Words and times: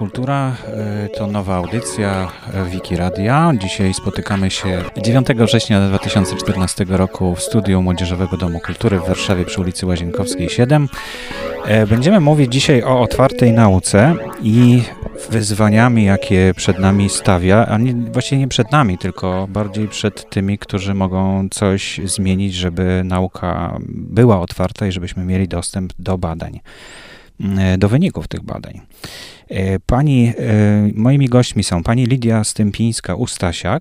Kultura 0.00 0.56
e, 0.66 1.08
to 1.08 1.26
nowa 1.26 1.56
audycja 1.56 2.28
Wiki 2.70 2.96
Radia. 2.96 3.52
Dzisiaj 3.58 3.94
spotykamy 3.94 4.50
się 4.50 4.84
9 4.96 5.26
września 5.28 5.88
2014 5.88 6.84
roku 6.88 7.34
w 7.34 7.42
studiu 7.42 7.82
Młodzieżowego 7.82 8.36
Domu 8.36 8.60
Kultury 8.60 9.00
w 9.00 9.06
Warszawie 9.06 9.44
przy 9.44 9.60
ulicy 9.60 9.86
Łazienkowskiej 9.86 10.48
7. 10.48 10.88
E, 11.66 11.86
będziemy 11.86 12.20
mówić 12.20 12.52
dzisiaj 12.52 12.82
o 12.82 13.00
otwartej 13.00 13.52
nauce 13.52 14.14
i 14.42 14.82
wyzwaniami, 15.30 16.04
jakie 16.04 16.52
przed 16.56 16.78
nami 16.78 17.08
stawia, 17.08 17.66
a 17.66 17.78
nie, 17.78 17.94
właściwie 17.94 18.38
nie 18.38 18.48
przed 18.48 18.72
nami, 18.72 18.98
tylko 18.98 19.46
bardziej 19.50 19.88
przed 19.88 20.30
tymi, 20.30 20.58
którzy 20.58 20.94
mogą 20.94 21.48
coś 21.50 22.00
zmienić, 22.04 22.54
żeby 22.54 23.02
nauka 23.04 23.78
była 23.88 24.40
otwarta 24.40 24.86
i 24.86 24.92
żebyśmy 24.92 25.24
mieli 25.24 25.48
dostęp 25.48 25.92
do 25.98 26.18
badań. 26.18 26.60
E, 27.58 27.78
do 27.78 27.88
wyników 27.88 28.28
tych 28.28 28.42
badań. 28.42 28.80
E, 29.48 29.78
pani, 29.78 30.28
e, 30.28 30.32
moimi 30.94 31.28
gośćmi 31.28 31.64
są 31.64 31.82
pani 31.82 32.06
Lidia 32.06 32.42
Stępińska-Ustasiak. 32.42 33.80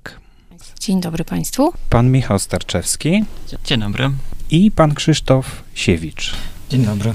Dzień 0.80 1.02
dobry 1.02 1.26
Państwu. 1.26 1.74
Pan 1.90 2.12
Michał 2.12 2.40
Starczewski. 2.40 3.24
Dzień 3.64 3.80
dobry. 3.80 4.10
I 4.52 4.72
pan 4.72 4.96
Krzysztof 4.96 5.64
Siewicz. 5.74 6.36
Dzień 6.70 6.86
dobry. 6.86 7.14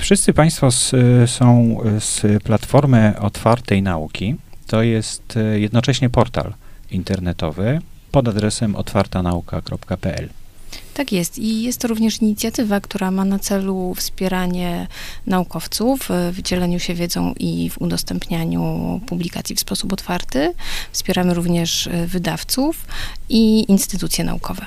Wszyscy 0.00 0.32
Państwo 0.32 0.70
z, 0.70 0.94
są 1.30 1.78
z 1.98 2.42
Platformy 2.42 3.14
Otwartej 3.20 3.82
Nauki. 3.82 4.36
To 4.66 4.82
jest 4.82 5.38
jednocześnie 5.54 6.10
portal 6.10 6.54
internetowy 6.90 7.80
pod 8.12 8.28
adresem 8.28 8.76
otwartanauka.pl. 8.76 10.28
Tak 10.98 11.12
jest 11.12 11.38
i 11.38 11.62
jest 11.62 11.80
to 11.80 11.88
również 11.88 12.22
inicjatywa, 12.22 12.80
która 12.80 13.10
ma 13.10 13.24
na 13.24 13.38
celu 13.38 13.94
wspieranie 13.94 14.86
naukowców 15.26 16.08
w 16.32 16.42
dzieleniu 16.42 16.78
się 16.78 16.94
wiedzą 16.94 17.34
i 17.38 17.70
w 17.70 17.80
udostępnianiu 17.80 19.00
publikacji 19.06 19.56
w 19.56 19.60
sposób 19.60 19.92
otwarty. 19.92 20.54
Wspieramy 20.92 21.34
również 21.34 21.86
e, 21.86 22.06
wydawców 22.06 22.86
i 23.28 23.70
instytucje 23.70 24.24
naukowe. 24.24 24.66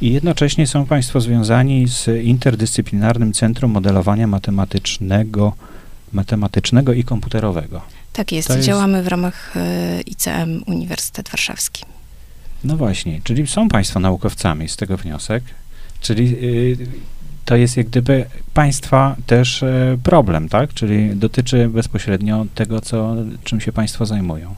I 0.00 0.12
jednocześnie 0.12 0.66
są 0.66 0.86
Państwo 0.86 1.20
związani 1.20 1.88
z 1.88 2.24
Interdyscyplinarnym 2.24 3.32
Centrum 3.32 3.70
Modelowania 3.70 4.26
Matematycznego, 4.26 5.52
matematycznego 6.12 6.92
i 6.92 7.04
Komputerowego. 7.04 7.82
Tak 8.12 8.32
jest, 8.32 8.48
jest... 8.48 8.62
działamy 8.62 9.02
w 9.02 9.08
ramach 9.08 9.56
e, 9.56 10.00
ICM 10.00 10.62
Uniwersytet 10.66 11.28
Warszawski. 11.28 11.84
No 12.64 12.76
właśnie, 12.76 13.20
czyli 13.24 13.46
są 13.46 13.68
Państwo 13.68 14.00
naukowcami, 14.00 14.68
z 14.68 14.76
tego 14.76 14.96
wniosek. 14.96 15.44
Czyli 16.00 16.36
y, 16.44 16.76
to 17.44 17.56
jest 17.56 17.76
jak 17.76 17.86
gdyby 17.86 18.24
Państwa 18.54 19.16
też 19.26 19.62
y, 19.62 19.98
problem, 20.02 20.48
tak? 20.48 20.74
Czyli 20.74 21.16
dotyczy 21.16 21.68
bezpośrednio 21.68 22.46
tego, 22.54 22.80
co, 22.80 23.16
czym 23.44 23.60
się 23.60 23.72
Państwo 23.72 24.06
zajmują. 24.06 24.54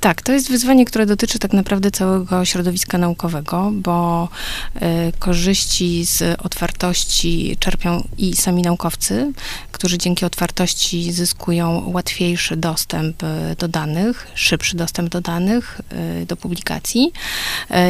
Tak, 0.00 0.22
to 0.22 0.32
jest 0.32 0.50
wyzwanie, 0.50 0.84
które 0.84 1.06
dotyczy 1.06 1.38
tak 1.38 1.52
naprawdę 1.52 1.90
całego 1.90 2.44
środowiska 2.44 2.98
naukowego, 2.98 3.70
bo 3.74 4.28
y, 4.76 4.80
korzyści 5.18 6.04
z 6.04 6.40
otwartości 6.40 7.56
czerpią 7.60 8.08
i 8.18 8.36
sami 8.36 8.62
naukowcy, 8.62 9.32
którzy 9.72 9.98
dzięki 9.98 10.24
otwartości 10.24 11.12
zyskują 11.12 11.90
łatwiejszy 11.92 12.56
dostęp 12.56 13.22
y, 13.22 13.26
do 13.58 13.68
danych, 13.68 14.26
szybszy 14.34 14.76
dostęp 14.76 15.08
do 15.08 15.20
danych, 15.20 15.80
y, 16.22 16.26
do 16.26 16.36
publikacji. 16.36 17.12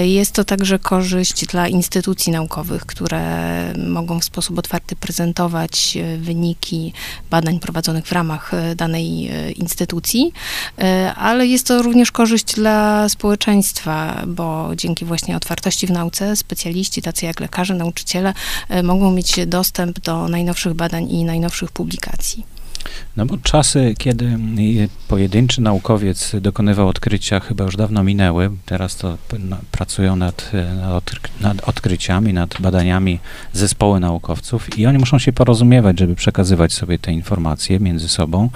Jest 0.03 0.33
to 0.33 0.45
także 0.45 0.79
korzyść 0.79 1.47
dla 1.47 1.69
instytucji 1.69 2.33
naukowych, 2.33 2.87
które 2.87 3.23
mogą 3.89 4.21
w 4.21 4.25
sposób 4.25 4.59
otwarty 4.59 4.97
prezentować 4.97 5.99
wyniki 6.19 6.93
badań 7.31 7.61
prowadzonych 7.61 8.07
w 8.07 8.13
ramach 8.13 8.53
danej 8.77 9.31
instytucji, 9.57 10.33
ale 11.17 11.47
jest 11.47 11.67
to 11.67 11.83
również 11.83 11.98
również 11.99 12.13
korzyść 12.13 12.55
dla 12.55 13.09
społeczeństwa, 13.09 14.23
bo 14.27 14.71
dzięki 14.77 15.05
właśnie 15.05 15.37
otwartości 15.37 15.87
w 15.87 15.91
nauce 15.91 16.37
specjaliści, 16.37 17.03
tacy 17.03 17.27
jak 17.27 17.41
lekarze, 17.41 17.75
nauczyciele, 17.75 18.35
e, 18.69 18.83
mogą 18.83 19.11
mieć 19.11 19.47
dostęp 19.47 20.01
do 20.01 20.29
najnowszych 20.29 20.75
badań 20.75 21.11
i 21.11 21.25
najnowszych 21.25 21.73
publikacji. 21.73 22.58
No 23.17 23.27
bo 23.27 23.37
czasy, 23.39 23.95
kiedy 23.99 24.39
pojedynczy 25.09 25.61
naukowiec 25.61 26.33
dokonywał 26.41 26.89
odkrycia, 26.89 27.41
chyba 27.41 27.65
już 27.65 27.77
dawno 27.77 28.05
minęły. 28.05 28.51
Teraz 28.67 28.97
to 28.97 29.19
pracują 29.73 30.17
nad, 30.17 30.53
nad, 31.41 31.69
odkryciami, 31.69 32.33
nad 32.33 32.61
badaniami 32.61 33.19
zespoły 33.53 34.01
naukowców 34.01 34.79
i 34.79 34.87
oni 34.87 34.99
muszą 34.99 35.19
się 35.19 35.33
porozumiewać, 35.33 35.99
żeby 35.99 36.15
przekazywać 36.15 36.73
sobie 36.73 36.99
te 36.99 37.13
informacje 37.13 37.81
między 37.81 38.09
sobą. 38.09 38.51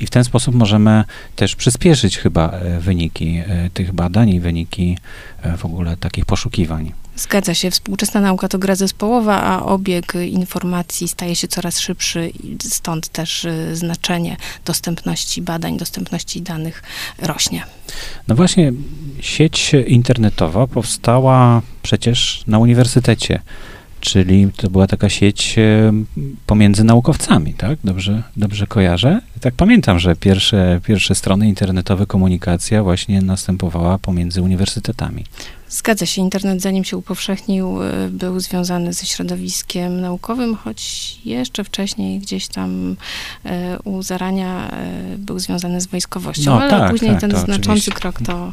I 0.00 0.06
w 0.06 0.10
ten 0.10 0.24
sposób 0.24 0.54
możemy 0.54 1.04
też 1.36 1.56
przyspieszyć 1.56 2.18
chyba 2.18 2.50
e, 2.50 2.80
wyniki 2.80 3.42
e, 3.46 3.70
tych 3.74 3.92
badań 3.92 4.28
i 4.28 4.40
wyniki 4.40 4.98
e, 5.42 5.56
w 5.56 5.64
ogóle 5.64 5.96
takich 5.96 6.24
poszukiwań. 6.24 6.92
Zgadza 7.16 7.54
się. 7.54 7.70
Współczesna 7.70 8.20
nauka 8.20 8.48
to 8.48 8.58
gra 8.58 8.74
zespołowa, 8.74 9.42
a 9.42 9.62
obieg 9.62 10.12
informacji 10.14 11.08
staje 11.08 11.36
się 11.36 11.48
coraz 11.48 11.80
szybszy, 11.80 12.32
stąd 12.62 13.08
też 13.08 13.46
znaczenie 13.72 14.36
dostępności 14.64 15.42
badań, 15.42 15.78
dostępności 15.78 16.42
danych 16.42 16.82
rośnie. 17.18 17.62
No 18.28 18.34
właśnie, 18.34 18.72
sieć 19.20 19.72
internetowa 19.86 20.66
powstała 20.66 21.62
przecież 21.82 22.42
na 22.46 22.58
uniwersytecie 22.58 23.40
czyli 24.00 24.48
to 24.56 24.70
była 24.70 24.86
taka 24.86 25.08
sieć 25.08 25.56
pomiędzy 26.46 26.84
naukowcami, 26.84 27.54
tak? 27.54 27.78
Dobrze, 27.84 28.22
dobrze 28.36 28.66
kojarzę? 28.66 29.20
Tak 29.40 29.54
pamiętam, 29.54 29.98
że 29.98 30.16
pierwsze, 30.16 30.80
pierwsze 30.84 31.14
strony 31.14 31.48
internetowe 31.48 32.06
komunikacja 32.06 32.82
właśnie 32.82 33.22
następowała 33.22 33.98
pomiędzy 33.98 34.42
uniwersytetami. 34.42 35.24
Zgadza 35.70 36.06
się. 36.06 36.20
Internet, 36.20 36.62
zanim 36.62 36.84
się 36.84 36.96
upowszechnił, 36.96 37.82
y, 37.82 38.10
był 38.10 38.40
związany 38.40 38.92
ze 38.92 39.06
środowiskiem 39.06 40.00
naukowym, 40.00 40.56
choć 40.56 41.16
jeszcze 41.24 41.64
wcześniej 41.64 42.18
gdzieś 42.18 42.48
tam 42.48 42.96
y, 43.46 43.48
u 43.84 44.02
zarania 44.02 44.70
y, 45.14 45.18
był 45.18 45.38
związany 45.38 45.80
z 45.80 45.86
wojskowością, 45.86 46.50
no, 46.50 46.60
ale 46.60 46.70
tak, 46.70 46.90
później 46.90 47.10
tak, 47.10 47.20
ten 47.20 47.30
znaczący 47.30 47.60
oczywiście. 47.60 47.92
krok 47.92 48.18
to, 48.26 48.50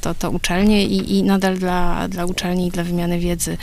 to, 0.00 0.14
to 0.14 0.30
uczelnie 0.30 0.86
i, 0.86 1.18
i 1.18 1.22
nadal 1.22 1.58
dla, 1.58 2.08
dla 2.08 2.24
uczelni 2.24 2.66
i 2.66 2.70
dla 2.70 2.84
wymiany 2.84 3.18
wiedzy 3.18 3.56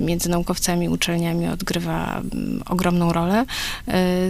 między 0.00 0.28
naukowcami 0.28 0.86
i 0.86 0.88
uczelniami 0.88 1.48
odgrywa 1.48 2.20
mm, 2.32 2.62
ogromną 2.66 3.12
rolę. 3.12 3.44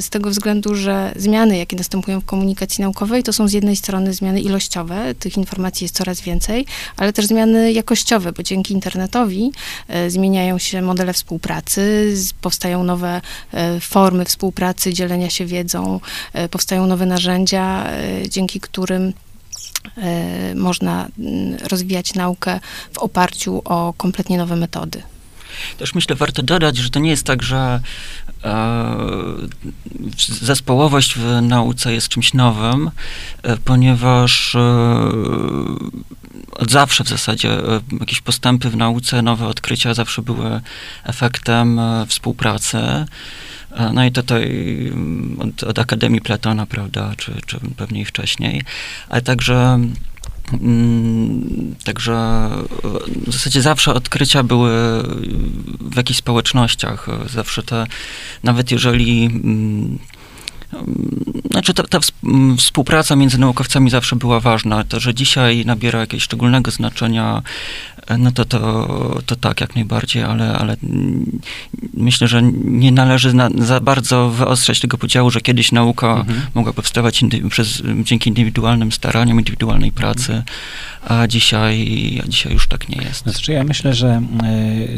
Z 0.01 0.11
tego 0.11 0.31
względu, 0.31 0.75
że 0.75 1.13
zmiany, 1.17 1.59
jakie 1.59 1.77
następują 1.77 2.21
w 2.21 2.25
komunikacji 2.25 2.83
naukowej, 2.83 3.23
to 3.23 3.33
są 3.33 3.49
z 3.49 3.53
jednej 3.53 3.77
strony 3.77 4.15
zmiany 4.15 4.41
ilościowe, 4.41 5.15
tych 5.15 5.37
informacji 5.37 5.85
jest 5.85 5.97
coraz 5.97 6.21
więcej, 6.21 6.67
ale 6.97 7.13
też 7.13 7.27
zmiany 7.27 7.74
jakościowe, 7.75 8.33
bo 8.33 8.43
dzięki 8.43 8.75
internetowi 8.75 9.53
e, 9.89 10.11
zmieniają 10.11 10.59
się 10.59 10.83
modele 10.83 11.13
współpracy, 11.13 12.15
powstają 12.41 12.85
nowe 12.85 13.21
e, 13.53 13.81
formy 13.81 14.25
współpracy, 14.25 14.93
dzielenia 14.93 15.31
się 15.31 15.47
wiedzą, 15.47 16.01
e, 16.33 16.49
powstają 16.49 16.87
nowe 16.87 17.07
narzędzia, 17.07 17.87
dzięki 18.29 18.61
którym 18.61 19.13
można 20.55 21.09
mm, 21.19 21.57
rozwijać 21.69 22.15
naukę 22.15 22.61
w 22.93 22.99
oparciu 22.99 23.63
o 23.65 23.95
kompletnie 23.97 24.39
nowe 24.39 24.57
metody. 24.57 25.03
Też 25.79 25.95
myślę, 25.95 26.17
warto 26.17 26.43
dodać, 26.43 26.77
że 26.77 26.91
to 26.91 27.01
nie 27.01 27.11
jest 27.11 27.27
tak, 27.27 27.43
że 27.43 27.81
zespołowość 30.29 31.19
w 31.19 31.43
nauce 31.43 31.93
jest 31.93 32.09
czymś 32.09 32.35
nowym, 32.35 32.91
e, 33.43 33.57
ponieważ 33.57 34.55
e, 34.55 34.61
od 36.53 36.71
zawsze 36.71 37.05
w 37.05 37.09
zasadzie 37.09 37.51
e, 37.51 37.81
jakieś 38.01 38.21
postępy 38.21 38.71
w 38.71 38.77
nauce, 38.77 39.23
nowe 39.23 39.47
odkrycia 39.47 39.95
zawsze 39.95 40.23
były 40.23 40.61
efektem 41.05 41.81
współpracy. 42.07 42.79
No 43.93 44.05
i 44.05 44.13
tutaj 44.13 44.43
mm, 44.93 45.37
od, 45.41 45.63
od 45.63 45.79
Akademii 45.79 46.21
Platona, 46.21 46.67
prawda, 46.67 47.13
czy, 47.17 47.33
czy 47.47 47.61
wcześniej, 48.05 48.63
ale 49.09 49.23
także 49.23 49.79
Także 51.85 52.49
w 53.27 53.33
zasadzie 53.33 53.63
zawsze 53.63 53.95
odkrycia 53.95 54.43
były 54.43 54.71
w 55.81 55.97
jakichś 55.97 56.19
społecznościach. 56.19 57.07
Zawsze 57.31 57.63
te, 57.63 57.87
nawet 58.43 58.71
jeżeli 58.71 59.25
mm, 59.25 59.99
znaczy 61.51 61.75
ta, 61.75 61.83
ta, 61.83 61.99
współpraca 62.59 63.17
między 63.17 63.39
naukowcami 63.39 63.91
zawsze 63.91 64.17
była 64.17 64.41
ważna. 64.41 64.85
To, 64.85 65.01
że 65.01 65.15
dzisiaj 65.15 65.65
nabiera 65.67 66.01
jakiegoś 66.01 66.23
szczególnego 66.23 66.71
znaczenia, 66.71 67.43
e, 67.94 67.94
no 68.19 68.33
to, 68.33 68.45
to, 68.45 69.23
to 69.27 69.37
tak, 69.37 69.61
jak 69.61 69.75
najbardziej, 69.75 70.23
ale, 70.23 70.59
ale 70.59 70.77
myślę, 71.95 72.29
że 72.29 72.43
nie 72.65 72.93
należy 72.93 73.35
na, 73.35 73.51
za 73.59 73.81
bardzo 73.81 74.31
wyostrzać 74.31 74.81
tego 74.81 74.99
podziału, 74.99 75.31
że 75.31 75.41
kiedyś 75.41 75.73
nauka 75.73 76.17
mhm. 76.17 76.43
mogła 76.55 76.73
powstawać 76.73 77.23
indy, 77.23 77.49
przez, 77.49 77.83
dzięki 78.03 78.29
indywidualnym 78.29 78.93
staraniom, 78.93 79.39
indywidualnej 79.39 79.93
pracy, 79.93 80.33
mhm 80.33 80.45
a 81.09 81.27
dzisiaj, 81.27 82.21
a 82.25 82.29
dzisiaj 82.29 82.53
już 82.53 82.69
tak 82.69 82.89
nie 82.89 83.03
jest. 83.03 83.23
Znaczy 83.23 83.53
ja 83.53 83.65
myślę, 83.65 83.95
że 83.95 84.23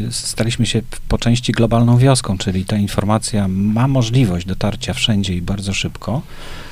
y, 0.07 0.11
staliśmy 0.11 0.65
się 0.65 0.81
po 1.07 1.17
części 1.17 1.51
globalną 1.51 1.97
wioską, 1.97 2.37
czyli 2.37 2.65
ta 2.65 2.77
informacja 2.77 3.47
ma 3.47 3.87
możliwość 3.87 4.45
dotarcia 4.45 4.93
wszędzie 4.93 5.33
i 5.33 5.41
bardzo 5.41 5.73
szybko, 5.73 6.21
E, 6.21 6.66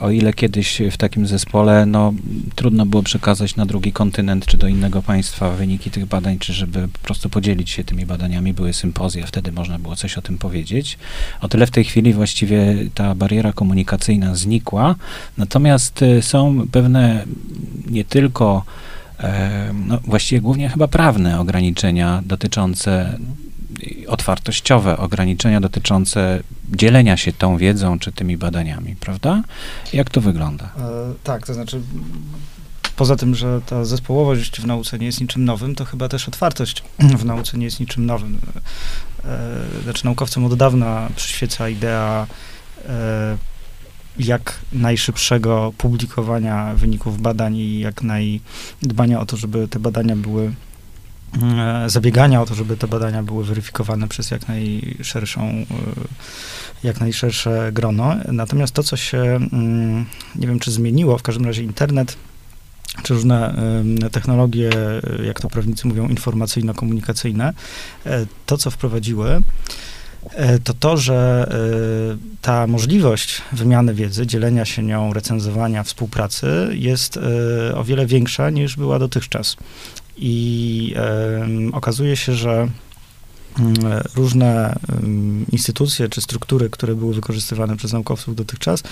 o 0.00 0.10
ile 0.10 0.32
kiedyś 0.32 0.82
w 0.90 0.96
takim 0.96 1.26
zespole 1.26 1.86
no, 1.86 2.12
trudno 2.54 2.86
było 2.86 3.02
przekazać 3.02 3.56
na 3.56 3.66
drugi 3.66 3.92
kontynent 3.92 4.46
czy 4.46 4.56
do 4.56 4.68
innego 4.68 5.02
państwa 5.02 5.50
wyniki 5.50 5.90
tych 5.90 6.06
badań, 6.06 6.38
czy 6.38 6.52
żeby 6.52 6.88
po 6.88 6.98
prostu 6.98 7.30
podzielić 7.30 7.70
się 7.70 7.84
tymi 7.84 8.06
badaniami, 8.06 8.52
były 8.52 8.72
sympozja, 8.72 9.26
wtedy 9.26 9.52
można 9.52 9.78
było 9.78 9.96
coś 9.96 10.18
o 10.18 10.22
tym 10.22 10.38
powiedzieć. 10.38 10.98
O 11.40 11.48
tyle 11.48 11.66
w 11.66 11.70
tej 11.70 11.84
chwili 11.84 12.12
właściwie 12.12 12.74
ta 12.94 13.14
bariera 13.14 13.52
komunikacyjna 13.52 14.34
znikła, 14.34 14.94
natomiast 15.38 16.02
e, 16.02 16.22
są 16.22 16.66
pewne 16.72 17.24
nie 17.90 18.04
tylko 18.04 18.64
e, 19.20 19.72
no, 19.86 19.98
właściwie 20.04 20.40
głównie 20.40 20.68
chyba 20.68 20.88
prawne 20.88 21.40
ograniczenia 21.40 22.22
dotyczące 22.26 23.18
otwartościowe 24.06 24.96
ograniczenia 24.96 25.60
dotyczące 25.60 26.42
dzielenia 26.68 27.16
się 27.16 27.32
tą 27.32 27.56
wiedzą 27.56 27.98
czy 27.98 28.12
tymi 28.12 28.36
badaniami, 28.36 28.96
prawda? 28.96 29.42
Jak 29.92 30.10
to 30.10 30.20
wygląda? 30.20 30.64
E, 30.64 31.14
tak, 31.24 31.46
to 31.46 31.54
znaczy 31.54 31.80
poza 32.96 33.16
tym, 33.16 33.34
że 33.34 33.60
ta 33.66 33.84
zespołowość 33.84 34.60
w 34.60 34.66
nauce 34.66 34.98
nie 34.98 35.06
jest 35.06 35.20
niczym 35.20 35.44
nowym, 35.44 35.74
to 35.74 35.84
chyba 35.84 36.08
też 36.08 36.28
otwartość 36.28 36.82
w 37.18 37.24
nauce 37.24 37.58
nie 37.58 37.64
jest 37.64 37.80
niczym 37.80 38.06
nowym. 38.06 38.38
E, 39.24 39.82
znaczy 39.82 40.04
naukowcom 40.04 40.44
od 40.44 40.54
dawna 40.54 41.08
przyświeca 41.16 41.68
idea 41.68 42.26
e, 42.88 43.36
jak 44.18 44.58
najszybszego 44.72 45.72
publikowania 45.78 46.74
wyników 46.74 47.20
badań 47.20 47.56
i 47.56 47.80
jak 47.80 48.02
najdbania 48.02 49.20
o 49.20 49.26
to, 49.26 49.36
żeby 49.36 49.68
te 49.68 49.78
badania 49.78 50.16
były 50.16 50.52
zabiegania 51.86 52.42
o 52.42 52.46
to, 52.46 52.54
żeby 52.54 52.76
te 52.76 52.88
badania 52.88 53.22
były 53.22 53.44
weryfikowane 53.44 54.08
przez 54.08 54.30
jak 54.30 54.48
najszerszą, 54.48 55.40
e, 55.42 55.64
jak 56.84 57.00
najszersze 57.00 57.70
grono. 57.72 58.16
Natomiast 58.32 58.74
to, 58.74 58.82
co 58.82 58.96
się, 58.96 59.18
mm, 59.18 60.06
nie 60.36 60.46
wiem, 60.46 60.58
czy 60.58 60.70
zmieniło, 60.70 61.18
w 61.18 61.22
każdym 61.22 61.46
razie 61.46 61.62
internet, 61.62 62.16
czy 63.02 63.14
różne 63.14 63.54
technologie, 64.12 64.70
jak 65.26 65.40
to 65.40 65.48
prawnicy 65.48 65.88
mówią, 65.88 66.08
informacyjno-komunikacyjne, 66.08 67.52
e, 68.06 68.26
to, 68.46 68.58
co 68.58 68.70
wprowadziły, 68.70 69.42
to 70.64 70.74
to, 70.74 70.96
że 70.96 71.50
ta 72.42 72.66
możliwość 72.66 73.42
wymiany 73.52 73.94
wiedzy, 73.94 74.26
dzielenia 74.26 74.64
się 74.64 74.82
nią, 74.82 75.12
recenzowania, 75.12 75.82
współpracy 75.82 76.68
jest 76.72 77.18
o 77.74 77.84
wiele 77.84 78.06
większa 78.06 78.50
niż 78.50 78.76
była 78.76 78.98
dotychczas. 78.98 79.56
I 80.16 80.94
okazuje 81.72 82.16
się, 82.16 82.32
że 82.32 82.68
różne 84.14 84.78
instytucje 85.52 86.08
czy 86.08 86.20
struktury, 86.20 86.70
które 86.70 86.94
były 86.94 87.14
wykorzystywane 87.14 87.76
przez 87.76 87.92
naukowców 87.92 88.36
dotychczas, 88.36 88.82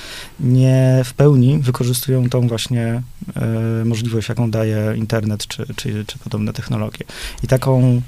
nie 0.41 1.03
w 1.05 1.15
pełni 1.15 1.59
wykorzystują 1.59 2.29
tą 2.29 2.49
właśnie 2.49 3.03
e, 3.37 3.85
możliwość, 3.85 4.29
jaką 4.29 4.50
daje 4.50 4.94
internet 4.97 5.47
czy, 5.47 5.67
czy, 5.76 6.05
czy 6.05 6.19
podobne 6.19 6.53
technologie. 6.53 7.05
I 7.43 7.47
taką 7.47 8.03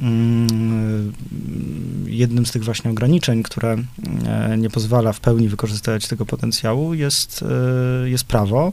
mm, 0.00 1.12
jednym 2.06 2.46
z 2.46 2.52
tych 2.52 2.64
właśnie 2.64 2.90
ograniczeń, 2.90 3.42
które 3.42 3.76
e, 4.26 4.56
nie 4.58 4.70
pozwala 4.70 5.12
w 5.12 5.20
pełni 5.20 5.48
wykorzystywać 5.48 6.08
tego 6.08 6.26
potencjału, 6.26 6.94
jest, 6.94 7.44
e, 8.04 8.08
jest 8.08 8.24
prawo 8.24 8.72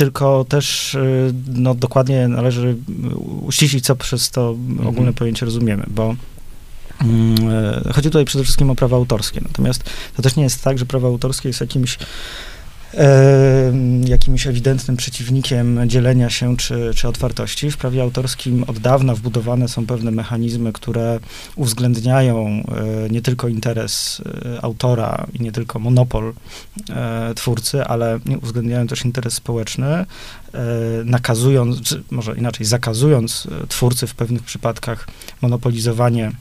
tylko 0.00 0.44
też 0.48 0.94
y, 0.94 1.34
no, 1.46 1.74
dokładnie 1.74 2.28
należy 2.28 2.76
uściślić, 3.40 3.84
co 3.84 3.96
przez 3.96 4.30
to 4.30 4.50
ogólne 4.50 4.88
mhm. 4.88 5.14
pojęcie 5.14 5.46
rozumiemy, 5.46 5.84
bo 5.88 6.14
mm, 7.00 7.36
e, 7.88 7.92
Chodzi 7.92 8.08
tutaj 8.08 8.24
przede 8.24 8.44
wszystkim 8.44 8.70
o 8.70 8.74
prawa 8.74 8.96
autorskie. 8.96 9.40
Natomiast 9.40 9.84
to 10.16 10.22
też 10.22 10.36
nie 10.36 10.42
jest 10.42 10.64
tak, 10.64 10.78
że 10.78 10.86
prawo 10.86 11.08
autorskie 11.08 11.48
jest 11.48 11.60
jakimś 11.60 11.98
jakimś 14.04 14.46
ewidentnym 14.46 14.96
przeciwnikiem 14.96 15.80
dzielenia 15.86 16.30
się 16.30 16.56
czy, 16.56 16.90
czy 16.94 17.08
otwartości. 17.08 17.70
W 17.70 17.76
prawie 17.76 18.02
autorskim 18.02 18.64
od 18.64 18.78
dawna 18.78 19.14
wbudowane 19.14 19.68
są 19.68 19.86
pewne 19.86 20.10
mechanizmy, 20.10 20.72
które 20.72 21.20
uwzględniają 21.56 22.46
e, 22.46 22.62
nie 23.10 23.22
tylko 23.22 23.48
interes 23.48 24.22
e, 24.56 24.64
autora 24.64 25.26
i 25.32 25.42
nie 25.42 25.52
tylko 25.52 25.78
monopol 25.78 26.32
e, 26.90 27.34
twórcy, 27.34 27.84
ale 27.84 28.18
uwzględniają 28.42 28.86
też 28.86 29.04
interes 29.04 29.34
społeczny, 29.34 30.06
nakazując, 31.04 31.82
czy 31.82 32.02
może 32.10 32.36
inaczej, 32.36 32.66
zakazując 32.66 33.48
twórcy 33.68 34.06
w 34.06 34.14
pewnych 34.14 34.42
przypadkach 34.42 35.08
monopolizowanie 35.42 36.32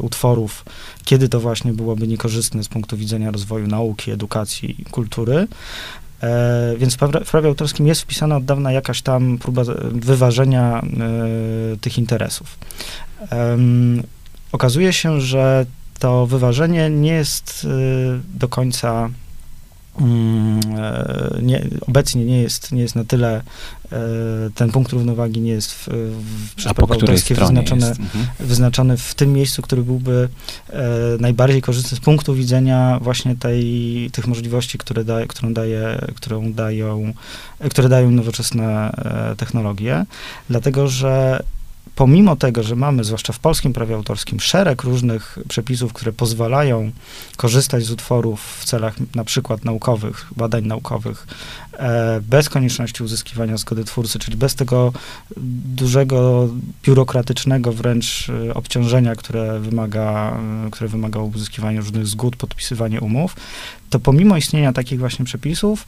utworów, 0.00 0.64
kiedy 1.04 1.28
to 1.28 1.40
właśnie 1.40 1.72
byłoby 1.72 2.08
niekorzystne 2.08 2.64
z 2.64 2.68
punktu 2.68 2.96
widzenia 2.96 3.30
rozwoju 3.30 3.66
nauki, 3.66 4.10
edukacji, 4.10 4.84
kultury. 4.90 5.46
E, 6.22 6.74
więc 6.78 6.94
w, 6.94 7.30
prawie 7.30 7.48
autorskim 7.48 7.86
jest 7.86 8.02
wpisana 8.02 8.36
od 8.36 8.44
dawna 8.44 8.72
jakaś 8.72 9.02
tam 9.02 9.38
próba 9.38 9.62
wyważenia 9.92 10.82
e, 10.82 11.76
tych 11.76 11.98
interesów. 11.98 12.58
Okazuje 14.52 14.92
się, 14.92 15.20
że 15.20 15.66
to 15.98 16.26
wyważenie 16.26 16.90
nie 16.90 17.12
jest 17.12 17.66
do 18.34 18.48
końca 18.48 19.08
Mm, 19.08 19.10
e, 19.10 19.23
nie, 21.42 21.64
obecnie 21.88 22.24
nie 22.24 22.42
jest, 22.42 22.72
nie 22.72 22.82
jest 22.82 22.96
na 22.96 23.04
tyle, 23.04 23.42
e, 23.92 23.98
ten 24.54 24.70
punkt 24.70 24.92
równowagi 24.92 25.40
nie 25.40 25.50
jest 25.50 25.72
w, 25.72 25.88
w 25.88 26.54
przez 26.54 26.72
prawo 26.72 26.94
autorskie 26.94 27.34
wyznaczony, 27.34 27.86
mhm. 27.86 28.26
wyznaczony 28.40 28.96
w 28.96 29.14
tym 29.14 29.32
miejscu, 29.32 29.62
który 29.62 29.82
byłby 29.82 30.28
e, 30.70 30.82
najbardziej 31.20 31.62
korzystny 31.62 31.96
z 31.96 32.00
punktu 32.00 32.34
widzenia 32.34 32.98
właśnie 33.02 33.36
tej, 33.36 34.10
tych 34.12 34.26
możliwości, 34.26 34.78
które, 34.78 35.04
da, 35.04 35.26
którą 35.26 35.54
daje, 35.54 35.98
którą 36.14 36.52
dają, 36.52 37.12
które 37.70 37.88
dają 37.88 38.10
nowoczesne 38.10 38.92
technologie, 39.36 40.06
dlatego 40.48 40.88
że 40.88 41.42
pomimo 41.94 42.36
tego, 42.36 42.62
że 42.62 42.76
mamy, 42.76 43.04
zwłaszcza 43.04 43.32
w 43.32 43.38
polskim 43.38 43.72
prawie 43.72 43.94
autorskim, 43.94 44.40
szereg 44.40 44.82
różnych 44.82 45.38
przepisów, 45.48 45.92
które 45.92 46.12
pozwalają 46.12 46.90
korzystać 47.36 47.84
z 47.84 47.90
utworów 47.90 48.58
w 48.60 48.64
celach 48.64 48.94
na 49.14 49.24
przykład 49.24 49.64
naukowych, 49.64 50.26
badań 50.36 50.66
naukowych, 50.66 51.26
e, 51.72 52.20
bez 52.20 52.48
konieczności 52.48 53.02
uzyskiwania 53.02 53.56
zgody 53.56 53.84
twórcy, 53.84 54.18
czyli 54.18 54.36
bez 54.36 54.54
tego 54.54 54.92
dużego, 55.76 56.48
biurokratycznego 56.82 57.72
wręcz 57.72 58.30
e, 58.30 58.54
obciążenia, 58.54 59.14
które 59.14 59.60
wymaga, 59.60 60.38
e, 60.66 60.70
które 60.70 60.88
wymaga 60.88 61.20
uzyskiwania 61.20 61.80
różnych 61.80 62.06
zgód, 62.06 62.36
podpisywania 62.36 63.00
umów, 63.00 63.36
to 63.90 64.00
pomimo 64.00 64.36
istnienia 64.36 64.72
takich 64.72 64.98
właśnie 64.98 65.24
przepisów, 65.24 65.86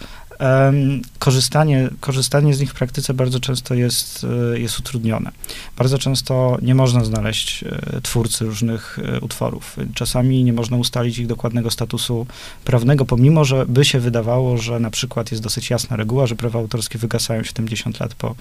korzystanie, 1.19 1.88
korzystanie 2.00 2.55
z 2.55 2.61
nich 2.61 2.71
w 2.71 2.75
praktyce 2.75 3.14
bardzo 3.14 3.40
często 3.40 3.75
jest, 3.75 4.26
e, 4.55 4.59
jest 4.59 4.78
utrudnione. 4.78 5.31
Bardzo 5.78 5.99
często 5.99 6.59
nie 6.62 6.75
można 6.75 7.05
znaleźć 7.05 7.64
e, 7.64 8.00
twórcy 8.00 8.45
różnych 8.45 8.99
e, 8.99 9.21
utworów. 9.21 9.76
Czasami 9.95 10.45
nie 10.45 10.52
można 10.52 10.76
ustalić 10.76 11.19
ich 11.19 11.26
dokładnego 11.26 11.71
statusu 11.71 12.26
prawnego, 12.64 13.05
pomimo, 13.05 13.45
że 13.45 13.66
by 13.66 13.85
się 13.85 14.00
wydawało, 14.00 14.59
że 14.59 14.81
na 14.81 14.90
przykład 14.90 15.31
jest 15.31 15.43
dosyć 15.43 15.71
jasna 15.71 15.97
reguła, 15.97 16.26
że 16.26 16.37
prawa 16.37 16.59
autorskie 16.59 16.99
wygasają 16.99 17.43
70 17.43 18.00
lat 18.00 18.14
po 18.14 18.35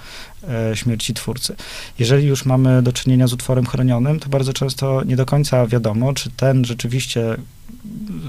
śmierci 0.73 1.13
twórcy. 1.13 1.55
Jeżeli 1.99 2.27
już 2.27 2.45
mamy 2.45 2.81
do 2.81 2.93
czynienia 2.93 3.27
z 3.27 3.33
utworem 3.33 3.65
chronionym, 3.65 4.19
to 4.19 4.29
bardzo 4.29 4.53
często 4.53 5.03
nie 5.03 5.15
do 5.15 5.25
końca 5.25 5.67
wiadomo, 5.67 6.13
czy 6.13 6.31
ten 6.31 6.65
rzeczywiście 6.65 7.37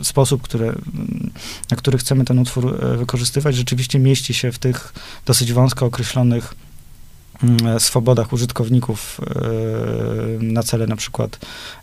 sposób, 0.03 0.43
który, 0.43 0.75
na 1.71 1.77
który 1.77 1.99
chcemy 1.99 2.25
ten 2.25 2.39
utwór 2.39 2.85
e, 2.85 2.97
wykorzystywać, 2.97 3.57
rzeczywiście 3.57 3.99
mieści 3.99 4.35
się 4.35 4.53
w 4.53 4.59
tych 4.59 4.93
dosyć 5.27 5.53
wąsko 5.53 5.87
określonych 5.87 6.55
mm, 7.43 7.81
swobodach 7.81 8.33
użytkowników 8.33 9.21
e, 9.21 10.45
na 10.45 10.63
cele 10.63 10.87
na 10.87 10.97
przykład 10.97 11.39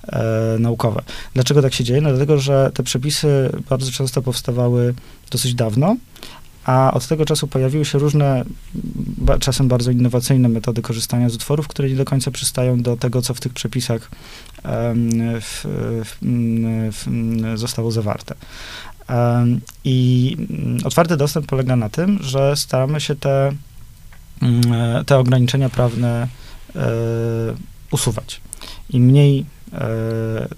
e, 0.07 0.23
naukowe. 0.59 1.01
Dlaczego 1.33 1.61
tak 1.61 1.73
się 1.73 1.83
dzieje? 1.83 2.01
No 2.01 2.09
dlatego, 2.09 2.39
że 2.39 2.71
te 2.73 2.83
przepisy 2.83 3.49
bardzo 3.69 3.91
często 3.91 4.21
powstawały 4.21 4.93
dosyć 5.31 5.55
dawno, 5.55 5.95
a 6.65 6.93
od 6.93 7.07
tego 7.07 7.25
czasu 7.25 7.47
pojawiły 7.47 7.85
się 7.85 7.99
różne, 7.99 8.45
czasem 9.39 9.67
bardzo 9.67 9.91
innowacyjne 9.91 10.49
metody 10.49 10.81
korzystania 10.81 11.29
z 11.29 11.35
utworów, 11.35 11.67
które 11.67 11.89
nie 11.89 11.95
do 11.95 12.05
końca 12.05 12.31
przystają 12.31 12.81
do 12.81 12.97
tego, 12.97 13.21
co 13.21 13.33
w 13.33 13.39
tych 13.39 13.53
przepisach 13.53 14.11
w, 15.41 15.65
w, 16.05 16.17
w, 16.91 17.57
zostało 17.57 17.91
zawarte. 17.91 18.35
I 19.83 20.37
otwarty 20.83 21.17
dostęp 21.17 21.45
polega 21.45 21.75
na 21.75 21.89
tym, 21.89 22.19
że 22.21 22.55
staramy 22.55 23.01
się 23.01 23.15
te, 23.15 23.51
te 25.05 25.17
ograniczenia 25.17 25.69
prawne 25.69 26.27
e, 26.75 26.79
usuwać. 27.91 28.41
Im 28.89 29.03
mniej 29.03 29.39
e, 29.39 29.45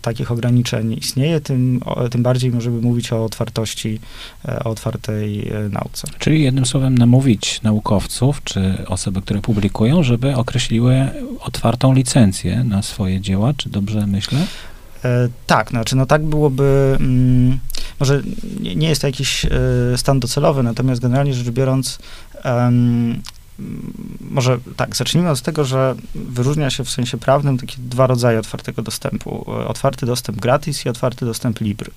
takich 0.01 0.31
ograniczeń 0.31 0.93
istnieje, 0.93 1.41
tym, 1.41 1.81
o, 1.85 2.09
tym 2.09 2.23
bardziej 2.23 2.51
możemy 2.51 2.81
mówić 2.81 3.13
o 3.13 3.25
otwartości, 3.25 3.99
e, 4.47 4.63
o 4.63 4.69
otwartej 4.69 5.49
e, 5.49 5.69
nauce. 5.69 6.07
Czyli 6.19 6.43
jednym 6.43 6.65
słowem 6.65 6.97
namówić 6.97 7.61
naukowców, 7.61 8.43
czy 8.43 8.77
osoby, 8.87 9.21
które 9.21 9.41
publikują, 9.41 10.03
żeby 10.03 10.35
określiły 10.35 11.09
otwartą 11.39 11.93
licencję 11.93 12.63
na 12.63 12.81
swoje 12.81 13.21
dzieła, 13.21 13.53
czy 13.57 13.69
dobrze 13.69 14.07
myślę? 14.07 14.39
E, 15.05 15.29
tak, 15.47 15.69
znaczy 15.69 15.95
no 15.95 16.05
tak 16.05 16.23
byłoby, 16.23 16.97
mm, 16.99 17.59
może 17.99 18.21
nie, 18.59 18.75
nie 18.75 18.89
jest 18.89 19.01
to 19.01 19.07
jakiś 19.07 19.45
stan 19.95 20.19
docelowy, 20.19 20.63
natomiast 20.63 21.01
generalnie 21.01 21.33
rzecz 21.33 21.49
biorąc, 21.49 21.99
może 24.21 24.59
tak, 24.75 24.95
zacznijmy 24.95 25.29
od 25.29 25.41
tego, 25.41 25.65
że 25.65 25.95
wyróżnia 26.15 26.69
się 26.69 26.83
w 26.83 26.89
sensie 26.89 27.17
prawnym 27.17 27.57
takie 27.57 27.75
dwa 27.77 28.07
rodzaje 28.07 28.39
otwartego 28.39 28.81
dostępu. 28.81 29.51
Otwarty 29.67 30.05
dostęp 30.05 30.39
gratis 30.39 30.85
i 30.85 30.89
otwarty 30.89 31.25
dostęp 31.25 31.61
libry. 31.61 31.91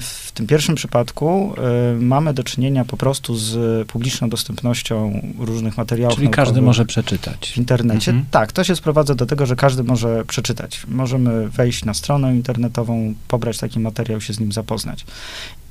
W 0.00 0.32
tym 0.34 0.46
pierwszym 0.46 0.74
przypadku 0.74 1.54
mamy 2.00 2.34
do 2.34 2.44
czynienia 2.44 2.84
po 2.84 2.96
prostu 2.96 3.36
z 3.36 3.88
publiczną 3.88 4.28
dostępnością 4.28 5.20
różnych 5.38 5.76
materiałów. 5.76 6.16
Czyli 6.16 6.28
każdy 6.28 6.62
może 6.62 6.84
przeczytać. 6.84 7.52
W 7.54 7.56
internecie. 7.56 8.10
Mhm. 8.10 8.26
Tak, 8.30 8.52
to 8.52 8.64
się 8.64 8.76
sprowadza 8.76 9.14
do 9.14 9.26
tego, 9.26 9.46
że 9.46 9.56
każdy 9.56 9.84
może 9.84 10.24
przeczytać. 10.24 10.82
Możemy 10.88 11.48
wejść 11.48 11.84
na 11.84 11.94
stronę 11.94 12.36
internetową, 12.36 13.14
pobrać 13.28 13.58
taki 13.58 13.80
materiał, 13.80 14.20
się 14.20 14.32
z 14.32 14.40
nim 14.40 14.52
zapoznać. 14.52 15.06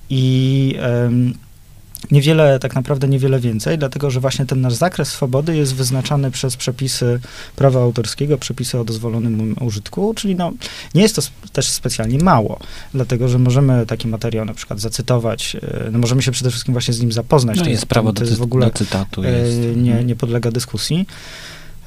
I 0.09 0.75
Niewiele, 2.11 2.59
tak 2.59 2.75
naprawdę 2.75 3.07
niewiele 3.07 3.39
więcej, 3.39 3.77
dlatego 3.77 4.11
że 4.11 4.19
właśnie 4.19 4.45
ten 4.45 4.61
nasz 4.61 4.73
zakres 4.73 5.09
swobody 5.09 5.57
jest 5.57 5.75
wyznaczany 5.75 6.31
przez 6.31 6.57
przepisy 6.57 7.19
prawa 7.55 7.81
autorskiego, 7.81 8.37
przepisy 8.37 8.79
o 8.79 8.83
dozwolonym 8.83 9.55
użytku, 9.61 10.13
czyli 10.13 10.35
no, 10.35 10.51
nie 10.95 11.01
jest 11.01 11.15
to 11.15 11.21
też 11.53 11.67
specjalnie 11.67 12.17
mało, 12.17 12.59
dlatego 12.93 13.27
że 13.27 13.39
możemy 13.39 13.85
taki 13.85 14.07
materiał 14.07 14.45
na 14.45 14.53
przykład 14.53 14.79
zacytować, 14.79 15.55
e, 15.55 15.89
no 15.91 15.99
możemy 15.99 16.21
się 16.21 16.31
przede 16.31 16.49
wszystkim 16.49 16.73
właśnie 16.73 16.93
z 16.93 17.01
nim 17.01 17.11
zapoznać. 17.11 17.57
No 17.57 17.63
to 17.63 17.69
jest, 17.69 17.81
jest 17.81 17.89
prawo 17.89 18.13
to 18.13 18.23
jest 18.23 18.37
w 18.37 18.41
ogóle 18.41 18.65
do 18.65 18.71
cytatu. 18.71 19.23
Jest. 19.23 19.59
Nie, 19.75 19.91
mhm. 19.91 20.07
nie 20.07 20.15
podlega 20.15 20.51
dyskusji. 20.51 21.05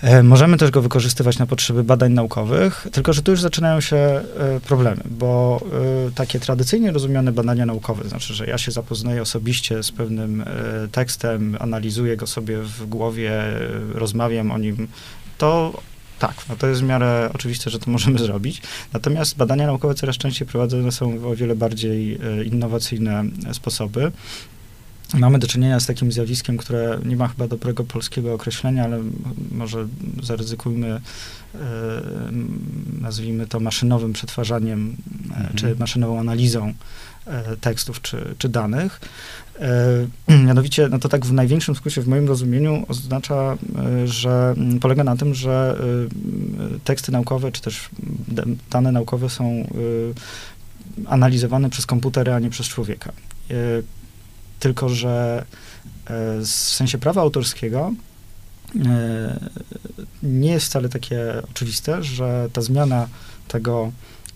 E, 0.04 0.23
możemy 0.23 0.56
też 0.56 0.70
go 0.70 0.82
wykorzystywać 0.82 1.38
na 1.38 1.46
potrzeby 1.46 1.84
badań 1.84 2.12
naukowych, 2.12 2.87
tylko 2.92 3.12
że 3.12 3.23
tu 3.23 3.30
już 3.30 3.40
zaczynają 3.40 3.80
się 3.80 3.96
e, 3.96 4.23
problemy, 4.66 5.02
bo 5.11 5.61
e, 6.08 6.11
takie 6.11 6.40
tradycyjnie 6.40 6.92
rozumiane 6.92 7.32
badania 7.32 7.66
naukowe, 7.66 8.08
znaczy, 8.08 8.34
że 8.34 8.46
ja 8.46 8.58
się 8.58 8.73
zapoznaję 8.73 9.23
osobiście 9.23 9.82
z 9.82 9.92
pewnym 9.92 10.44
tekstem, 10.92 11.56
analizuję 11.61 12.16
go 12.16 12.26
sobie 12.26 12.58
w 12.58 12.87
głowie, 12.87 13.32
rozmawiam 13.94 14.50
o 14.50 14.58
nim, 14.58 14.88
to 15.38 15.82
tak, 16.18 16.34
no 16.49 16.56
to 16.56 16.66
jest 16.66 16.80
w 16.80 16.84
miarę 16.84 17.30
oczywiste, 17.34 17.70
że 17.70 17.78
to 17.78 17.90
możemy 17.90 18.18
zrobić. 18.26 18.62
Natomiast 18.92 19.37
badania 19.37 19.66
naukowe 19.66 19.94
coraz 19.94 20.16
częściej 20.16 20.49
prowadzone 20.49 20.92
są 20.92 21.28
o 21.28 21.37
wiele 21.37 21.56
bardziej 21.56 22.18
innowacyjne 22.46 23.25
sposoby. 23.52 24.12
Mamy 25.18 25.38
do 25.38 25.47
czynienia 25.47 25.80
z 25.80 25.87
takim 25.87 26.12
zjawiskiem, 26.12 26.56
które 26.56 26.99
nie 27.04 27.16
ma 27.16 27.28
chyba 27.28 27.49
dobrego 27.49 27.85
polskiego 27.85 28.35
określenia, 28.35 28.85
ale 28.85 29.02
może 29.52 29.87
zaryzykujmy, 30.23 30.88
e, 30.88 31.61
nazwijmy 33.00 33.47
to 33.47 33.61
maszynowym 33.61 34.12
przetwarzaniem, 34.12 34.97
e, 35.30 35.37
mhm. 35.37 35.54
czy 35.54 35.76
maszynową 35.78 36.21
analizą 36.21 36.75
e, 37.26 37.56
tekstów 37.56 38.02
czy, 38.02 38.35
czy 38.38 38.49
danych. 38.49 39.00
Mianowicie, 40.47 40.88
no 40.88 40.99
to 40.99 41.09
tak 41.09 41.26
w 41.26 41.33
największym 41.33 41.75
skrócie, 41.75 42.02
w 42.02 42.09
moim 42.09 42.28
rozumieniu, 42.28 42.85
oznacza, 42.88 43.56
że 44.04 44.54
polega 44.80 45.04
na 45.04 45.16
tym, 45.16 45.35
że 45.35 45.78
teksty 46.85 47.12
naukowe, 47.12 47.52
czy 47.52 47.62
też 47.62 47.88
dane 48.71 48.92
naukowe 48.92 49.30
są 49.30 49.68
analizowane 51.06 51.71
przez 51.71 51.87
komputery, 51.87 52.33
a 52.33 52.38
nie 52.38 52.50
przez 52.50 52.66
człowieka. 52.66 53.12
Tylko, 54.64 54.88
że 54.88 55.44
e, 56.06 56.40
w 56.40 56.47
sensie 56.47 56.99
prawa 56.99 57.21
autorskiego 57.21 57.92
e, 58.87 59.40
nie 60.23 60.50
jest 60.50 60.66
wcale 60.66 60.88
takie 60.88 61.42
oczywiste, 61.50 62.02
że 62.02 62.49
ta 62.52 62.61
zmiana 62.61 63.09
tego 63.49 63.92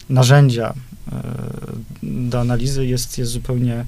narzędzia 0.08 0.74
e, 1.12 1.22
do 2.02 2.40
analizy 2.40 2.86
jest, 2.86 3.18
jest 3.18 3.30
zupełnie 3.32 3.84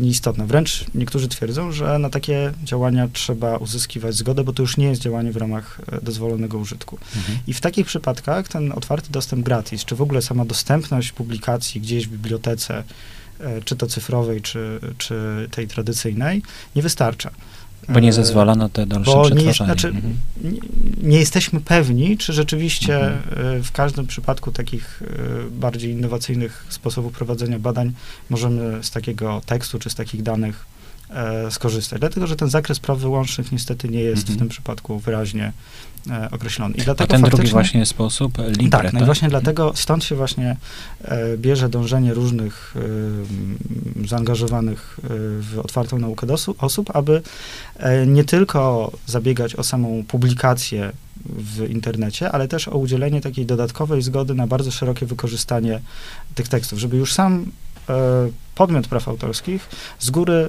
nieistotna. 0.00 0.46
Wręcz 0.46 0.84
niektórzy 0.94 1.28
twierdzą, 1.28 1.72
że 1.72 1.98
na 1.98 2.10
takie 2.10 2.52
działania 2.64 3.08
trzeba 3.12 3.56
uzyskiwać 3.56 4.14
zgodę, 4.14 4.44
bo 4.44 4.52
to 4.52 4.62
już 4.62 4.76
nie 4.76 4.86
jest 4.86 5.02
działanie 5.02 5.32
w 5.32 5.36
ramach 5.36 5.80
dozwolonego 6.02 6.58
użytku. 6.58 6.98
Mhm. 7.16 7.38
I 7.46 7.54
w 7.54 7.60
takich 7.60 7.86
przypadkach 7.86 8.48
ten 8.48 8.72
otwarty 8.72 9.12
dostęp 9.12 9.44
gratis, 9.44 9.84
czy 9.84 9.96
w 9.96 10.02
ogóle 10.02 10.22
sama 10.22 10.44
dostępność 10.44 11.12
publikacji 11.12 11.80
gdzieś 11.80 12.06
w 12.06 12.10
bibliotece, 12.10 12.84
czy 13.64 13.76
to 13.76 13.86
cyfrowej, 13.86 14.42
czy, 14.42 14.80
czy 14.98 15.48
tej 15.50 15.68
tradycyjnej, 15.68 16.42
nie 16.76 16.82
wystarcza. 16.82 17.30
Bo 17.88 18.00
nie 18.00 18.08
e, 18.08 18.12
zezwala 18.12 18.54
na 18.54 18.68
te 18.68 18.86
dalsze 18.86 19.12
Bo 19.12 19.24
przetwarzanie. 19.24 19.48
Nie, 19.48 19.54
znaczy, 19.54 19.88
mhm. 19.88 20.16
nie, 20.44 20.60
nie, 21.08 21.18
jesteśmy 21.18 21.60
pewni, 21.60 22.18
czy 22.18 22.32
rzeczywiście 22.32 23.00
mhm. 23.00 23.58
E, 23.58 23.62
w 23.62 23.72
każdym 23.72 24.06
przypadku 24.06 24.52
takich 24.52 25.02
bardziej 25.50 25.92
innowacyjnych 25.92 26.66
sposobów 26.68 27.12
prowadzenia 27.12 27.58
badań 27.58 27.92
możemy 28.30 28.84
z 28.84 28.90
takiego 28.90 29.40
tekstu, 29.46 29.78
czy 29.78 29.90
z 29.90 29.94
takich 29.94 30.22
danych 30.22 30.66
skorzystać. 31.50 32.00
Dlatego, 32.00 32.26
że 32.26 32.36
ten 32.36 32.50
zakres 32.50 32.80
praw 32.80 32.98
wyłącznych 32.98 33.52
niestety 33.52 33.88
nie 33.88 34.00
jest 34.00 34.22
mhm. 34.22 34.36
w 34.36 34.38
tym 34.38 34.48
przypadku 34.48 34.98
wyraźnie 34.98 35.52
e, 36.10 36.28
określony. 36.30 36.74
I 36.74 36.82
dlatego 36.82 37.14
A 37.14 37.18
ten 37.18 37.30
drugi 37.30 37.48
właśnie 37.48 37.86
sposób, 37.86 38.38
libre, 38.38 38.70
tak, 38.70 38.82
tak? 38.82 38.92
no 38.92 39.00
i 39.00 39.04
właśnie 39.04 39.28
dlatego, 39.28 39.72
stąd 39.74 40.04
się 40.04 40.14
właśnie 40.14 40.56
e, 41.02 41.36
bierze 41.36 41.68
dążenie 41.68 42.14
różnych 42.14 42.74
e, 44.04 44.08
zaangażowanych 44.08 45.00
e, 45.02 45.06
w 45.40 45.58
otwartą 45.64 45.98
naukę 45.98 46.26
osób, 46.58 46.96
aby 46.96 47.22
e, 47.76 48.06
nie 48.06 48.24
tylko 48.24 48.92
zabiegać 49.06 49.56
o 49.56 49.62
samą 49.62 50.04
publikację 50.08 50.92
w 51.26 51.70
internecie, 51.70 52.32
ale 52.32 52.48
też 52.48 52.68
o 52.68 52.78
udzielenie 52.78 53.20
takiej 53.20 53.46
dodatkowej 53.46 54.02
zgody 54.02 54.34
na 54.34 54.46
bardzo 54.46 54.70
szerokie 54.70 55.06
wykorzystanie 55.06 55.80
tych 56.34 56.48
tekstów, 56.48 56.78
żeby 56.78 56.96
już 56.96 57.12
sam 57.12 57.42
e, 57.42 57.46
podmiot 58.54 58.88
praw 58.88 59.08
autorskich 59.08 59.68
z 59.98 60.10
góry 60.10 60.48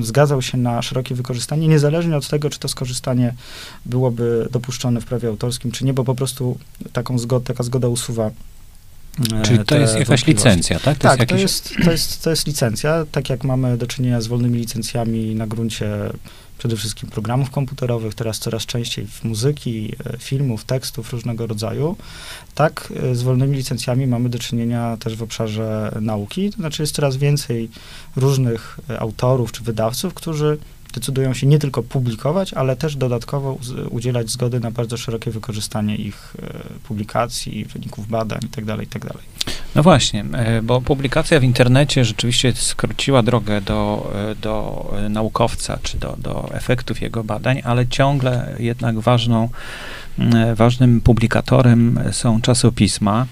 zgadzał 0.00 0.42
się 0.42 0.58
na 0.58 0.82
szerokie 0.82 1.14
wykorzystanie, 1.14 1.68
niezależnie 1.68 2.16
od 2.16 2.28
tego, 2.28 2.50
czy 2.50 2.58
to 2.58 2.68
skorzystanie 2.68 3.34
byłoby 3.86 4.48
dopuszczone 4.50 5.00
w 5.00 5.04
prawie 5.04 5.28
autorskim, 5.28 5.70
czy 5.70 5.84
nie, 5.84 5.94
bo 5.94 6.04
po 6.04 6.14
prostu 6.14 6.58
taką 6.92 7.18
zgodę, 7.18 7.46
taka 7.46 7.62
zgoda 7.62 7.88
usuwa 7.88 8.30
e, 9.34 9.42
Czyli 9.42 9.64
to 9.64 9.78
jest 9.78 9.98
jakaś 9.98 10.26
licencja, 10.26 10.80
tak? 10.80 10.98
To 10.98 11.08
tak, 11.08 11.18
jest 11.18 11.30
jakiś... 11.30 11.36
to, 11.36 11.42
jest, 11.42 11.84
to, 11.84 11.90
jest, 11.90 12.22
to 12.24 12.30
jest 12.30 12.46
licencja, 12.46 13.04
tak 13.12 13.30
jak 13.30 13.44
mamy 13.44 13.78
do 13.78 13.86
czynienia 13.86 14.20
z 14.20 14.26
wolnymi 14.26 14.58
licencjami 14.58 15.34
na 15.34 15.46
gruncie 15.46 15.88
przede 16.58 16.76
wszystkim 16.76 17.10
programów 17.10 17.50
komputerowych, 17.50 18.14
teraz 18.14 18.38
coraz 18.38 18.66
częściej 18.66 19.06
w 19.06 19.24
muzyki, 19.24 19.92
e, 20.06 20.18
filmów, 20.18 20.64
tekstów 20.64 21.12
różnego 21.12 21.46
rodzaju. 21.46 21.96
Tak, 22.54 22.92
e, 22.96 23.14
z 23.14 23.22
wolnymi 23.22 23.56
licencjami 23.56 24.06
mamy 24.06 24.28
do 24.28 24.38
czynienia 24.38 24.96
też 24.96 25.16
w 25.16 25.22
obszarze 25.22 25.98
nauki, 26.00 26.50
to 26.50 26.56
znaczy 26.56 26.82
jest 26.82 26.94
coraz 26.94 27.16
więcej 27.16 27.68
różnych 28.16 28.80
e, 28.90 29.00
autorów 29.00 29.52
czy 29.52 29.62
wydawców, 29.62 30.14
którzy 30.14 30.58
decydują 30.94 31.34
się 31.34 31.46
nie 31.46 31.58
tylko 31.58 31.82
publikować, 31.82 32.54
ale 32.54 32.76
też 32.76 32.96
dodatkowo 32.96 33.58
udzielać 33.90 34.30
zgody 34.30 34.60
na 34.60 34.70
bardzo 34.70 34.96
szerokie 34.96 35.30
wykorzystanie 35.30 35.96
ich 35.96 36.34
publikacji, 36.84 37.64
wyników 37.64 38.08
badań 38.08 38.40
itd. 38.42 38.76
Itd. 38.80 39.14
No 39.74 39.82
właśnie, 39.82 40.24
e, 40.32 40.62
bo 40.62 40.80
publikacja 40.80 41.40
w 41.40 41.44
internecie 41.44 42.04
rzeczywiście 42.04 42.52
skróciła 42.52 43.22
drogę 43.22 43.60
do, 43.60 44.12
e, 44.30 44.34
do 44.34 44.86
naukowca, 45.10 45.78
czy 45.82 45.98
do, 45.98 46.16
do 46.18 46.48
efektów 46.52 47.02
jego 47.02 47.24
badań, 47.24 47.62
ale 47.64 47.86
ciągle 47.86 48.54
jednak 48.58 49.00
ważną, 49.00 49.48
e, 50.18 50.54
ważnym 50.54 51.00
publikatorem 51.00 52.00
są 52.12 52.40
czasopisma, 52.40 53.26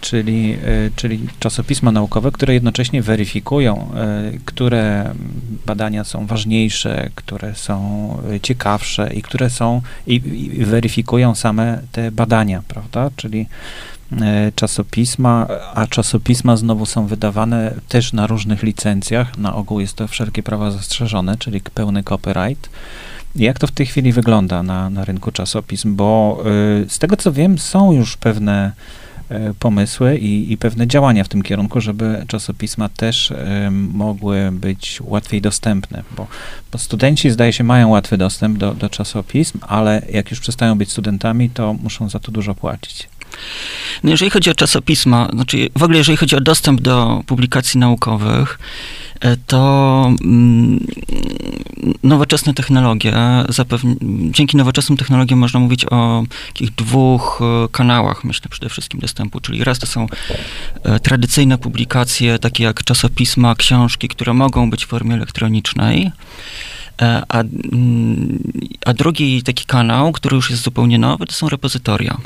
czyli, 0.00 0.56
czyli 0.96 1.26
czasopisma 1.38 1.92
naukowe, 1.92 2.32
które 2.32 2.54
jednocześnie 2.54 3.02
weryfikują, 3.02 3.92
które 4.44 5.14
badania 5.66 6.04
są 6.04 6.26
ważniejsze, 6.26 7.10
które 7.14 7.54
są 7.54 8.16
ciekawsze 8.42 9.14
i 9.14 9.22
które 9.22 9.50
są 9.50 9.82
i, 10.06 10.14
i 10.60 10.64
weryfikują 10.64 11.34
same 11.34 11.80
te 11.92 12.10
badania, 12.10 12.62
prawda? 12.68 13.10
Czyli 13.16 13.46
E, 13.46 13.99
czasopisma, 14.54 15.46
a 15.74 15.86
czasopisma 15.86 16.56
znowu 16.56 16.86
są 16.86 17.06
wydawane 17.06 17.74
też 17.88 18.12
na 18.12 18.26
różnych 18.26 18.62
licencjach. 18.62 19.38
Na 19.38 19.54
ogół 19.54 19.80
jest 19.80 19.94
to 19.94 20.08
wszelkie 20.08 20.42
prawa 20.42 20.70
zastrzeżone, 20.70 21.36
czyli 21.38 21.60
pełny 21.60 22.02
copyright. 22.02 22.70
Jak 23.36 23.58
to 23.58 23.66
w 23.66 23.70
tej 23.70 23.86
chwili 23.86 24.12
wygląda 24.12 24.62
na, 24.62 24.90
na 24.90 25.04
rynku 25.04 25.32
czasopism? 25.32 25.96
Bo 25.96 26.42
y, 26.84 26.88
z 26.88 26.98
tego 26.98 27.16
co 27.16 27.32
wiem, 27.32 27.58
są 27.58 27.92
już 27.92 28.16
pewne 28.16 28.72
y, 29.30 29.54
pomysły 29.58 30.18
i, 30.18 30.52
i, 30.52 30.56
pewne 30.56 30.86
działania 30.86 31.24
w 31.24 31.28
tym 31.28 31.42
kierunku, 31.42 31.80
żeby 31.80 32.24
czasopisma 32.28 32.88
też 32.88 33.32
mogły 33.70 34.50
być 34.52 34.98
łatwiej 35.04 35.40
dostępne, 35.40 36.02
bo, 36.16 36.26
bo, 36.72 36.78
studenci 36.78 37.30
zdaje 37.30 37.52
się 37.52 37.64
mają 37.64 37.88
łatwy 37.88 38.18
dostęp 38.18 38.58
do, 38.58 38.74
do 38.74 38.88
czasopism, 38.88 39.58
ale 39.62 40.02
jak 40.12 40.30
już 40.30 40.40
przestają 40.40 40.78
być 40.78 40.90
studentami, 40.90 41.50
to 41.50 41.74
muszą 41.74 42.08
za 42.08 42.18
to 42.18 42.32
dużo 42.32 42.54
płacić. 42.54 43.08
No 44.04 44.10
jeżeli 44.10 44.30
chodzi 44.30 44.50
o 44.50 44.54
czasopisma, 44.54 45.28
znaczy 45.32 45.68
w 45.76 45.82
ogóle 45.82 45.98
jeżeli 45.98 46.16
chodzi 46.16 46.36
o 46.36 46.40
dostęp 46.40 46.80
do 46.80 47.22
publikacji 47.26 47.80
naukowych, 47.80 48.58
e, 49.20 49.36
to 49.36 50.12
mm, 50.24 50.86
nowoczesne 52.02 52.54
technologie. 52.54 53.14
Zapewni, 53.48 53.96
dzięki 54.30 54.56
nowoczesnym 54.56 54.96
technologiom 54.96 55.38
można 55.38 55.60
mówić 55.60 55.84
o 55.84 56.24
takich 56.46 56.74
dwóch 56.74 57.40
e, 57.42 57.68
kanałach, 57.68 58.24
myślę 58.24 58.48
przede 58.50 58.68
wszystkim 58.68 59.00
dostępu, 59.00 59.40
czyli 59.40 59.64
raz 59.64 59.78
to 59.78 59.86
są 59.86 60.06
e, 60.82 61.00
tradycyjne 61.00 61.58
publikacje, 61.58 62.38
takie 62.38 62.64
jak 62.64 62.84
czasopisma, 62.84 63.54
książki, 63.54 64.08
które 64.08 64.34
mogą 64.34 64.70
być 64.70 64.84
w 64.84 64.88
formie 64.88 65.14
elektronicznej. 65.14 66.10
A, 67.28 67.40
mm, 67.40 68.38
a 68.86 68.92
drugi 68.92 69.42
taki 69.42 69.64
kanał, 69.64 70.12
który 70.12 70.36
już 70.36 70.50
jest 70.50 70.62
zupełnie 70.62 70.98
nowy, 70.98 71.26
to 71.26 71.32
są 71.32 71.48
repozytoria. 71.48 72.16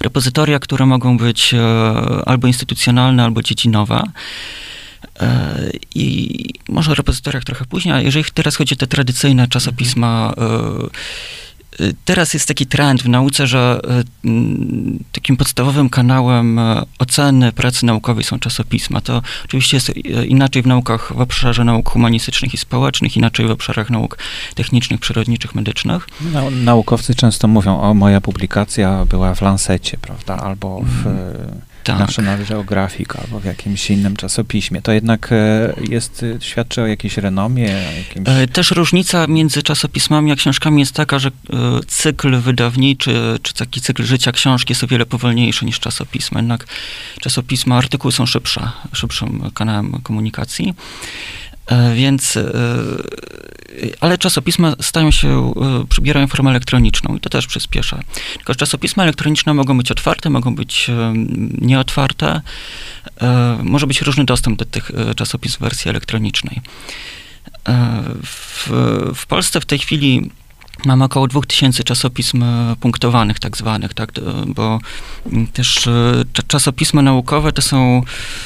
Repozytoria, 0.00 0.58
które 0.58 0.86
mogą 0.86 1.18
być 1.18 1.54
e, 1.54 1.58
albo 2.26 2.46
instytucjonalne, 2.46 3.24
albo 3.24 3.42
dziedzinowe. 3.42 4.02
E, 5.20 5.70
I 5.94 6.54
może 6.68 6.90
o 6.90 6.94
repozytoriach 6.94 7.44
trochę 7.44 7.64
później, 7.64 7.94
a 7.94 8.00
jeżeli 8.00 8.24
teraz 8.34 8.56
chodzi 8.56 8.74
o 8.74 8.76
te 8.76 8.86
tradycyjne 8.86 9.48
czasopisma, 9.48 10.34
Teraz 12.04 12.34
jest 12.34 12.48
taki 12.48 12.66
trend 12.66 13.02
w 13.02 13.08
nauce, 13.08 13.46
że 13.46 13.80
takim 15.12 15.36
podstawowym 15.36 15.90
kanałem 15.90 16.60
oceny 16.98 17.52
pracy 17.52 17.86
naukowej 17.86 18.24
są 18.24 18.38
czasopisma. 18.38 19.00
To 19.00 19.22
oczywiście 19.44 19.76
jest 19.76 19.96
inaczej 20.26 20.62
w 20.62 20.66
naukach 20.66 21.12
w 21.16 21.20
obszarze 21.20 21.64
nauk 21.64 21.90
humanistycznych 21.90 22.54
i 22.54 22.56
społecznych, 22.56 23.16
inaczej 23.16 23.46
w 23.46 23.50
obszarach 23.50 23.90
nauk 23.90 24.18
technicznych, 24.54 25.00
przyrodniczych, 25.00 25.54
medycznych. 25.54 26.08
naukowcy 26.50 27.14
często 27.14 27.48
mówią, 27.48 27.80
o 27.80 27.94
moja 27.94 28.20
publikacja 28.20 29.04
była 29.04 29.34
w 29.34 29.42
Lancecie, 29.42 29.98
prawda, 29.98 30.36
albo 30.36 30.80
w 30.80 31.06
mhm 31.06 31.67
tak. 31.84 31.98
National 31.98 32.44
Geographic 32.44 33.08
albo 33.16 33.40
w 33.40 33.44
jakimś 33.44 33.90
innym 33.90 34.16
czasopiśmie. 34.16 34.82
To 34.82 34.92
jednak 34.92 35.32
e, 35.32 35.72
jest, 35.88 36.22
e, 36.22 36.40
świadczy 36.40 36.82
o 36.82 36.86
jakiejś 36.86 37.16
renomie? 37.16 37.74
Jakimś... 37.98 38.28
E, 38.28 38.46
też 38.46 38.70
różnica 38.70 39.26
między 39.26 39.62
czasopismami 39.62 40.32
a 40.32 40.36
książkami 40.36 40.80
jest 40.80 40.92
taka, 40.92 41.18
że 41.18 41.30
cykl 41.86 42.36
wydawniczy, 42.36 43.38
czy 43.42 43.54
taki 43.54 43.80
cykl 43.80 44.04
życia 44.04 44.32
książki 44.32 44.72
jest 44.72 44.84
o 44.84 44.86
wiele 44.86 45.06
powolniejszy 45.06 45.64
niż 45.64 45.80
czasopisma. 45.80 46.40
Jednak 46.40 46.66
czasopisma, 47.20 47.76
artykuły 47.76 48.12
są 48.12 48.26
szybsze, 48.26 48.70
szybszym 48.92 49.50
kanałem 49.54 49.92
komunikacji. 50.02 50.74
Więc 51.94 52.38
ale 54.00 54.18
czasopisma 54.18 54.74
stają 54.80 55.10
się, 55.10 55.52
e, 55.56 55.86
przybierają 55.88 56.26
formę 56.26 56.50
elektroniczną 56.50 57.16
i 57.16 57.20
to 57.20 57.30
też 57.30 57.46
przyspiesza. 57.46 58.00
Tylko 58.36 58.54
czasopisma 58.54 59.02
elektroniczne 59.02 59.54
mogą 59.54 59.78
być 59.78 59.90
otwarte, 59.90 60.30
mogą 60.30 60.54
być 60.54 60.90
e, 60.90 61.14
nieotwarte. 61.58 62.40
E, 63.20 63.58
może 63.62 63.86
być 63.86 64.02
różny 64.02 64.24
dostęp 64.24 64.58
do 64.58 64.64
tych 64.64 64.90
czasopism 65.16 65.56
w 65.56 65.60
wersji 65.60 65.88
elektronicznej. 65.88 66.60
W, 68.24 68.70
w 69.14 69.26
Polsce 69.26 69.60
w 69.60 69.66
tej 69.66 69.78
chwili 69.78 70.30
Mamy 70.84 71.04
około 71.04 71.28
2000 71.28 71.84
czasopism 71.84 72.42
e, 72.42 72.76
punktowanych, 72.80 73.38
tak 73.38 73.56
zwanych, 73.56 73.94
tak, 73.94 74.12
bo 74.46 74.80
mm, 75.32 75.46
też 75.46 75.86
e, 75.86 76.24
czasopisma 76.46 77.02
naukowe 77.02 77.52
to 77.52 77.62
są 77.62 78.02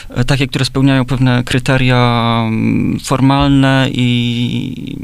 e, 0.08 0.24
takie, 0.24 0.46
które 0.46 0.64
spełniają 0.64 1.04
pewne 1.04 1.44
kryteria 1.44 2.42
formalne 3.04 3.88
i 3.92 4.96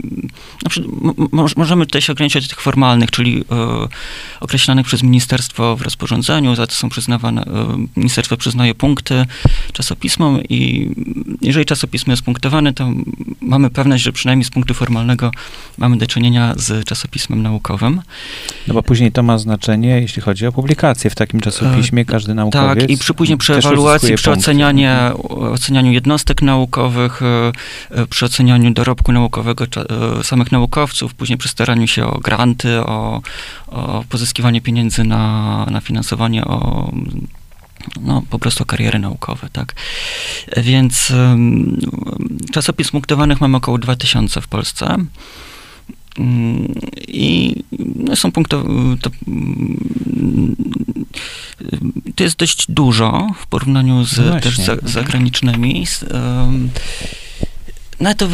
możemy 1.56 1.86
tutaj 1.86 2.02
się 2.02 2.14
do 2.14 2.28
tych 2.48 2.60
formalnych, 2.60 3.10
czyli 3.10 3.44
określanych 4.40 4.86
przez 4.86 5.02
ministerstwo 5.02 5.76
w 5.76 5.82
rozporządzeniu, 5.82 6.54
za 6.54 6.66
to 6.66 6.74
są 6.74 6.88
przyznawane, 6.88 7.44
ministerstwo 7.96 8.36
przyznaje 8.36 8.74
punkty 8.74 9.26
czasopismom 9.72 10.42
i 10.48 10.90
jeżeli 11.42 11.66
czasopismo 11.66 12.12
jest 12.12 12.22
punktowane, 12.22 12.72
to 12.72 12.90
mamy 13.40 13.70
pewność, 13.70 14.04
że 14.04 14.12
przynajmniej 14.12 14.44
z 14.44 14.50
punktu 14.50 14.74
formalnego 14.74 15.30
mamy 15.78 15.96
do 15.96 16.06
czynienia 16.06 16.54
z 16.56 16.84
czasopismem 16.84 17.17
czasopismem 17.18 17.42
naukowym. 17.42 18.02
No 18.66 18.74
bo 18.74 18.82
później 18.82 19.12
to 19.12 19.22
ma 19.22 19.38
znaczenie, 19.38 20.00
jeśli 20.00 20.22
chodzi 20.22 20.46
o 20.46 20.52
publikację 20.52 21.10
w 21.10 21.14
takim 21.14 21.40
czasopiśmie, 21.40 22.04
każdy 22.04 22.34
naukowiec. 22.34 22.80
Tak, 22.80 22.90
i 22.90 22.98
przy, 22.98 23.14
później 23.14 23.38
przy 23.38 23.54
ewaluacji, 23.54 24.14
przy 24.14 24.30
ocenianie, 24.30 25.10
ocenianiu 25.28 25.92
jednostek 25.92 26.42
naukowych, 26.42 27.22
e, 27.90 28.06
przy 28.06 28.24
ocenianiu 28.26 28.70
dorobku 28.70 29.12
naukowego 29.12 29.64
e, 29.64 30.24
samych 30.24 30.52
naukowców, 30.52 31.14
później 31.14 31.38
przy 31.38 31.48
staraniu 31.48 31.86
się 31.86 32.06
o 32.06 32.18
granty, 32.18 32.80
o, 32.80 33.22
o 33.66 34.04
pozyskiwanie 34.08 34.60
pieniędzy 34.60 35.04
na, 35.04 35.66
na 35.70 35.80
finansowanie, 35.80 36.44
o 36.44 36.90
no, 38.00 38.22
po 38.30 38.38
prostu 38.38 38.64
kariery 38.64 38.98
naukowe, 38.98 39.48
tak. 39.52 39.74
Więc 40.56 41.10
um, 41.10 41.78
czasopism 42.52 42.90
punktowanych 42.90 43.40
mamy 43.40 43.56
około 43.56 43.78
2000 43.78 44.40
w 44.40 44.48
Polsce. 44.48 44.96
I 47.08 47.54
no, 47.78 48.16
są 48.16 48.32
punkty, 48.32 48.56
to, 49.00 49.10
to, 52.14 52.24
jest 52.24 52.36
dość 52.36 52.66
dużo 52.68 53.28
w 53.40 53.46
porównaniu 53.46 54.04
z 54.04 54.18
no 54.18 54.40
też 54.40 54.56
za, 54.56 54.76
zagranicznymi. 54.82 55.86
No 58.00 58.14
to, 58.14 58.28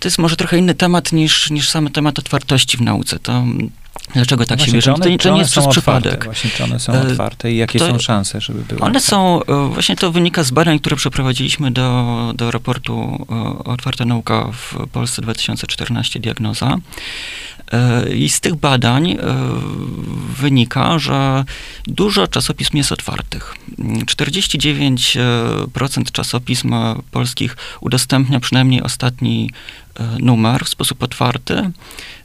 to 0.00 0.08
jest 0.08 0.18
może 0.18 0.36
trochę 0.36 0.58
inny 0.58 0.74
temat 0.74 1.12
niż, 1.12 1.50
niż 1.50 1.68
sam 1.68 1.88
temat 1.90 2.18
otwartości 2.18 2.76
w 2.76 2.80
nauce. 2.80 3.18
To 3.18 3.44
Dlaczego 4.14 4.46
tak 4.46 4.58
właśnie, 4.58 4.70
się 4.70 4.76
bierze? 4.76 4.94
To, 5.02 5.08
nie, 5.08 5.18
to 5.18 5.30
nie 5.30 5.38
jest 5.38 5.50
przez 5.50 5.66
przypadek. 5.66 6.24
Właśnie, 6.24 6.50
czy 6.50 6.64
one 6.64 6.80
są 6.80 6.92
e, 6.92 7.02
otwarte 7.02 7.52
i 7.52 7.56
jakie 7.56 7.78
to, 7.78 7.88
są 7.88 7.98
szanse, 7.98 8.40
żeby 8.40 8.64
były 8.64 8.80
One 8.80 9.00
są, 9.00 9.44
e, 9.44 9.68
właśnie 9.74 9.96
to 9.96 10.12
wynika 10.12 10.44
z 10.44 10.50
badań, 10.50 10.78
które 10.78 10.96
przeprowadziliśmy 10.96 11.70
do, 11.70 12.32
do 12.36 12.50
raportu 12.50 13.26
e, 13.30 13.34
Otwarta 13.64 14.04
Nauka 14.04 14.48
w 14.52 14.86
Polsce 14.92 15.22
2014 15.22 16.20
Diagnoza. 16.20 16.76
I 18.14 18.28
z 18.28 18.40
tych 18.40 18.54
badań 18.54 19.18
wynika, 20.38 20.98
że 20.98 21.44
dużo 21.86 22.28
czasopism 22.28 22.76
jest 22.76 22.92
otwartych. 22.92 23.54
49% 23.78 26.10
czasopism 26.12 26.74
polskich 27.10 27.56
udostępnia 27.80 28.40
przynajmniej 28.40 28.82
ostatni 28.82 29.50
numer 30.18 30.64
w 30.64 30.68
sposób 30.68 31.02
otwarty. 31.02 31.70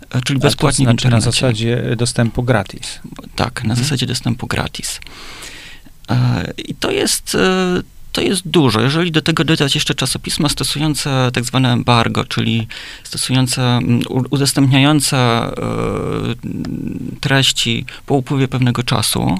E, 0.09 0.21
czyli 0.21 0.39
bezpłatnie 0.39 0.85
to 0.85 0.91
znaczy 0.91 1.09
na 1.09 1.21
zasadzie 1.21 1.95
dostępu 1.97 2.43
gratis. 2.43 2.99
Tak, 3.35 3.63
na 3.63 3.69
mhm. 3.69 3.83
zasadzie 3.83 4.05
dostępu 4.05 4.47
gratis. 4.47 4.99
E, 6.09 6.53
I 6.57 6.75
to 6.75 6.91
jest, 6.91 7.35
e, 7.35 7.81
to 8.11 8.21
jest 8.21 8.47
dużo. 8.47 8.81
Jeżeli 8.81 9.11
do 9.11 9.21
tego 9.21 9.43
dodać 9.43 9.75
jeszcze 9.75 9.95
czasopisma 9.95 10.49
stosujące 10.49 11.29
tak 11.33 11.43
zwane 11.43 11.73
embargo, 11.73 12.25
czyli 12.25 12.67
stosujące, 13.03 13.79
udostępniające 14.29 15.51
treści 17.21 17.85
po 18.05 18.15
upływie 18.15 18.47
pewnego 18.47 18.83
czasu, 18.83 19.39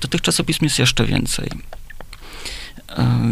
to 0.00 0.08
tych 0.08 0.20
czasopism 0.20 0.64
jest 0.64 0.78
jeszcze 0.78 1.04
więcej. 1.04 1.50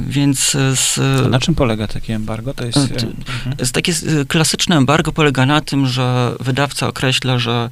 Więc 0.07 0.57
z, 0.75 0.98
na 1.31 1.40
czym 1.40 1.55
polega 1.55 1.87
takie 1.87 2.14
embargo? 2.14 2.55
To 2.55 2.64
jest, 2.64 2.79
to, 2.79 3.07
mhm. 3.07 3.57
takie 3.72 3.92
klasyczne 4.29 4.77
embargo 4.77 5.12
polega 5.12 5.46
na 5.46 5.61
tym, 5.61 5.87
że 5.87 6.35
wydawca 6.40 6.88
określa, 6.88 7.38
że 7.38 7.68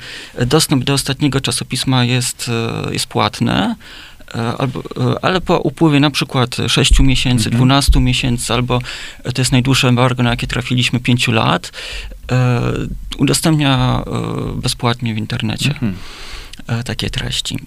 dostęp 0.46 0.84
do 0.84 0.92
ostatniego 0.92 1.40
czasopisma 1.40 2.04
jest, 2.04 2.50
e, 2.88 2.92
jest 2.92 3.06
płatny, 3.06 3.74
e, 4.34 4.54
Albo, 4.58 4.80
e, 4.80 5.24
ale 5.24 5.40
po 5.40 5.58
upływie 5.58 6.00
na 6.00 6.10
przykład 6.10 6.56
6 6.68 7.00
miesięcy, 7.00 7.44
mhm. 7.44 7.56
12 7.56 8.00
miesięcy, 8.00 8.54
albo 8.54 8.80
to 9.34 9.40
jest 9.40 9.52
najdłuższe 9.52 9.88
embargo, 9.88 10.22
na 10.22 10.30
jakie 10.30 10.46
trafiliśmy 10.46 11.00
5 11.00 11.28
lat, 11.28 11.72
udostępnia 13.18 14.04
bezpłatnie 14.54 15.14
w 15.14 15.18
internecie 15.18 15.70
mhm. 15.70 15.94
takie 16.84 17.10
treści. 17.10 17.58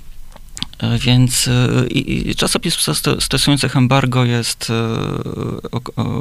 Więc 0.99 1.47
e, 1.47 1.87
i, 1.87 2.35
czasopism 2.35 2.93
stosujących 3.19 3.75
embargo 3.75 4.25
jest 4.25 4.69
e, 4.69 5.73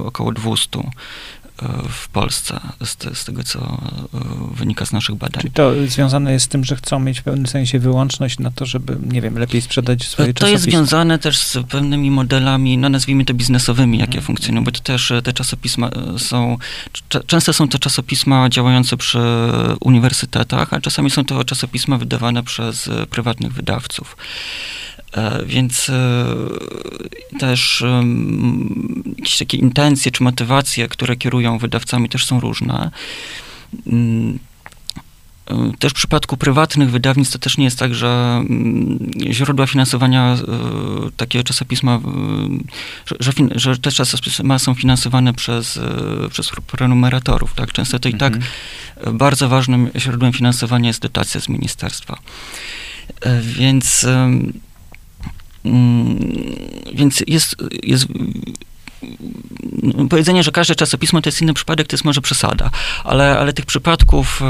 około 0.05 0.33
200 0.33 0.79
w 1.89 2.09
Polsce, 2.09 2.61
z, 2.85 3.19
z, 3.19 3.25
tego, 3.25 3.45
co 3.45 3.79
wynika 4.55 4.87
z 4.87 4.93
naszych 4.93 5.15
badań. 5.15 5.41
Czyli 5.41 5.53
to 5.53 5.73
związane 5.87 6.33
jest 6.33 6.45
z 6.45 6.49
tym, 6.49 6.65
że 6.65 6.77
chcą 6.77 6.99
mieć 6.99 7.21
w 7.21 7.23
pewnym 7.23 7.47
sensie 7.47 7.79
wyłączność 7.79 8.39
na 8.39 8.51
to, 8.51 8.67
żeby, 8.67 8.97
nie 9.13 9.21
wiem, 9.21 9.39
lepiej 9.39 9.61
sprzedać 9.61 10.09
swoje 10.09 10.35
to 10.35 10.41
czasopisma? 10.41 10.47
To 10.47 10.53
jest 10.53 10.65
związane 10.65 11.19
też 11.19 11.39
z 11.39 11.59
pewnymi 11.69 12.11
modelami, 12.11 12.79
no 12.79 12.89
nazwijmy 12.89 13.25
to 13.25 13.35
biznesowymi, 13.35 13.99
jakie 13.99 14.13
hmm. 14.13 14.27
funkcjonują, 14.27 14.65
bo 14.65 14.71
to 14.71 14.81
też 14.81 15.13
te 15.25 15.33
czasopisma 15.33 15.91
są, 16.19 16.59
często 17.27 17.53
są 17.53 17.69
to 17.69 17.79
czasopisma 17.79 18.49
działające 18.49 18.97
przy 18.97 19.21
uniwersytetach, 19.81 20.73
a 20.73 20.81
czasami 20.81 21.11
są 21.11 21.25
to 21.25 21.45
czasopisma 21.45 21.99
wydawane 21.99 22.43
przez 22.43 22.91
prywatnych 23.11 23.53
wydawców. 23.53 24.17
E, 25.13 25.47
więc 25.47 25.91
e, 25.91 26.25
też 27.39 27.85
jakieś 29.19 29.39
takie 29.39 29.57
intencje 29.57 30.13
czy 30.13 30.23
motywacje, 30.23 30.89
które 30.89 31.17
kierują 31.17 31.59
wydawcami, 31.59 32.09
też 32.09 32.27
są 32.27 32.41
różne. 32.41 32.91
Mm, 33.87 34.39
też 35.79 35.93
w 35.93 35.95
przypadku 35.95 36.37
prywatnych 36.37 36.91
wydawnictw 36.91 37.33
to 37.33 37.39
też 37.39 37.59
nie 37.59 37.65
jest 37.65 37.79
tak, 37.79 37.95
że 37.95 38.09
mm, 38.09 38.99
źródła 39.31 39.67
finansowania 39.67 40.37
takiego 41.17 41.45
czasopisma, 41.45 42.01
że, 43.21 43.33
że, 43.55 43.79
te 43.79 43.93
czasopisma 43.93 44.59
są 44.59 44.75
finansowane 44.75 45.35
przez, 45.35 45.81
przez 46.31 46.51
prenumeratorów. 46.67 47.55
Tak? 47.55 47.73
Często 47.73 47.99
to 47.99 48.09
i 48.09 48.15
tak 48.15 48.35
mhm. 48.35 49.19
bardzo 49.19 49.49
ważnym 49.49 49.91
źródłem 49.97 50.33
finansowania 50.33 50.89
jest 50.89 51.03
dotacja 51.03 51.41
z 51.41 51.49
ministerstwa. 51.49 52.19
Więc 53.43 54.07
więc 56.95 57.23
jest, 57.27 57.57
jest 57.83 58.07
powiedzenie, 60.11 60.43
że 60.43 60.53
każde 60.53 60.75
czasopismo 60.75 61.21
to 61.21 61.29
jest 61.29 61.43
inny 61.43 61.55
przypadek, 61.55 61.87
to 61.87 61.95
jest 61.95 62.05
może 62.05 62.21
przesada, 62.21 62.71
ale, 63.05 63.39
ale 63.39 63.53
tych 63.53 63.67
przypadków 63.67 64.43
e, 64.43 64.47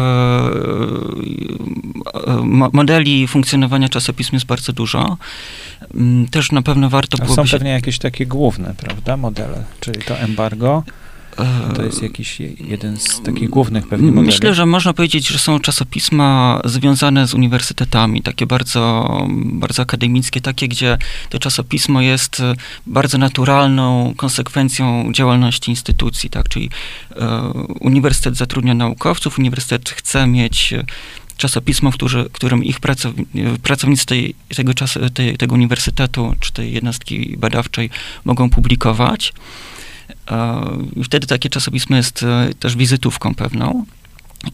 e, 2.27 2.69
modeli 2.73 3.29
funkcjonowania 3.29 3.89
czasopism 3.89 4.37
jest 4.37 4.47
bardzo 4.47 4.73
dużo. 4.73 5.17
Mm, 5.95 6.29
też 6.29 6.53
na 6.53 6.63
pewno 6.63 6.91
warto 6.91 7.19
było. 7.19 7.37
Są 7.37 7.45
pewnie 7.51 7.71
jakieś 7.71 7.99
takie 7.99 8.27
główne, 8.27 8.75
prawda, 8.79 9.17
modele, 9.17 9.65
czyli 9.81 10.03
to 10.03 10.19
embargo, 10.19 10.83
to 11.77 11.83
jest 11.83 12.03
jakiś 12.03 12.41
jeden 12.61 12.97
z 12.97 13.23
takich 13.23 13.51
głównych 13.51 13.89
pewnie 13.89 14.09
modeli. 14.13 14.27
Myślę, 14.27 14.55
że 14.55 14.67
można 14.67 14.93
powiedzieć, 14.93 15.29
że 15.29 15.39
są 15.39 15.61
czasopisma 15.61 16.61
związane 16.65 17.27
z 17.27 17.35
uniwersytetami, 17.35 18.23
takie 18.23 18.47
bardzo, 18.47 19.09
bardzo 19.45 19.83
akademickie, 19.83 20.41
takie, 20.41 20.69
gdzie 20.69 20.99
to 21.29 21.39
czasopismo 21.39 22.01
jest 22.01 22.43
bardzo 22.87 23.19
naturalną 23.19 24.15
konsekwencją 24.17 25.13
działalności 25.13 25.71
instytucji, 25.71 26.31
tak, 26.31 26.49
czyli 26.49 26.71
e, 27.17 27.41
uniwersytet 27.81 28.37
zatrudnia 28.37 28.75
naukowców, 28.75 29.39
uniwersytet 29.39 29.91
chce 29.91 30.27
mieć 30.27 30.75
czasopismo, 31.37 31.91
w 31.91 31.97
którym 32.33 32.65
ich 32.65 32.81
pracownicy 33.63 34.07
tej, 34.07 34.35
tego, 34.57 34.75
czas, 34.75 34.99
tej, 35.15 35.37
tego 35.37 35.55
uniwersytetu 35.55 36.35
czy 36.41 36.53
tej 36.53 36.73
jednostki 36.73 37.37
badawczej 37.39 37.91
mogą 38.25 38.51
publikować. 38.51 39.33
I 40.97 41.05
wtedy 41.05 41.27
takie 41.27 41.49
czasopismo 41.49 41.97
jest 41.97 42.23
e, 42.23 42.55
też 42.61 42.77
wizytówką 42.77 43.35
pewną. 43.35 43.85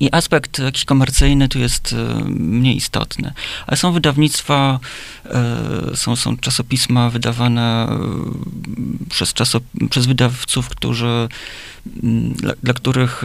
I 0.00 0.08
aspekt 0.12 0.58
jakiś 0.58 0.84
komercyjny 0.84 1.48
tu 1.48 1.58
jest 1.58 1.92
e, 1.92 2.24
mniej 2.28 2.76
istotny. 2.76 3.32
Ale 3.66 3.76
są 3.76 3.92
wydawnictwa, 3.92 4.80
e, 5.24 5.96
są, 5.96 6.16
są 6.16 6.36
czasopisma 6.36 7.10
wydawane 7.10 7.88
przez, 9.10 9.32
czasop, 9.32 9.64
przez 9.90 10.06
wydawców, 10.06 10.68
którzy, 10.68 11.28
dla, 12.36 12.54
dla 12.62 12.74
których 12.74 13.22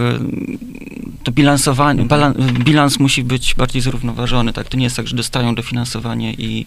to 1.24 1.32
bilansowanie, 1.32 2.04
balans, 2.04 2.38
bilans 2.52 3.00
musi 3.00 3.24
być 3.24 3.56
bardziej 3.56 3.82
zrównoważony. 3.82 4.54
Tak? 4.54 4.69
To 4.69 4.78
nie 4.78 4.84
jest 4.84 4.96
tak, 4.96 5.08
że 5.08 5.15
dostają 5.15 5.56
dofinansowanie 5.56 6.34
i, 6.34 6.65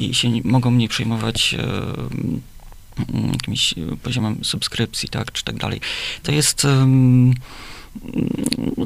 i 0.00 0.14
się 0.14 0.30
mogą 0.44 0.70
mniej 0.70 0.88
przejmować 0.88 1.56
jakimś 3.32 3.74
poziomem 4.02 4.38
subskrypcji, 4.42 5.08
tak, 5.08 5.32
czy 5.32 5.44
tak 5.44 5.56
dalej. 5.56 5.80
To 6.22 6.32
jest... 6.32 6.64
Um, 6.64 7.34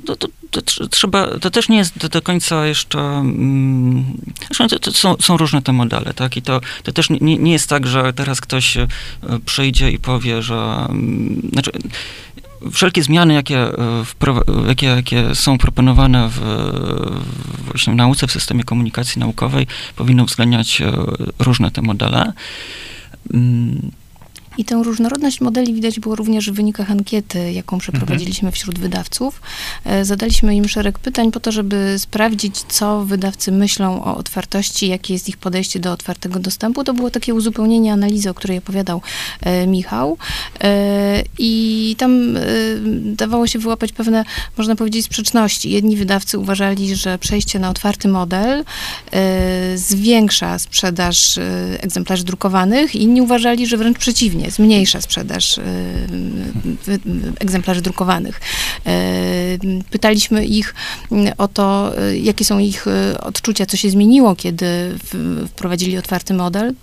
to, 0.07 0.17
to, 0.17 0.29
to, 0.51 0.87
trzeba, 0.91 1.39
to 1.39 1.51
też 1.51 1.69
nie 1.69 1.77
jest 1.77 2.07
do, 2.07 2.23
końca 2.23 2.67
jeszcze. 2.67 2.99
Um, 2.99 4.05
to, 4.71 4.79
to 4.79 4.93
są, 4.93 5.17
są, 5.21 5.37
różne 5.37 5.63
te 5.63 5.73
modele, 5.73 6.15
tak? 6.15 6.37
I 6.37 6.43
to, 6.43 6.61
to 6.83 6.93
też 6.93 7.11
nie, 7.11 7.39
nie 7.39 7.53
jest 7.53 7.69
tak, 7.69 7.87
że 7.87 8.13
teraz 8.13 8.41
ktoś 8.41 8.77
e, 8.77 8.87
przyjdzie 9.47 9.91
i 9.91 9.99
powie, 9.99 10.43
że. 10.43 10.57
Um, 10.89 11.51
znaczy, 11.53 11.71
wszelkie 12.73 13.03
zmiany, 13.03 13.35
jakie, 13.35 13.59
e, 13.59 14.05
jakie, 14.67 14.87
jakie 14.87 15.35
są 15.35 15.59
proponowane 15.59 16.29
w, 16.29 16.41
w 17.75 17.95
nauce, 17.95 18.27
w 18.27 18.33
systemie 18.33 18.65
komunikacji 18.65 19.21
naukowej, 19.21 19.67
powinny 19.97 20.23
uwzględniać 20.23 20.81
e, 20.81 20.93
różne 21.39 21.71
te 21.71 21.83
modele. 21.83 22.33
I 24.59 24.65
tę 24.65 24.81
różnorodność 24.85 25.41
modeli 25.41 25.75
widać 25.75 26.01
było 26.01 26.17
również 26.17 26.51
w 26.51 26.55
wynikach 26.55 26.91
ankiety, 26.91 27.53
jaką 27.53 27.79
przeprowadziliśmy 27.79 28.47
mhm. 28.47 28.53
wśród 28.53 28.79
wydawców. 28.79 29.41
E, 29.85 30.05
zadaliśmy 30.05 30.57
im 30.57 30.69
szereg 30.69 30.99
pytań 30.99 31.33
po 31.33 31.41
to, 31.41 31.53
żeby 31.53 31.95
sprawdzić, 31.99 32.57
co 32.69 33.05
wydawcy 33.05 33.53
myślą 33.53 34.05
o 34.05 34.17
otwartości, 34.17 34.89
jakie 34.89 35.13
jest 35.13 35.29
ich 35.29 35.37
podejście 35.37 35.81
do 35.81 35.93
otwartego 35.93 36.39
dostępu. 36.39 36.85
To 36.85 36.95
było 36.95 37.11
takie 37.11 37.35
uzupełnienie 37.35 37.93
analizy, 37.93 38.31
o 38.31 38.35
której 38.35 38.59
opowiadał 38.59 39.03
e, 39.41 39.67
Michał. 39.67 40.19
E, 40.61 41.23
I 41.39 41.95
tam 41.99 42.39
dawało 43.03 43.47
się 43.47 43.59
wyłapać 43.59 43.93
pewne, 43.93 44.25
można 44.57 44.77
powiedzieć, 44.77 45.05
sprzeczności. 45.05 45.71
Jedni 45.71 45.97
wydawcy 45.97 46.39
uważali, 46.39 46.97
że 46.97 47.19
przejście 47.19 47.59
na 47.59 47.71
otwarty 47.71 48.09
model 48.09 48.65
zwiększa 49.75 50.59
sprzedaż 50.59 51.39
egzemplarzy 51.81 52.25
drukowanych, 52.25 52.95
inni 52.95 53.23
uważali, 53.23 53.67
że 53.67 53.77
wręcz 53.77 53.99
przeciwnie 53.99 54.40
zmniejsza 54.49 55.01
sprzedaż 55.01 55.59
y, 55.59 55.63
egzemplarzy 57.39 57.83
drukowanych. 57.83 58.41
Y, 58.87 58.91
pytaliśmy 59.91 60.47
ich 60.47 60.75
o 61.39 61.49
to, 61.49 61.93
y, 62.09 62.19
jakie 62.19 62.45
są 62.45 62.59
ich 62.59 62.87
odczucia, 63.21 63.67
co 63.67 63.77
się 63.77 63.91
zmieniło, 63.91 64.37
kiedy 64.37 64.99
wprowadzili 65.49 65.99
otwarty 65.99 66.35
model. 66.35 66.75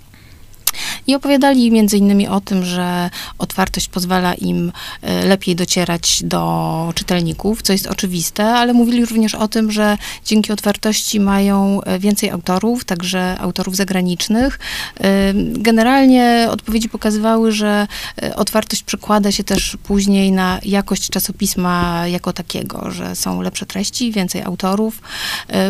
I 1.08 1.16
opowiadali 1.16 1.72
między 1.72 1.98
innymi 1.98 2.28
o 2.28 2.42
tym, 2.42 2.66
że 2.66 3.10
otwartość 3.38 3.88
pozwala 3.88 4.34
im 4.34 4.72
e, 5.02 5.26
lepiej 5.26 5.56
docierać 5.56 6.20
do 6.24 6.92
czytelników, 6.96 7.62
co 7.62 7.74
jest 7.74 7.88
oczywiste, 7.88 8.46
ale 8.46 8.74
mówili 8.74 9.06
również 9.06 9.36
o 9.36 9.48
tym, 9.48 9.72
że 9.72 9.98
dzięki 10.26 10.52
otwartości 10.52 11.20
mają 11.20 11.82
e, 11.82 12.00
więcej 12.00 12.30
autorów, 12.30 12.86
także 12.86 13.38
autorów 13.40 13.76
zagranicznych. 13.76 14.60
E, 15.00 15.34
generalnie 15.36 16.48
odpowiedzi 16.50 16.90
pokazywały, 16.90 17.52
że 17.52 17.88
otwartość 18.36 18.84
przekłada 18.84 19.32
się 19.32 19.44
też 19.44 19.78
później 19.84 20.32
na 20.32 20.60
jakość 20.66 21.10
czasopisma 21.10 22.08
jako 22.08 22.34
takiego, 22.34 22.92
że 22.92 23.16
są 23.16 23.42
lepsze 23.42 23.66
treści, 23.66 24.12
więcej 24.12 24.42
autorów. 24.42 25.02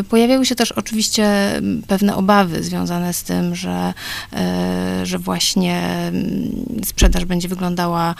Pojawiały 0.10 0.46
się 0.46 0.56
też 0.56 0.72
oczywiście 0.72 1.28
pewne 1.88 2.15
obawy 2.15 2.63
związane 2.63 3.13
z 3.13 3.24
tym, 3.24 3.56
że 3.56 3.93
że 5.06 5.20
właśnie 5.20 5.82
mm, 5.82 6.66
sprzedaż 6.86 7.26
będzie 7.26 7.48
wyglądała 7.48 8.16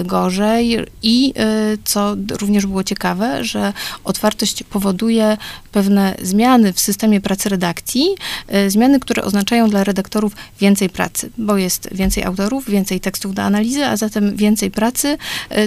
y, 0.00 0.04
gorzej. 0.04 0.78
I 1.02 1.34
y, 1.74 1.78
co 1.84 2.16
również 2.40 2.66
było 2.66 2.84
ciekawe, 2.84 3.44
że 3.44 3.72
otwartość 4.04 4.62
powoduje 4.62 5.36
pewne 5.72 6.14
zmiany 6.22 6.72
w 6.72 6.80
systemie 6.80 7.20
pracy 7.20 7.48
redakcji, 7.48 8.06
y, 8.54 8.70
zmiany, 8.70 9.00
które 9.00 9.22
oznaczają 9.22 9.70
dla 9.70 9.84
redaktorów 9.84 10.32
więcej 10.60 10.90
pracy, 10.90 11.30
bo 11.38 11.56
jest 11.56 11.88
więcej 11.92 12.24
autorów, 12.24 12.70
więcej 12.70 13.00
tekstów 13.00 13.34
do 13.34 13.42
analizy, 13.42 13.86
a 13.86 13.96
zatem 13.96 14.36
więcej 14.36 14.70
pracy, 14.70 15.18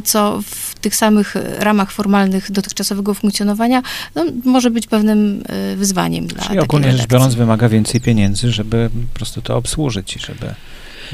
co 0.04 0.42
w 0.46 0.80
tych 0.80 0.96
samych 0.96 1.36
ramach 1.60 1.92
formalnych 1.92 2.52
dotychczasowego 2.52 3.14
funkcjonowania 3.14 3.82
no, 4.16 4.26
może 4.46 4.72
być 4.72 4.88
pewnym 4.88 5.44
wyzwaniem 5.76 6.28
dla 6.28 6.44
Czyli 6.44 6.60
ogólnie 6.60 6.92
rzecz 6.92 7.08
biorąc 7.08 7.36
wymaga 7.36 7.70
więcej 7.70 8.02
pieniędzy, 8.02 8.52
żeby 8.52 8.90
po 9.14 9.18
prostu 9.18 9.42
to 9.42 9.58
obsłużyć 9.58 10.16
i 10.16 10.20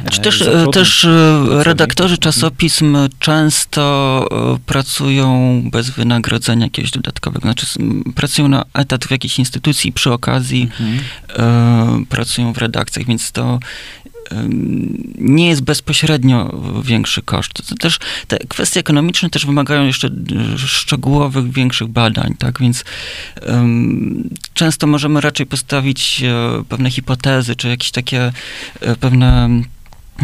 znaczy 0.01 0.21
też, 0.21 0.41
e, 0.41 0.65
też 0.73 1.05
e, 1.05 1.63
redaktorzy 1.63 2.17
czasopism 2.17 2.97
często 3.19 4.27
e, 4.31 4.59
pracują 4.65 5.61
bez 5.71 5.89
wynagrodzenia 5.89 6.65
jakiegoś 6.65 6.91
dodatkowego. 6.91 7.41
Znaczy 7.41 7.65
pracują 8.15 8.47
na 8.47 8.65
etat 8.73 9.05
w 9.05 9.11
jakiejś 9.11 9.39
instytucji 9.39 9.91
przy 9.91 10.11
okazji 10.13 10.69
mhm. 10.79 12.05
pracują 12.05 12.53
w 12.53 12.57
redakcjach, 12.57 13.05
więc 13.05 13.31
to 13.31 13.59
nie 15.17 15.47
jest 15.47 15.61
bezpośrednio 15.61 16.61
większy 16.83 17.21
koszt. 17.21 17.53
To 17.69 17.75
też 17.75 17.99
te 18.27 18.37
kwestie 18.37 18.79
ekonomiczne 18.79 19.29
też 19.29 19.45
wymagają 19.45 19.85
jeszcze 19.85 20.09
szczegółowych, 20.57 21.51
większych 21.51 21.87
badań, 21.87 22.35
tak? 22.39 22.59
Więc 22.59 22.83
um, 23.47 24.29
często 24.53 24.87
możemy 24.87 25.21
raczej 25.21 25.45
postawić 25.45 26.23
pewne 26.69 26.91
hipotezy, 26.91 27.55
czy 27.55 27.67
jakieś 27.67 27.91
takie 27.91 28.31
pewne 28.99 29.49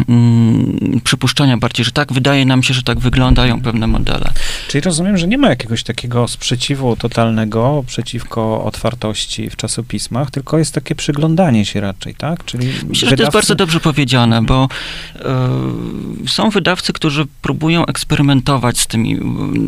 mm, 0.08 1.00
przypuszczenia 1.04 1.56
bardziej, 1.56 1.84
że 1.84 1.92
tak 1.92 2.12
wydaje 2.12 2.44
nam 2.44 2.62
się, 2.62 2.74
że 2.74 2.82
tak 2.82 2.98
wyglądają 2.98 3.62
pewne 3.62 3.86
modele. 3.86 4.30
Czyli 4.68 4.82
rozumiem, 4.82 5.18
że 5.18 5.28
nie 5.28 5.38
ma 5.38 5.48
jakiegoś 5.48 5.82
takiego 5.82 6.28
sprzeciwu 6.28 6.96
totalnego 6.96 7.84
przeciwko 7.86 8.64
otwartości 8.64 9.50
w 9.50 9.56
czasopismach, 9.56 10.30
tylko 10.30 10.58
jest 10.58 10.74
takie 10.74 10.94
przyglądanie 10.94 11.64
się 11.64 11.80
raczej, 11.80 12.14
tak? 12.14 12.44
Czyli 12.44 12.66
Myślę, 12.66 12.82
wydawcy... 12.84 13.06
że 13.10 13.16
to 13.16 13.22
jest 13.22 13.32
bardzo 13.32 13.54
dobrze 13.54 13.80
powiedziane, 13.80 14.42
bo 14.42 14.68
y, 16.24 16.28
są 16.28 16.50
wydawcy, 16.50 16.92
którzy 16.92 17.26
próbują 17.42 17.86
eksperymentować 17.86 18.80
z 18.80 18.86
tymi, 18.86 19.18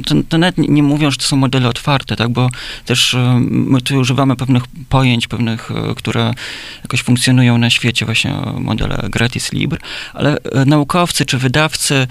to, 0.06 0.14
to 0.28 0.38
nawet 0.38 0.58
nie 0.58 0.82
mówią, 0.82 1.10
że 1.10 1.16
to 1.16 1.22
są 1.22 1.36
modele 1.36 1.68
otwarte, 1.68 2.16
tak? 2.16 2.28
Bo 2.28 2.50
też 2.84 3.14
y, 3.14 3.18
my 3.50 3.80
tu 3.80 3.96
używamy 3.96 4.36
pewnych 4.36 4.62
pojęć, 4.88 5.28
pewnych, 5.28 5.70
y, 5.70 5.94
które 5.94 6.34
jakoś 6.82 7.02
funkcjonują 7.02 7.58
na 7.58 7.70
świecie, 7.70 8.04
właśnie 8.04 8.34
modele 8.60 9.08
gratis 9.10 9.52
libre, 9.52 9.78
ale 10.14 10.36
e, 10.36 10.64
naukowcy 10.64 11.26
czy 11.26 11.38
wydawcy 11.38 11.94
e, 11.94 12.06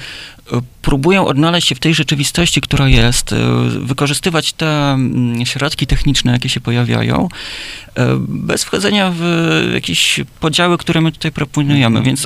próbują 0.82 1.26
odnaleźć 1.26 1.68
się 1.68 1.76
w 1.76 1.80
tej 1.80 1.94
rzeczywistości, 1.94 2.62
która 2.62 2.88
jest, 2.88 3.34
e, 3.34 3.38
wykorzystywać 3.80 4.54
te 4.54 4.92
mm, 4.92 5.46
środki 5.46 5.88
techniczne, 5.88 6.32
jakie 6.32 6.50
się 6.50 6.60
pojawiają, 6.60 7.30
bez 8.28 8.63
wchodzenia 8.63 9.13
w 9.16 9.24
jakieś 9.74 10.20
podziały, 10.39 10.78
które 10.78 11.02
my 11.02 11.12
tutaj 11.12 11.32
proponujemy, 11.32 12.02
więc 12.02 12.26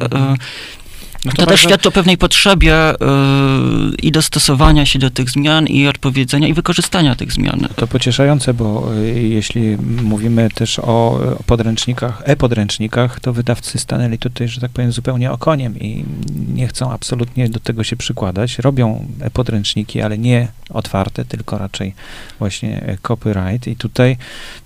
no 1.26 1.32
to, 1.32 1.38
to 1.38 1.46
też 1.46 1.62
świadczy 1.62 1.90
o 1.90 1.92
pewnej 1.92 2.18
potrzebie 2.18 2.74
yy, 2.74 3.96
i 4.02 4.12
dostosowania 4.12 4.86
się 4.86 5.00
do 5.00 5.10
tych 5.10 5.30
zmian, 5.30 5.68
i 5.68 5.88
odpowiedzenia, 5.88 6.48
i 6.48 6.54
wykorzystania 6.54 7.16
tych 7.16 7.32
zmian. 7.32 7.68
To 7.76 7.88
pocieszające, 7.88 8.54
bo 8.54 8.94
y, 8.96 9.22
jeśli 9.22 9.78
mówimy 10.04 10.50
też 10.50 10.80
o 10.80 11.20
podręcznikach, 11.46 12.22
e-podręcznikach, 12.26 13.20
to 13.20 13.34
wydawcy 13.34 13.80
stanęli 13.80 14.18
tutaj, 14.18 14.48
że 14.48 14.62
tak 14.62 14.72
powiem, 14.72 14.92
zupełnie 14.92 15.32
okoniem 15.32 15.80
i 15.80 16.06
nie 16.54 16.68
chcą 16.68 16.92
absolutnie 16.92 17.50
do 17.50 17.60
tego 17.60 17.84
się 17.84 17.96
przykładać. 17.96 18.60
Robią 18.60 19.06
e-podręczniki, 19.22 20.02
ale 20.02 20.18
nie 20.18 20.48
otwarte, 20.70 21.26
tylko 21.26 21.58
raczej 21.58 21.94
właśnie 22.40 22.98
copyright. 23.02 23.68
I 23.68 23.76
tutaj 23.76 24.18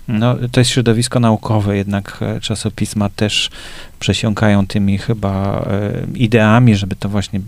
no, 0.08 0.36
to 0.52 0.60
jest 0.60 0.70
środowisko 0.70 1.20
naukowe, 1.20 1.76
jednak 1.76 2.18
e, 2.20 2.40
czasopisma 2.40 3.08
też 3.08 3.50
przesiąkają 4.02 4.66
tymi 4.66 4.98
chyba 4.98 5.66
e, 5.70 6.06
ideami, 6.14 6.76
żeby 6.76 6.96
to 6.96 7.08
właśnie 7.08 7.40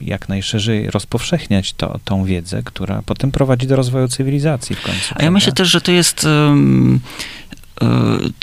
jak 0.00 0.28
najszerzej 0.28 0.90
rozpowszechniać 0.90 1.72
to, 1.72 2.00
tą 2.04 2.24
wiedzę, 2.24 2.62
która 2.62 3.02
potem 3.06 3.30
prowadzi 3.30 3.66
do 3.66 3.76
rozwoju 3.76 4.08
cywilizacji 4.08 4.76
w 4.76 4.82
końcu. 4.82 5.14
A 5.14 5.22
ja 5.22 5.30
myślę 5.30 5.52
też, 5.52 5.68
że 5.68 5.80
to 5.80 5.92
jest 5.92 6.24
um, 6.24 7.00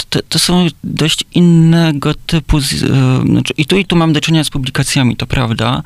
to, 0.09 0.19
to, 0.29 0.39
są 0.39 0.67
dość 0.83 1.23
innego 1.33 2.13
typu, 2.13 2.59
znaczy 2.59 3.53
i 3.57 3.65
tu 3.65 3.77
i 3.77 3.85
tu 3.85 3.95
mam 3.95 4.13
do 4.13 4.21
czynienia 4.21 4.43
z 4.43 4.49
publikacjami, 4.49 5.15
to 5.15 5.27
prawda, 5.27 5.83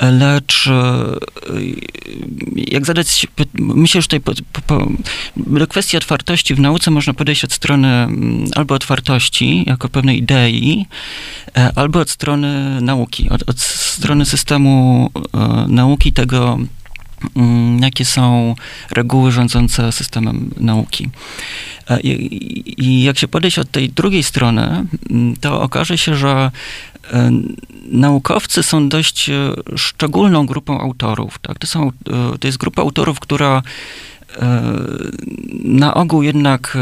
lecz 0.00 0.68
jak 2.56 2.86
zadać, 2.86 3.26
myślę, 3.54 4.02
że 4.02 4.08
tutaj 4.08 4.20
po, 4.20 4.32
po, 4.66 4.88
do 5.36 5.66
kwestii 5.66 5.96
otwartości 5.96 6.54
w 6.54 6.60
nauce 6.60 6.90
można 6.90 7.14
podejść 7.14 7.44
od 7.44 7.52
strony 7.52 7.88
mm, 7.88 8.46
albo 8.54 8.74
otwartości 8.74 9.64
jako 9.66 9.88
pewnej 9.88 10.18
idei, 10.18 10.86
e, 11.56 11.72
albo 11.74 12.00
od 12.00 12.10
strony 12.10 12.80
nauki, 12.80 13.30
od, 13.30 13.48
od 13.48 13.60
strony 13.60 14.24
systemu 14.24 15.10
e, 15.34 15.66
nauki 15.68 16.12
tego, 16.12 16.58
jakie 17.80 18.04
są 18.04 18.54
reguły 18.90 19.32
rządzące 19.32 19.92
systemem 19.92 20.50
nauki. 20.56 21.08
E, 21.90 22.00
I, 22.00 22.84
I, 22.84 23.02
jak 23.02 23.18
się 23.18 23.28
podejść 23.28 23.58
od 23.58 23.70
tej 23.70 23.90
drugiej 23.90 24.22
strony, 24.22 24.86
mm, 25.10 25.36
to 25.36 25.62
okaże 25.62 25.98
się, 25.98 26.16
że 26.16 26.50
e, 27.12 27.30
naukowcy 27.88 28.62
są 28.62 28.88
dość 28.88 29.30
e, 29.30 29.52
szczególną 29.76 30.46
grupą 30.46 30.80
autorów. 30.80 31.38
Tak? 31.38 31.58
To, 31.58 31.66
są, 31.66 31.90
to 32.40 32.48
jest 32.48 32.58
grupa 32.58 32.82
autorów, 32.82 33.20
która 33.20 33.62
na 35.64 35.94
ogół 35.94 36.22
jednak 36.22 36.78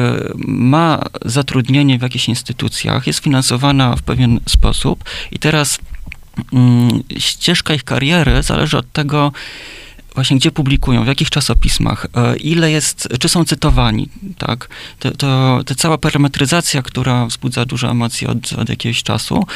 ma 0.47 1.03
zatrudnienie 1.25 1.99
w 1.99 2.03
jakichś 2.03 2.29
instytucjach, 2.29 3.07
jest 3.07 3.19
finansowana 3.19 3.97
w 3.97 4.03
pewien 4.03 4.41
sposób 4.49 5.05
i 5.31 5.39
teraz 5.39 5.79
mm, 6.53 7.03
ścieżka 7.19 7.75
ich 7.75 7.85
kariery 7.85 8.43
zależy 8.43 8.79
od 8.79 8.93
tego, 8.93 9.33
właśnie 10.15 10.37
gdzie 10.37 10.51
publikują, 10.51 11.05
w 11.05 11.07
jakich 11.07 11.31
czasopismach, 11.31 12.07
e, 12.17 12.37
ile 12.37 12.71
jest, 12.71 13.09
czy 13.21 13.29
są 13.29 13.45
cytowani, 13.45 14.09
tak? 14.39 14.69
To, 14.99 15.11
to, 15.11 15.61
to 15.67 15.75
cała 15.75 15.99
parametryzacja, 15.99 16.83
która 16.83 17.27
wzbudza 17.27 17.65
duże 17.65 17.89
emocje 17.89 18.29
od, 18.29 18.53
od 18.53 18.69
jakiegoś 18.69 19.03
czasu, 19.03 19.47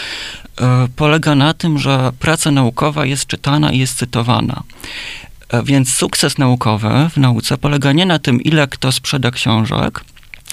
e, 0.60 0.88
polega 0.96 1.34
na 1.34 1.54
tym, 1.54 1.78
że 1.78 2.12
praca 2.18 2.50
naukowa 2.50 3.06
jest 3.06 3.26
czytana 3.26 3.72
i 3.72 3.78
jest 3.78 3.98
cytowana. 3.98 4.62
E, 5.48 5.62
więc 5.62 5.94
sukces 5.94 6.38
naukowy 6.38 6.88
w 7.10 7.16
nauce 7.16 7.58
polega 7.58 7.92
nie 7.92 8.06
na 8.06 8.18
tym, 8.18 8.42
ile 8.42 8.68
kto 8.68 8.92
sprzeda 8.92 9.30
książek, 9.30 10.04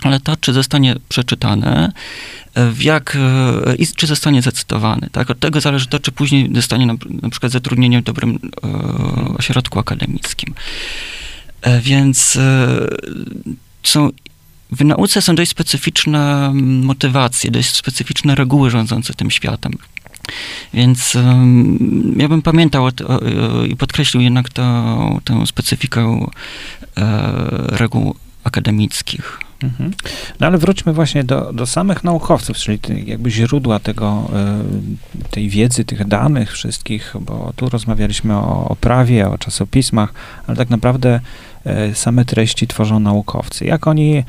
ale 0.03 0.19
to, 0.19 0.37
czy 0.37 0.53
zostanie 0.53 0.95
przeczytane, 1.09 1.91
jak, 2.79 3.17
e, 3.65 3.75
i 3.75 3.87
czy 3.87 4.07
zostanie 4.07 4.41
zacytowany. 4.41 5.09
Tak? 5.11 5.29
Od 5.29 5.39
tego 5.39 5.61
zależy 5.61 5.87
to, 5.87 5.99
czy 5.99 6.11
później 6.11 6.49
dostanie 6.49 6.85
na, 6.85 6.93
na 7.21 7.29
przykład 7.29 7.51
zatrudnienie 7.51 8.01
w 8.01 8.03
dobrym 8.03 8.39
e, 8.63 8.67
ośrodku 9.37 9.79
akademickim. 9.79 10.53
E, 11.61 11.81
więc 11.81 12.35
e, 12.35 12.67
są 13.83 14.09
w 14.71 14.85
nauce 14.85 15.21
są 15.21 15.35
dość 15.35 15.51
specyficzne 15.51 16.51
motywacje, 16.83 17.51
dość 17.51 17.75
specyficzne 17.75 18.35
reguły 18.35 18.69
rządzące 18.69 19.13
tym 19.13 19.31
światem. 19.31 19.71
Więc 20.73 21.15
um, 21.15 22.15
ja 22.17 22.27
bym 22.27 22.41
pamiętał 22.41 22.87
i 23.69 23.75
podkreślił 23.75 24.23
jednak 24.23 24.49
to, 24.49 25.19
tę 25.23 25.47
specyfikę 25.47 26.25
e, 26.97 27.41
reguł 27.67 28.15
akademickich. 28.43 29.39
Mhm. 29.65 29.91
No 30.39 30.47
ale 30.47 30.57
wróćmy 30.57 30.93
właśnie 30.93 31.23
do, 31.23 31.53
do 31.53 31.65
samych 31.65 32.03
naukowców, 32.03 32.57
czyli 32.57 32.79
jakby 33.05 33.31
źródła 33.31 33.79
tego, 33.79 34.29
e, 34.33 34.63
tej 35.31 35.49
wiedzy, 35.49 35.85
tych 35.85 36.07
danych 36.07 36.51
wszystkich, 36.51 37.13
bo 37.21 37.53
tu 37.55 37.69
rozmawialiśmy 37.69 38.35
o, 38.35 38.67
o 38.69 38.75
prawie, 38.75 39.29
o 39.29 39.37
czasopismach, 39.37 40.13
ale 40.47 40.57
tak 40.57 40.69
naprawdę 40.69 41.19
e, 41.65 41.95
same 41.95 42.25
treści 42.25 42.67
tworzą 42.67 42.99
naukowcy. 42.99 43.65
Jak 43.65 43.87
oni 43.87 44.17
e, 44.17 44.23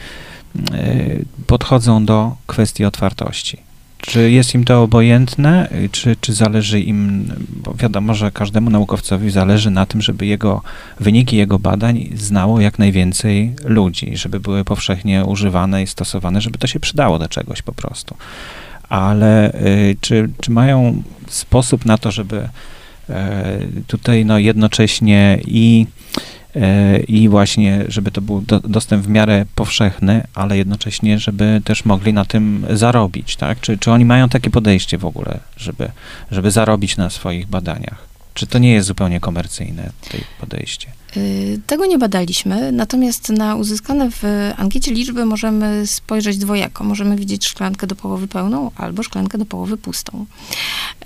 podchodzą 1.47 2.05
do 2.05 2.37
kwestii 2.47 2.85
otwartości? 2.85 3.66
Czy 4.01 4.31
jest 4.31 4.55
im 4.55 4.65
to 4.65 4.83
obojętne, 4.83 5.69
czy, 5.93 6.17
czy 6.21 6.33
zależy 6.33 6.81
im, 6.81 7.33
bo 7.49 7.75
wiadomo, 7.75 8.15
że 8.15 8.31
każdemu 8.31 8.71
naukowcowi 8.71 9.31
zależy 9.31 9.71
na 9.71 9.87
tym, 9.87 10.03
żeby 10.03 10.27
jego 10.27 10.63
wyniki 11.01 11.37
jego 11.37 11.59
badań 11.59 12.09
znało 12.15 12.61
jak 12.61 12.79
najwięcej 12.79 13.55
ludzi, 13.65 14.17
żeby 14.17 14.41
były 14.41 14.65
powszechnie 14.65 15.25
używane 15.25 15.83
i 15.83 15.87
stosowane, 15.87 16.41
żeby 16.41 16.59
to 16.59 16.67
się 16.67 16.81
przydało 16.81 17.19
do 17.19 17.29
czegoś 17.29 17.63
po 17.63 17.73
prostu. 17.73 18.17
Ale 18.89 19.55
y, 19.55 19.97
czy, 20.01 20.29
czy 20.41 20.51
mają 20.51 21.03
sposób 21.29 21.85
na 21.85 21.99
to, 21.99 22.11
żeby 22.11 22.49
y, 23.11 23.13
tutaj 23.87 24.25
no, 24.25 24.39
jednocześnie 24.39 25.39
i 25.47 25.87
E, 26.17 26.36
i 27.09 27.29
właśnie, 27.29 27.85
żeby 27.89 28.11
to 28.11 28.21
był 28.21 28.41
do, 28.41 28.61
dostęp 28.61 29.05
w 29.05 29.09
miarę 29.09 29.45
powszechny, 29.55 30.27
ale 30.35 30.59
jednocześnie, 30.59 31.19
żeby 31.19 31.61
też 31.65 31.85
mogli 31.85 32.13
na 32.13 32.25
tym 32.25 32.67
zarobić, 32.71 33.37
tak? 33.37 33.61
Czy, 33.61 33.79
czy 33.79 33.91
oni 33.91 34.05
mają 34.05 34.29
takie 34.29 34.51
podejście 34.51 34.99
w 34.99 35.05
ogóle, 35.05 35.39
żeby, 35.57 35.91
żeby 36.31 36.51
zarobić 36.51 36.97
na 36.97 37.11
swoich 37.11 37.47
badaniach? 37.47 38.16
Czy 38.37 38.47
to 38.47 38.59
nie 38.59 38.73
jest 38.73 38.89
zupełnie 38.89 39.21
komercyjne, 39.21 39.91
to 40.01 40.19
podejście? 40.41 40.93
Y, 41.17 41.61
tego 41.67 41.87
nie 41.87 41.99
badaliśmy, 41.99 42.73
natomiast 42.73 43.29
na 43.29 43.55
uzyskane 43.55 44.11
w 44.11 44.23
ankiecie 44.57 44.93
liczby 44.93 45.27
możemy 45.27 45.87
spojrzeć 45.87 46.39
dwojako. 46.39 46.85
Możemy 46.85 47.17
widzieć 47.17 47.49
szklankę 47.49 47.87
do 47.87 47.95
połowy 47.95 48.29
pełną 48.29 48.71
albo 48.77 49.03
szklankę 49.03 49.39
do 49.39 49.47
połowy 49.47 49.77
pustą. 49.77 50.21
Y, 50.21 51.05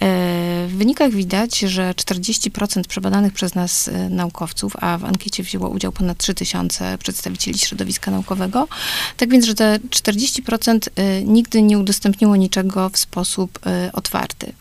w 0.68 0.74
wynikach 0.76 1.10
widać, 1.10 1.58
że 1.58 1.94
40% 1.96 2.86
przebadanych 2.88 3.32
przez 3.32 3.54
nas 3.54 3.88
y, 3.88 4.08
naukowców, 4.08 4.72
a 4.80 4.98
w 4.98 5.04
ankiecie 5.04 5.42
wzięło 5.42 5.68
udział 5.68 5.92
ponad 5.92 6.18
3000 6.18 6.98
przedstawicieli 6.98 7.58
środowiska 7.58 8.10
naukowego, 8.10 8.68
tak 9.16 9.30
więc, 9.30 9.44
że 9.44 9.54
te 9.54 9.78
40% 9.90 10.88
nigdy 11.26 11.62
nie 11.62 11.78
udostępniło 11.78 12.36
niczego 12.36 12.88
w 12.88 12.98
sposób 12.98 13.58
otwarty. 13.92 14.52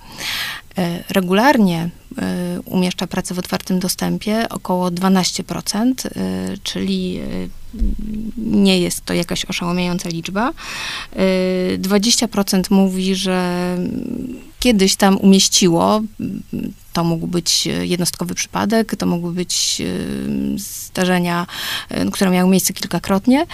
E, 0.77 1.03
regularnie 1.10 1.89
e, 2.17 2.60
umieszcza 2.65 3.08
pracę 3.08 3.34
w 3.34 3.39
otwartym 3.39 3.79
dostępie 3.79 4.49
około 4.49 4.89
12%, 4.89 5.93
e, 6.05 6.10
czyli 6.63 7.19
nie 8.38 8.79
jest 8.79 9.05
to 9.05 9.13
jakaś 9.13 9.45
oszałamiająca 9.45 10.10
liczba. 10.10 10.53
20% 11.77 12.71
mówi, 12.71 13.15
że 13.15 13.77
kiedyś 14.60 14.95
tam 14.95 15.17
umieściło. 15.17 16.01
To 16.93 17.03
mógł 17.03 17.27
być 17.27 17.67
jednostkowy 17.82 18.36
przypadek, 18.36 18.95
to 18.95 19.05
mogły 19.05 19.34
być 19.34 19.82
zdarzenia, 20.55 21.47
które 22.12 22.32
miały 22.32 22.51
miejsce 22.51 22.73
kilkakrotnie. 22.73 23.45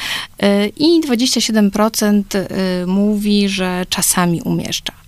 I 0.78 1.02
27% 1.08 2.24
mówi, 2.88 3.50
że 3.50 3.86
czasami 3.90 4.42
umieszcza. 4.42 5.05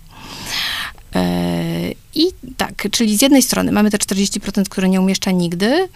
E, 1.14 1.92
I 2.14 2.26
tak, 2.56 2.86
czyli 2.90 3.18
z 3.18 3.22
jednej 3.22 3.42
strony 3.42 3.72
mamy 3.72 3.90
te 3.90 3.98
40%, 3.98 4.64
które 4.68 4.88
nie 4.88 5.00
umieszcza 5.00 5.30
nigdy, 5.30 5.88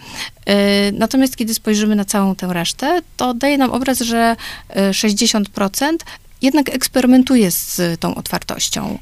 e, 0.45 0.91
natomiast 0.91 1.37
kiedy 1.37 1.53
spojrzymy 1.53 1.95
na 1.95 2.05
całą 2.05 2.35
tę 2.35 2.47
resztę, 2.53 3.01
to 3.17 3.33
daje 3.33 3.57
nam 3.57 3.71
obraz, 3.71 3.99
że 3.99 4.35
60% 4.91 5.85
e, 5.85 5.97
jednak 6.43 6.75
eksperymentuje 6.75 7.51
z 7.51 7.81
tą 7.99 8.15
otwartością. 8.15 8.99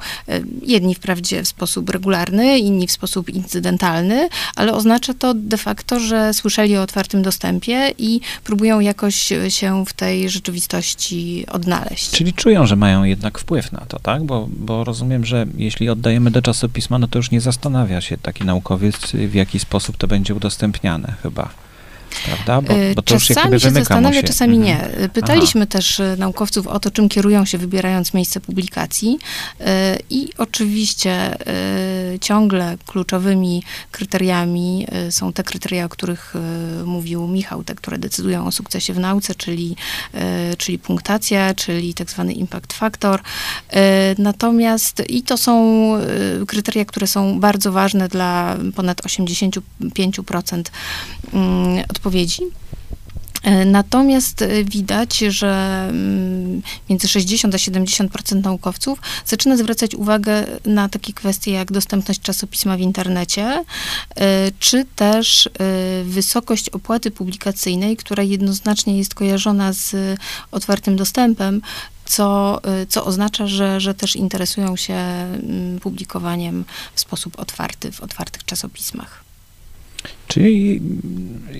Jedni 0.61 0.95
wprawdzie 0.95 1.43
w 1.43 1.47
sposób 1.47 1.89
regularny, 1.89 2.59
inni 2.59 2.87
w 2.87 2.91
sposób 2.91 3.29
incydentalny, 3.29 4.29
ale 4.55 4.73
oznacza 4.73 5.13
to 5.13 5.33
de 5.33 5.57
facto, 5.57 5.99
że 5.99 6.33
słyszeli 6.33 6.77
o 6.77 6.81
otwartym 6.81 7.21
dostępie 7.21 7.93
i 7.97 8.21
próbują 8.43 8.79
jakoś 8.79 9.33
się 9.49 9.85
w 9.85 9.93
tej 9.93 10.29
rzeczywistości 10.29 11.45
odnaleźć. 11.51 12.11
Czyli 12.11 12.33
czują, 12.33 12.65
że 12.65 12.75
mają 12.75 13.03
jednak 13.03 13.39
wpływ 13.39 13.71
na 13.71 13.79
to, 13.79 13.99
tak? 13.99 14.23
Bo, 14.23 14.47
bo 14.51 14.83
rozumiem, 14.83 15.25
że 15.25 15.45
jeśli 15.57 15.89
oddajemy 15.89 16.31
do 16.31 16.41
czasopisma, 16.41 16.99
no 16.99 17.07
to 17.07 17.19
już 17.19 17.31
nie 17.31 17.41
zastanawia 17.41 18.01
się 18.01 18.17
taki 18.17 18.45
naukowiec, 18.45 19.11
w 19.13 19.33
jaki 19.33 19.59
sposób 19.59 19.97
to 19.97 20.07
będzie 20.07 20.35
udostępniane 20.35 21.13
chyba 21.23 21.49
prawda? 22.25 22.61
Bo, 22.61 22.73
bo 22.95 23.01
to 23.01 23.19
czasami 23.19 23.53
już 23.53 23.63
się 23.63 23.71
zastanawia, 23.71 24.21
się. 24.21 24.27
czasami 24.27 24.57
mhm. 24.57 24.91
nie. 25.01 25.09
Pytaliśmy 25.09 25.61
Aha. 25.61 25.71
też 25.71 25.99
e, 25.99 26.15
naukowców 26.17 26.67
o 26.67 26.79
to, 26.79 26.91
czym 26.91 27.09
kierują 27.09 27.45
się 27.45 27.57
wybierając 27.57 28.13
miejsce 28.13 28.39
publikacji 28.39 29.19
i 30.09 30.29
oczywiście 30.37 31.35
ciągle 32.21 32.77
kluczowymi 32.85 33.63
kryteriami 33.91 34.87
są 35.09 35.33
te 35.33 35.43
kryteria, 35.43 35.85
o 35.85 35.89
których 35.89 36.33
mówił 36.85 37.27
Michał, 37.27 37.63
te, 37.63 37.75
które 37.75 37.97
decydują 37.97 38.47
o 38.47 38.51
sukcesie 38.51 38.93
w 38.93 38.99
nauce, 38.99 39.35
czyli, 39.35 39.75
czyli 40.57 40.79
punktacja, 40.79 41.53
czyli 41.53 41.93
tak 41.93 42.11
zwany 42.11 42.33
impact 42.33 42.73
factor. 42.73 43.21
Natomiast 44.17 45.03
i 45.09 45.23
to 45.23 45.37
są 45.37 45.91
kryteria, 46.47 46.85
które 46.85 47.07
są 47.07 47.39
bardzo 47.39 47.71
ważne 47.71 48.07
dla 48.07 48.57
ponad 48.75 49.01
85% 49.01 50.63
od 51.89 51.99
odpowiedzi. 52.01 52.41
E, 53.43 53.65
natomiast 53.65 54.41
e, 54.41 54.63
widać, 54.63 55.17
że 55.17 55.85
mm, 55.89 56.61
między 56.89 57.07
60 57.07 57.55
a 57.55 57.57
70% 57.57 58.43
naukowców 58.43 58.99
zaczyna 59.25 59.57
zwracać 59.57 59.95
uwagę 59.95 60.45
na 60.65 60.89
takie 60.89 61.13
kwestie 61.13 61.51
jak 61.51 61.71
dostępność 61.71 62.21
czasopisma 62.21 62.77
w 62.77 62.79
internecie, 62.79 63.63
e, 64.15 64.51
czy 64.59 64.85
też 64.95 65.49
wysokość 66.03 66.69
opłaty 66.69 67.11
publikacyjnej, 67.11 67.97
która 67.97 68.23
jednoznacznie 68.23 68.97
jest 68.97 69.13
kojarzona 69.13 69.73
z 69.73 69.95
otwartym 70.51 70.95
dostępem, 70.95 71.61
co, 72.05 72.61
co 72.89 73.05
oznacza, 73.05 73.47
że, 73.47 73.79
że 73.79 73.93
też 73.93 74.15
interesują 74.15 74.75
się 74.75 74.93
mm, 74.93 75.79
publikowaniem 75.79 76.65
w 76.95 76.99
sposób 76.99 77.39
otwarty 77.39 77.91
w 77.91 78.01
otwartych 78.01 78.43
czasopismach. 78.45 79.30
Czyli 80.27 80.81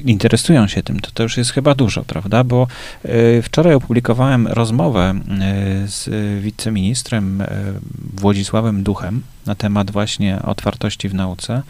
interesują 0.05 0.67
się 0.67 0.83
tym, 0.83 0.99
to, 0.99 1.11
to 1.11 1.23
już 1.23 1.37
jest 1.37 1.51
chyba 1.51 1.75
dużo, 1.75 2.03
prawda? 2.03 2.43
Bo 2.43 2.67
y, 3.05 3.41
wczoraj 3.41 3.73
opublikowałem 3.73 4.47
rozmowę 4.47 5.13
y, 5.85 5.87
z 5.87 6.09
wiceministrem 6.43 7.41
y, 7.41 7.47
Włodzisławem 8.13 8.83
Duchem 8.83 9.21
na 9.45 9.55
temat 9.55 9.91
właśnie 9.91 10.41
otwartości 10.41 11.09
w 11.09 11.13
nauce. 11.13 11.61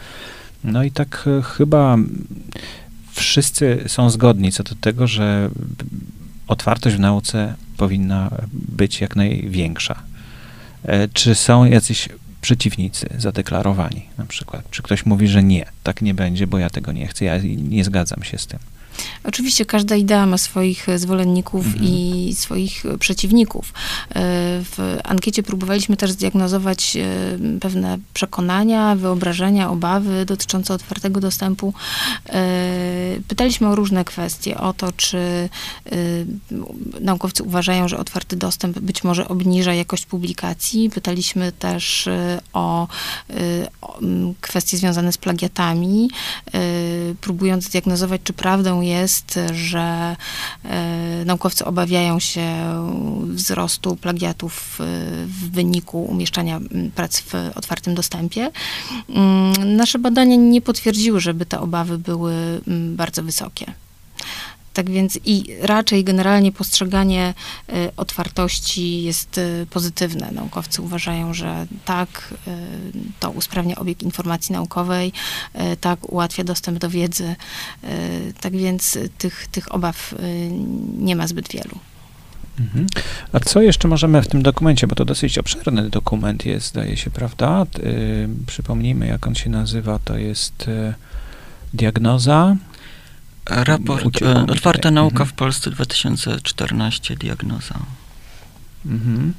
No 0.64 0.82
i 0.82 0.90
tak 0.90 1.28
chyba 1.44 1.96
wszyscy 3.12 3.84
są 3.86 4.10
zgodni 4.10 4.52
co 4.52 4.62
do 4.62 4.74
tego, 4.74 5.06
że 5.06 5.50
otwartość 6.48 6.96
w 6.96 7.00
nauce 7.00 7.54
powinna 7.76 8.30
być 8.52 9.00
jak 9.00 9.16
największa. 9.16 10.02
Czy 11.12 11.34
są 11.34 11.64
jacyś 11.64 12.08
przeciwnicy 12.42 13.08
zadeklarowani 13.18 14.06
na 14.18 14.26
przykład. 14.26 14.70
Czy 14.70 14.82
ktoś 14.82 15.06
mówi, 15.06 15.28
że 15.28 15.42
nie, 15.42 15.66
tak 15.82 16.02
nie 16.02 16.14
będzie, 16.14 16.46
bo 16.46 16.58
ja 16.58 16.70
tego 16.70 16.92
nie 16.92 17.06
chcę, 17.06 17.24
ja 17.24 17.38
nie 17.56 17.84
zgadzam 17.84 18.22
się 18.22 18.38
z 18.38 18.46
tym. 18.46 18.58
Oczywiście 19.24 19.66
każda 19.66 19.96
idea 19.96 20.26
ma 20.26 20.38
swoich 20.38 20.86
zwolenników 20.96 21.66
mhm. 21.66 21.84
i 21.84 22.34
swoich 22.38 22.82
przeciwników. 22.98 23.72
E, 23.72 23.72
w 24.64 24.98
ankiecie 25.04 25.42
próbowaliśmy 25.42 25.96
też 25.96 26.10
zdiagnozować 26.10 26.96
e, 26.96 27.38
pewne 27.60 27.98
przekonania, 28.14 28.96
wyobrażenia, 28.96 29.70
obawy 29.70 30.24
dotyczące 30.24 30.74
otwartego 30.74 31.20
dostępu. 31.20 31.74
E, 32.28 32.42
pytaliśmy 33.28 33.68
o 33.68 33.74
różne 33.74 34.04
kwestie, 34.04 34.58
o 34.58 34.72
to, 34.72 34.92
czy 34.92 35.48
naukowcy 37.00 37.42
uważają, 37.42 37.88
że 37.88 37.98
otwarty 37.98 38.36
dostęp 38.36 38.78
być 38.78 39.04
może 39.04 39.28
obniża 39.28 39.74
jakość 39.74 40.06
publikacji. 40.06 40.90
Pytaliśmy 40.90 41.52
też 41.52 42.08
o, 42.52 42.88
o 43.82 43.98
kwestie 44.40 44.76
związane 44.76 45.12
z 45.12 45.18
plagiatami, 45.18 46.10
próbując 47.20 47.64
zdiagnozować, 47.64 48.20
czy 48.24 48.32
prawdą 48.32 48.81
jest, 48.82 49.38
że 49.52 50.16
e, 50.64 51.24
naukowcy 51.24 51.64
obawiają 51.64 52.20
się 52.20 52.42
wzrostu 53.24 53.96
plagiatów 53.96 54.78
w 55.26 55.50
wyniku 55.50 56.04
umieszczania 56.04 56.60
prac 56.94 57.20
w 57.20 57.34
otwartym 57.54 57.94
dostępie. 57.94 58.50
Mm, 59.08 59.76
nasze 59.76 59.98
badania 59.98 60.36
nie 60.36 60.60
potwierdziły, 60.60 61.20
żeby 61.20 61.46
te 61.46 61.60
obawy 61.60 61.98
były 61.98 62.60
bardzo 62.96 63.22
wysokie. 63.22 63.72
Tak 64.72 64.90
więc 64.90 65.18
i 65.24 65.44
raczej 65.60 66.04
generalnie 66.04 66.52
postrzeganie 66.52 67.34
y, 67.68 67.72
otwartości 67.96 69.02
jest 69.02 69.38
y, 69.38 69.66
pozytywne. 69.70 70.30
Naukowcy 70.32 70.82
uważają, 70.82 71.34
że 71.34 71.66
tak, 71.84 72.34
y, 72.48 72.50
to 73.20 73.30
usprawnia 73.30 73.76
obieg 73.76 74.02
informacji 74.02 74.52
naukowej, 74.52 75.12
tak 75.80 76.12
ułatwia 76.12 76.44
dostęp 76.44 76.78
do 76.78 76.90
wiedzy. 76.90 77.36
Tak 78.40 78.56
więc 78.56 78.98
tych, 79.18 79.46
tych 79.46 79.74
obaw 79.74 80.14
nie 80.98 81.16
ma 81.16 81.26
zbyt 81.26 81.48
wielu. 81.48 81.78
Mhm. 82.60 82.86
A 83.32 83.40
co 83.40 83.62
jeszcze 83.62 83.88
możemy 83.88 84.22
w 84.22 84.28
tym 84.28 84.42
dokumencie, 84.42 84.86
bo 84.86 84.94
to 84.94 85.04
dosyć 85.04 85.38
obszerny 85.38 85.90
dokument 85.90 86.46
jest, 86.46 86.66
zdaje 86.66 86.96
się, 86.96 87.10
prawda? 87.10 87.66
przypomnijmy, 88.46 89.06
jak 89.06 89.26
on 89.26 89.34
się 89.34 89.50
nazywa. 89.50 89.98
To 90.04 90.16
jest 90.16 90.70
diagnoza, 91.74 92.56
Raport 93.46 94.22
e, 94.22 94.46
Otwarta 94.48 94.90
Nauka 94.90 95.14
mhm. 95.14 95.28
w 95.28 95.32
Polsce 95.32 95.70
2014, 95.70 97.16
diagnoza. 97.16 97.74
Mhm. 98.86 99.34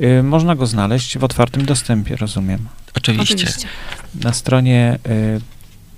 Y, 0.00 0.22
można 0.22 0.54
go 0.54 0.66
znaleźć 0.66 1.18
w 1.18 1.24
otwartym 1.24 1.64
dostępie, 1.64 2.16
rozumiem. 2.16 2.68
Oczywiście. 2.94 3.34
Oczywiście. 3.34 3.68
Na 4.14 4.32
stronie 4.32 4.98
y, 5.06 5.40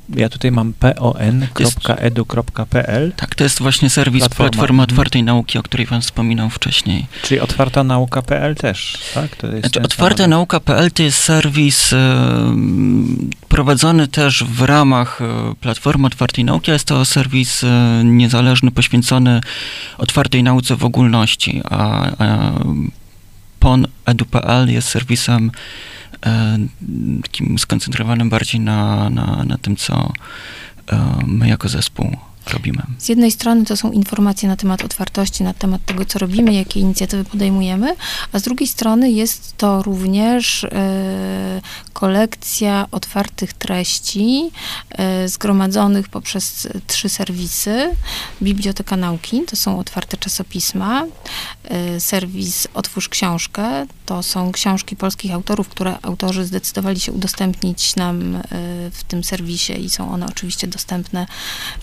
ja 0.09 0.29
tutaj 0.29 0.51
mam 0.51 0.73
pon.edu.pl. 0.73 1.93
Tak, 3.17 3.35
to 3.35 3.45
jest 3.45 3.63
właśnie 3.63 3.91
serwis 3.91 4.21
Platforma, 4.21 4.51
Platforma 4.51 4.83
mhm. 4.83 4.95
Otwartej 4.95 5.23
Nauki, 5.23 5.59
o 5.59 5.63
której 5.63 5.87
wam 5.87 6.01
wspominał 6.01 6.51
wcześniej. 6.51 7.07
Czyli 7.23 7.41
otwarta 7.41 7.85
nauka.pl 7.85 8.55
też, 8.55 8.99
tak? 9.15 9.37
To 9.37 9.47
jest 9.47 9.61
znaczy, 9.61 9.83
otwarta 9.83 10.27
nauka.pl 10.27 10.91
to 10.91 11.03
jest 11.03 11.19
serwis 11.19 11.93
e, 11.93 12.27
prowadzony 13.49 14.09
też 14.09 14.45
w 14.45 14.63
ramach 14.63 15.21
e, 15.21 15.55
Platformy 15.61 16.07
Otwartej 16.07 16.45
Nauki, 16.45 16.71
jest 16.71 16.87
to 16.87 17.05
serwis 17.05 17.65
e, 17.65 18.03
niezależny, 18.05 18.71
poświęcony 18.71 19.41
otwartej 19.99 20.43
nauce 20.43 20.77
w 20.77 20.85
ogólności, 20.85 21.63
a, 21.65 22.11
a 22.19 22.53
pon.edu.pl 23.61 24.71
jest 24.71 24.89
serwisem 24.89 25.51
takim 27.23 27.59
skoncentrowanym 27.59 28.31
bardziej 28.31 28.61
na, 28.61 29.11
na, 29.11 29.45
na 29.47 29.59
tym, 29.59 29.77
co 29.77 30.13
e, 30.93 31.19
my 31.27 31.49
jako 31.49 31.69
zespół 31.69 32.17
robimy. 32.53 32.83
Z 32.99 33.09
jednej 33.09 33.31
strony 33.31 33.65
to 33.65 33.77
są 33.77 33.91
informacje 33.93 34.49
na 34.49 34.57
temat 34.57 34.85
otwartości, 34.85 35.45
na 35.45 35.55
temat 35.55 35.85
tego, 35.85 36.05
co 36.05 36.19
robimy, 36.19 36.55
jakie 36.55 36.81
inicjatywy 36.81 37.25
podejmujemy, 37.25 37.97
a 38.33 38.39
z 38.39 38.43
drugiej 38.43 38.69
strony 38.69 39.11
jest 39.11 39.57
to 39.57 39.83
również 39.83 40.65
e, 40.65 41.61
kolekcja 41.93 42.87
otwartych 42.91 43.53
treści 43.53 44.51
e, 44.91 45.29
zgromadzonych 45.29 46.09
poprzez 46.09 46.69
trzy 46.87 47.09
serwisy. 47.09 47.91
Biblioteka 48.43 48.97
Nauki, 48.97 49.43
to 49.43 49.57
są 49.57 49.79
otwarte 49.79 50.17
czasopisma, 50.17 51.07
e, 51.65 52.01
serwis 52.01 52.69
Otwórz 52.75 53.09
Książkę, 53.09 53.87
to 54.07 54.23
są 54.23 54.53
książki 54.53 54.97
polskich 54.97 55.33
autorów, 55.33 55.69
które 55.69 55.99
autorzy 56.03 56.45
zdecydowali 56.45 57.01
się 57.01 57.13
udostępnić 57.13 57.97
nam 57.97 58.43
w 58.93 59.05
tym 59.09 59.25
serwisie 59.25 59.73
i 59.85 59.91
są 59.91 60.13
one 60.13 60.27
oczywiście 60.27 60.67
dostępne 60.67 61.27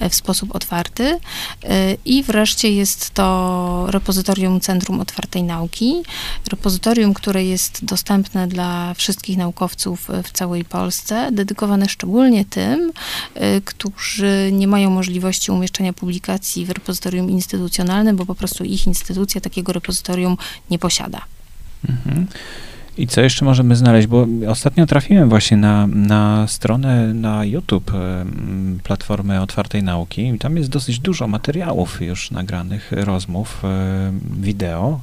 w 0.10 0.16
sposób 0.16 0.51
otwarty. 0.54 1.04
Y, 1.04 1.98
I 2.06 2.24
wreszcie 2.24 2.72
jest 2.72 3.10
to 3.10 3.86
repozytorium 3.90 4.60
Centrum 4.60 5.00
Otwartej 5.00 5.44
Nauki. 5.44 6.04
Repozytorium, 6.50 7.14
które 7.14 7.46
jest 7.46 7.86
dostępne 7.86 8.48
dla 8.48 8.94
wszystkich 8.94 9.38
naukowców 9.38 10.08
w 10.24 10.32
całej 10.32 10.66
Polsce, 10.66 11.32
dedykowane 11.32 11.90
szczególnie 11.90 12.46
tym, 12.46 12.92
y, 13.36 13.62
którzy 13.66 14.50
nie 14.54 14.68
mają 14.68 14.90
możliwości 14.90 15.52
umieszczenia 15.52 15.94
publikacji 15.94 16.66
w 16.66 16.70
repozytorium 16.70 17.30
instytucjonalnym, 17.30 18.16
bo 18.16 18.26
po 18.26 18.36
prostu 18.36 18.64
ich 18.64 18.88
instytucja 18.88 19.42
takiego 19.42 19.74
repozytorium 19.74 20.38
nie 20.70 20.80
posiada. 20.80 21.22
Mhm. 21.90 22.28
I 23.02 23.08
co 23.08 23.22
jeszcze 23.22 23.46
możemy 23.46 23.76
znaleźć? 23.76 24.08
Bo 24.08 24.28
ostatnio 24.48 24.86
trafiłem 24.86 25.30
właśnie 25.30 25.58
na, 25.58 25.88
na 25.88 26.48
stronę 26.48 27.14
na 27.14 27.46
YouTube 27.46 27.92
Platformy 28.84 29.42
Otwartej 29.42 29.84
Nauki 29.84 30.28
i 30.28 30.40
tam 30.40 30.58
jest 30.58 30.70
dosyć 30.70 31.00
dużo 31.00 31.28
materiałów 31.28 32.02
już 32.02 32.32
nagranych, 32.32 32.92
rozmów, 32.92 33.62
wideo. 34.40 35.00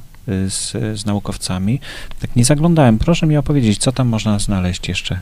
z, 0.47 0.71
z 0.99 1.05
naukowcami. 1.05 1.79
Tak 2.19 2.35
nie 2.35 2.45
zaglądałem. 2.45 2.99
Proszę 2.99 3.25
mi 3.27 3.37
opowiedzieć, 3.37 3.77
co 3.77 3.91
tam 3.91 4.07
można 4.07 4.39
znaleźć 4.39 4.89
jeszcze 4.89 5.19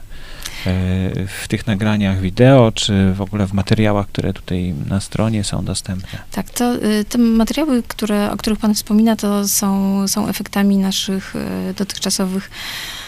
w 1.28 1.48
tych 1.48 1.68
nagraniach 1.68 2.20
wideo, 2.20 2.72
czy 2.72 3.14
w 3.14 3.22
ogóle 3.22 3.48
w 3.48 3.54
materiałach, 3.54 4.08
które 4.08 4.34
tutaj 4.34 4.74
na 4.90 5.00
stronie 5.00 5.44
są 5.44 5.66
dostępne. 5.66 6.20
Tak, 6.32 6.50
to, 6.50 6.74
te 7.10 7.18
materiały, 7.18 7.84
które, 7.84 8.32
o 8.32 8.38
których 8.38 8.60
Pan 8.60 8.74
wspomina, 8.74 9.16
to 9.16 9.48
są, 9.48 10.08
są 10.08 10.28
efektami 10.28 10.78
naszych 10.78 11.34
dotychczasowych 11.78 12.50
E, 12.50 13.07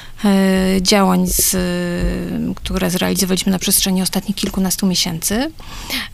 działań, 0.81 1.27
z, 1.27 1.57
które 2.55 2.89
zrealizowaliśmy 2.89 3.51
na 3.51 3.59
przestrzeni 3.59 4.01
ostatnich 4.01 4.35
kilkunastu 4.35 4.87
miesięcy. 4.87 5.51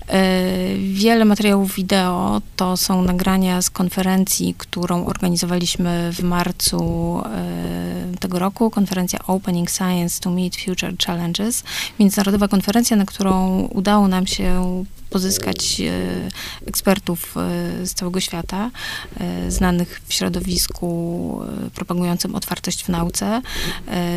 E, 0.08 0.44
wiele 0.78 1.26
materiałów 1.26 1.76
wideo 1.76 2.42
to 2.56 2.78
są 2.78 3.02
nagrania 3.02 3.62
z 3.62 3.70
konferencji, 3.70 4.56
którą 4.58 5.06
organizowaliśmy 5.06 6.12
w 6.14 6.24
marcu 6.24 7.22
e, 7.26 8.18
tego 8.20 8.40
roku, 8.40 8.70
konferencja 8.70 9.20
Opening 9.28 9.70
Science 9.72 10.20
to 10.22 10.30
Meet 10.30 10.56
Future 10.56 10.94
Challenges, 11.06 11.64
międzynarodowa 12.00 12.48
konferencja, 12.48 12.98
na 12.98 13.06
którą 13.06 13.60
udało 13.62 14.08
nam 14.08 14.28
się 14.28 14.84
pozyskać 15.10 15.82
e, 15.82 16.30
ekspertów 16.68 17.38
e, 17.38 17.86
z 17.86 17.94
całego 17.94 18.20
świata, 18.20 18.72
e, 19.20 19.52
znanych 19.52 20.02
w 20.08 20.14
środowisku 20.14 21.42
propagującym 21.76 22.36
otwartość 22.36 22.84
w 22.84 22.90
nauce. 22.90 23.42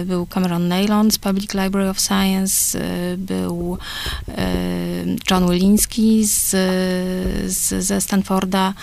Był 0.04 0.26
Cameron 0.26 0.68
Naylon 0.68 1.10
z 1.10 1.18
Public 1.18 1.54
Library 1.54 1.90
of 1.90 2.00
Science, 2.00 2.78
był 3.16 3.78
John 5.30 5.50
Williński 5.50 6.24
z, 6.26 6.50
z, 7.52 7.84
ze 7.84 8.00
Stanforda, 8.00 8.74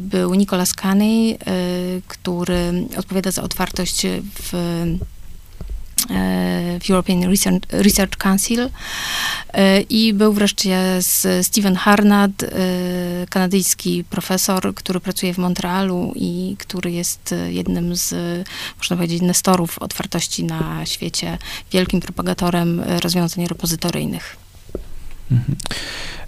był 0.00 0.34
Nicholas 0.34 0.74
Caney, 0.74 1.38
który 2.08 2.86
odpowiada 2.96 3.30
za 3.30 3.42
otwartość 3.42 4.06
w 4.42 4.52
w 6.80 6.90
European 6.90 7.34
Research 7.70 8.16
Council 8.16 8.70
e, 9.52 9.80
i 9.80 10.12
był 10.12 10.32
wreszcie 10.32 10.78
z 10.98 11.46
Steven 11.46 11.76
Harnad, 11.76 12.42
e, 12.42 12.46
kanadyjski 13.30 14.04
profesor, 14.04 14.74
który 14.74 15.00
pracuje 15.00 15.34
w 15.34 15.38
Montrealu 15.38 16.12
i 16.16 16.56
który 16.58 16.92
jest 16.92 17.34
jednym 17.48 17.96
z, 17.96 18.14
można 18.78 18.96
powiedzieć, 18.96 19.22
nestorów 19.22 19.78
otwartości 19.78 20.44
na 20.44 20.86
świecie, 20.86 21.38
wielkim 21.72 22.00
propagatorem 22.00 22.82
rozwiązań 23.00 23.46
repozytoryjnych. 23.46 24.39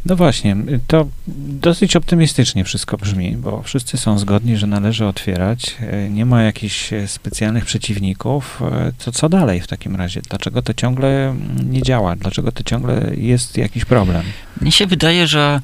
No 0.07 0.17
właśnie, 0.17 0.57
to 0.87 1.07
dosyć 1.37 1.97
optymistycznie 1.97 2.65
wszystko 2.65 2.97
brzmi, 2.97 3.37
bo 3.37 3.63
wszyscy 3.63 3.97
są 3.97 4.19
zgodni, 4.19 4.57
że 4.57 4.67
należy 4.67 5.07
otwierać. 5.07 5.77
Nie 6.11 6.27
ma 6.27 6.43
jakichś 6.43 6.91
specjalnych 7.07 7.65
przeciwników. 7.65 8.63
To 9.05 9.13
co 9.13 9.29
dalej 9.29 9.61
w 9.61 9.67
takim 9.67 9.97
razie? 9.97 10.21
Dlaczego 10.29 10.63
to 10.63 10.75
ciągle 10.75 11.35
nie 11.65 11.83
działa? 11.83 12.17
Dlaczego 12.17 12.53
to 12.53 12.63
ciągle 12.63 13.11
jest 13.17 13.57
jakiś 13.57 13.85
problem? 13.85 14.23
Mnie 14.61 14.73
się 14.73 14.87
wydaje, 14.87 15.27
że 15.27 15.61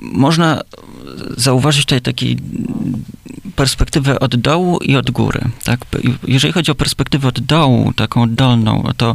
można 0.00 0.62
zauważyć 1.36 1.84
tutaj 1.84 2.00
takiej 2.00 2.36
perspektywę 3.56 4.20
od 4.20 4.36
dołu 4.36 4.78
i 4.78 4.96
od 4.96 5.10
góry. 5.10 5.40
Tak? 5.64 5.80
Jeżeli 6.28 6.52
chodzi 6.52 6.70
o 6.70 6.74
perspektywę 6.74 7.28
od 7.28 7.40
dołu, 7.40 7.92
taką 7.96 8.34
dolną, 8.34 8.84
to 8.96 9.14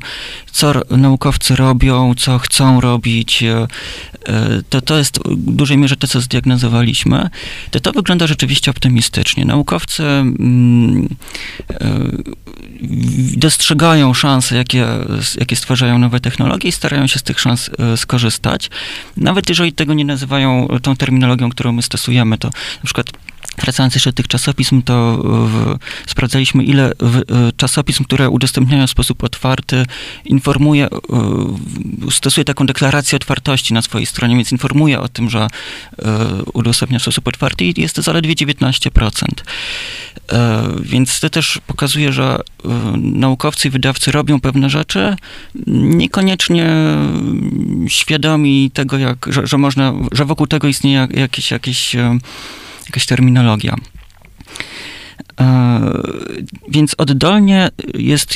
co 0.51 0.73
naukowcy 0.89 1.55
robią, 1.55 2.13
co 2.17 2.39
chcą 2.39 2.81
robić, 2.81 3.43
e, 3.43 3.67
to 4.69 4.81
to 4.81 4.97
jest 4.97 5.19
w 5.25 5.51
dużej 5.55 5.77
mierze 5.77 5.95
to, 5.95 6.07
co 6.07 6.21
zdiagnozowaliśmy, 6.21 7.29
to 7.71 7.79
to 7.79 7.91
wygląda 7.91 8.27
rzeczywiście 8.27 8.71
optymistycznie. 8.71 9.45
Naukowcy 9.45 10.03
mm, 10.03 11.07
e, 11.69 11.99
dostrzegają 13.37 14.13
szanse, 14.13 14.55
jakie, 14.55 14.85
jakie 15.39 15.55
stwarzają 15.55 15.97
nowe 15.97 16.19
technologie 16.19 16.69
i 16.69 16.71
starają 16.71 17.07
się 17.07 17.19
z 17.19 17.23
tych 17.23 17.39
szans 17.39 17.69
e, 17.79 17.97
skorzystać. 17.97 18.69
Nawet 19.17 19.49
jeżeli 19.49 19.73
tego 19.79 19.93
nie 19.93 20.05
nazywają 20.05 20.67
tą 20.81 20.95
terminologią, 20.95 21.49
którą 21.49 21.71
my 21.71 21.81
stosujemy, 21.81 22.37
to 22.37 22.47
na 22.47 22.85
przykład 22.85 23.11
Wracając 23.61 23.95
jeszcze 23.95 24.09
do 24.09 24.15
tych 24.15 24.27
czasopism, 24.27 24.81
to 24.81 25.17
w, 25.23 25.77
sprawdzaliśmy, 26.07 26.63
ile 26.63 26.91
w, 26.99 27.17
e, 27.17 27.23
czasopism, 27.57 28.03
które 28.03 28.29
udostępniają 28.29 28.87
w 28.87 28.89
sposób 28.89 29.23
otwarty, 29.23 29.85
informuje, 30.25 30.87
y, 32.07 32.11
stosuje 32.11 32.45
taką 32.45 32.65
deklarację 32.65 33.15
otwartości 33.15 33.73
na 33.73 33.81
swojej 33.81 34.05
stronie, 34.05 34.35
więc 34.35 34.51
informuje 34.51 34.99
o 34.99 35.07
tym, 35.07 35.29
że 35.29 35.47
y, 35.47 36.05
udostępnia 36.53 36.99
w 36.99 37.01
sposób 37.01 37.27
otwarty 37.27 37.65
i 37.65 37.81
jest 37.81 37.95
to 37.95 38.01
zaledwie 38.01 38.35
19%. 38.35 39.27
Y, 39.29 40.35
więc 40.81 41.19
to 41.19 41.29
też 41.29 41.59
pokazuje, 41.67 42.13
że 42.13 42.39
naukowcy 42.97 43.67
i 43.67 43.71
wydawcy 43.71 44.11
robią 44.11 44.39
pewne 44.39 44.69
rzeczy, 44.69 45.15
niekoniecznie 45.67 46.69
świadomi 47.87 48.71
tego, 48.71 48.97
jak, 48.97 49.25
że, 49.27 49.47
że 49.47 49.57
można, 49.57 49.93
że 50.11 50.25
wokół 50.25 50.47
tego 50.47 50.67
istnieje 50.67 51.07
jakieś, 51.13 51.51
jakieś 51.51 51.95
jakaś 52.89 53.05
terminologia. 53.05 53.75
E, 55.39 55.79
więc 56.69 56.95
oddolnie 56.97 57.69
jest, 57.93 58.33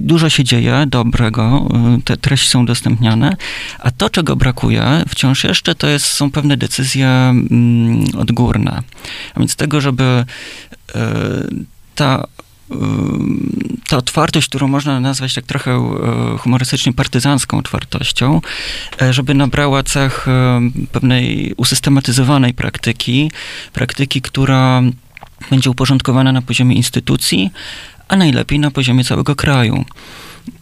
dużo 0.00 0.30
się 0.30 0.44
dzieje 0.44 0.84
dobrego, 0.86 1.68
e, 1.74 2.00
te 2.04 2.16
treści 2.16 2.48
są 2.48 2.62
udostępniane, 2.62 3.36
a 3.78 3.90
to, 3.90 4.10
czego 4.10 4.36
brakuje 4.36 5.04
wciąż 5.08 5.44
jeszcze, 5.44 5.74
to 5.74 5.86
jest, 5.86 6.06
są 6.06 6.30
pewne 6.30 6.56
decyzje 6.56 7.08
mm, 7.08 8.04
odgórne. 8.18 8.82
A 9.34 9.38
więc 9.38 9.56
tego, 9.56 9.80
żeby 9.80 10.04
e, 10.04 10.24
ta 11.94 12.24
ta 13.88 13.96
otwartość, 13.96 14.48
którą 14.48 14.68
można 14.68 15.00
nazwać 15.00 15.34
tak 15.34 15.46
trochę 15.46 15.70
e, 15.72 16.38
humorystycznie 16.38 16.92
partyzancką 16.92 17.58
otwartością, 17.58 18.40
e, 19.02 19.12
żeby 19.12 19.34
nabrała 19.34 19.82
cech 19.82 20.28
e, 20.28 20.60
pewnej 20.92 21.54
usystematyzowanej 21.56 22.54
praktyki, 22.54 23.30
praktyki, 23.72 24.22
która 24.22 24.82
będzie 25.50 25.70
uporządkowana 25.70 26.32
na 26.32 26.42
poziomie 26.42 26.76
instytucji, 26.76 27.50
a 28.08 28.16
najlepiej 28.16 28.58
na 28.58 28.70
poziomie 28.70 29.04
całego 29.04 29.36
kraju. 29.36 29.84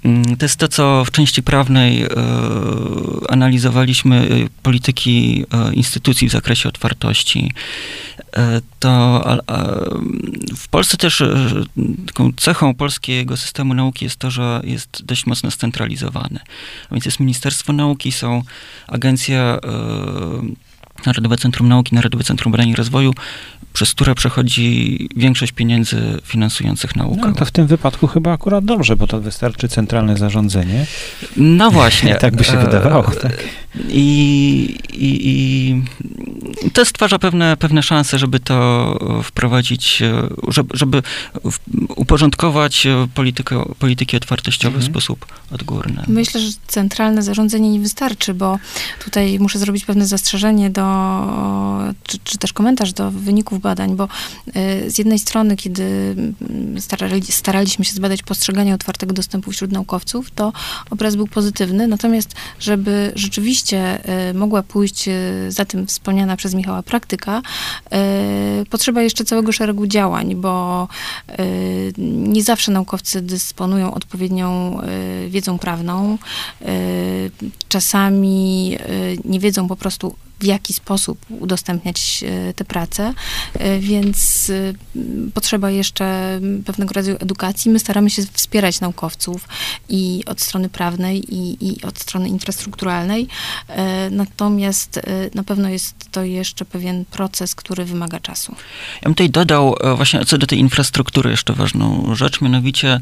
Mm, 0.04 0.36
to 0.36 0.44
jest 0.44 0.56
to, 0.56 0.68
co 0.68 1.04
w 1.04 1.10
części 1.10 1.42
prawnej 1.42 2.06
analizowaliśmy 3.28 4.28
polityki 4.62 5.44
instytucji 5.72 6.28
w 6.28 6.32
zakresie 6.32 6.68
otwartości. 6.68 7.52
To 8.78 9.24
w 10.56 10.68
Polsce 10.68 10.96
też 10.96 11.22
taką 12.06 12.32
cechą 12.36 12.74
polskiego 12.74 13.36
systemu 13.36 13.74
nauki 13.74 14.04
jest 14.04 14.16
to, 14.16 14.30
że 14.30 14.60
jest 14.64 15.04
dość 15.04 15.26
mocno 15.26 15.50
scentralizowany. 15.50 16.40
A 16.90 16.94
więc 16.94 17.04
jest 17.04 17.20
Ministerstwo 17.20 17.72
Nauki, 17.72 18.12
są 18.12 18.42
agencja 18.88 19.58
Narodowe 21.06 21.36
Centrum 21.36 21.68
Nauki, 21.68 21.94
Narodowe 21.94 22.24
Centrum 22.24 22.52
Badań 22.52 22.68
i 22.68 22.74
Rozwoju, 22.74 23.12
przez 23.72 23.94
które 23.94 24.14
przechodzi 24.14 25.08
większość 25.16 25.52
pieniędzy 25.52 26.18
finansujących 26.24 26.96
naukę. 26.96 27.20
No 27.24 27.32
to 27.32 27.44
w 27.44 27.50
tym 27.50 27.66
wypadku 27.66 28.06
chyba 28.06 28.32
akurat 28.32 28.64
dobrze, 28.64 28.96
bo 28.96 29.06
to 29.06 29.20
wystarczy 29.20 29.68
centralne 29.68 30.16
zarządzenie. 30.16 30.86
No 31.36 31.70
właśnie. 31.70 32.14
tak 32.24 32.36
by 32.36 32.44
się 32.44 32.58
wydawało. 32.58 33.02
Tak. 33.02 33.44
I, 33.88 34.78
i, 34.92 35.28
I, 35.30 36.70
to 36.72 36.84
stwarza 36.84 37.18
pewne, 37.18 37.56
pewne 37.56 37.82
szanse, 37.82 38.18
żeby 38.18 38.40
to 38.40 38.98
wprowadzić, 39.22 40.02
żeby, 40.48 40.76
żeby 40.76 41.02
uporządkować 41.96 42.86
politykę, 43.14 43.64
polityki 43.78 44.16
otwartościowe 44.16 44.76
mhm. 44.76 44.92
w 44.92 44.94
sposób 44.94 45.26
odgórny. 45.50 46.02
Myślę, 46.08 46.40
że 46.40 46.50
centralne 46.66 47.22
zarządzanie 47.22 47.70
nie 47.70 47.80
wystarczy, 47.80 48.34
bo 48.34 48.58
tutaj 49.04 49.38
muszę 49.38 49.58
zrobić 49.58 49.84
pewne 49.84 50.06
zastrzeżenie 50.06 50.70
do, 50.70 50.82
czy, 52.02 52.18
czy 52.24 52.38
też 52.38 52.52
komentarz 52.52 52.92
do 52.92 53.10
wyników 53.10 53.60
badań, 53.60 53.96
bo 53.96 54.04
y, 54.04 54.90
z 54.90 54.98
jednej 54.98 55.18
strony, 55.18 55.56
kiedy 55.56 56.16
starali, 56.78 57.22
staraliśmy 57.22 57.84
się 57.84 57.92
zbadać 57.92 58.22
postrzeganie 58.22 58.74
otwartego 58.74 59.12
dostępu 59.12 59.52
wśród 59.52 59.72
naukowców, 59.72 60.30
to 60.30 60.52
obraz 60.90 61.16
był 61.16 61.26
pozytywny, 61.26 61.86
natomiast 61.86 62.34
żeby 62.60 63.12
rzeczywiście 63.14 63.65
y, 63.72 64.34
mogła 64.34 64.62
pójść 64.62 65.08
y, 65.08 65.12
za 65.48 65.64
tym 65.64 65.86
wspomniana 65.86 66.36
przez 66.36 66.54
Michała 66.54 66.82
praktyka, 66.82 67.42
potrzeba 68.70 69.02
jeszcze 69.02 69.24
całego 69.24 69.52
szeregu 69.52 69.86
działań, 69.86 70.34
bo 70.34 70.88
nie 72.08 72.42
zawsze 72.42 72.72
naukowcy 72.72 73.22
dysponują 73.22 73.94
odpowiednią 73.94 74.80
wiedzą 75.28 75.58
prawną. 75.58 76.18
Czasami 77.68 78.78
nie 79.24 79.40
wiedzą 79.40 79.68
po 79.68 79.76
prostu, 79.76 80.14
w 80.40 80.44
jaki 80.44 80.72
sposób 80.72 81.18
udostępniać 81.28 82.24
e, 82.24 82.54
te 82.54 82.64
prace, 82.64 83.14
e, 83.54 83.78
więc 83.78 84.50
e, 84.50 84.72
potrzeba 85.34 85.70
jeszcze 85.70 86.40
pewnego 86.66 86.94
rodzaju 86.94 87.16
edukacji. 87.20 87.70
My 87.70 87.78
staramy 87.78 88.10
się 88.10 88.22
wspierać 88.32 88.80
naukowców 88.80 89.48
i 89.88 90.22
od 90.26 90.40
strony 90.40 90.68
prawnej, 90.68 91.34
i, 91.34 91.68
i 91.68 91.82
od 91.82 91.98
strony 91.98 92.28
infrastrukturalnej, 92.28 93.28
natomiast 94.10 95.00
na 95.34 95.44
pewno 95.44 95.68
jest 95.68 96.10
to 96.10 96.24
jeszcze 96.24 96.64
pewien 96.64 97.04
proces, 97.04 97.54
który 97.54 97.84
wymaga 97.84 98.20
czasu. 98.20 98.52
Ja 98.94 99.02
bym 99.02 99.14
tutaj 99.14 99.30
dodał 99.30 99.76
właśnie 99.96 100.24
co 100.24 100.38
do 100.38 100.46
tej 100.46 100.58
infrastruktury 100.58 101.30
jeszcze 101.30 101.52
ważną 101.52 102.14
rzecz, 102.14 102.40
mianowicie 102.40 103.00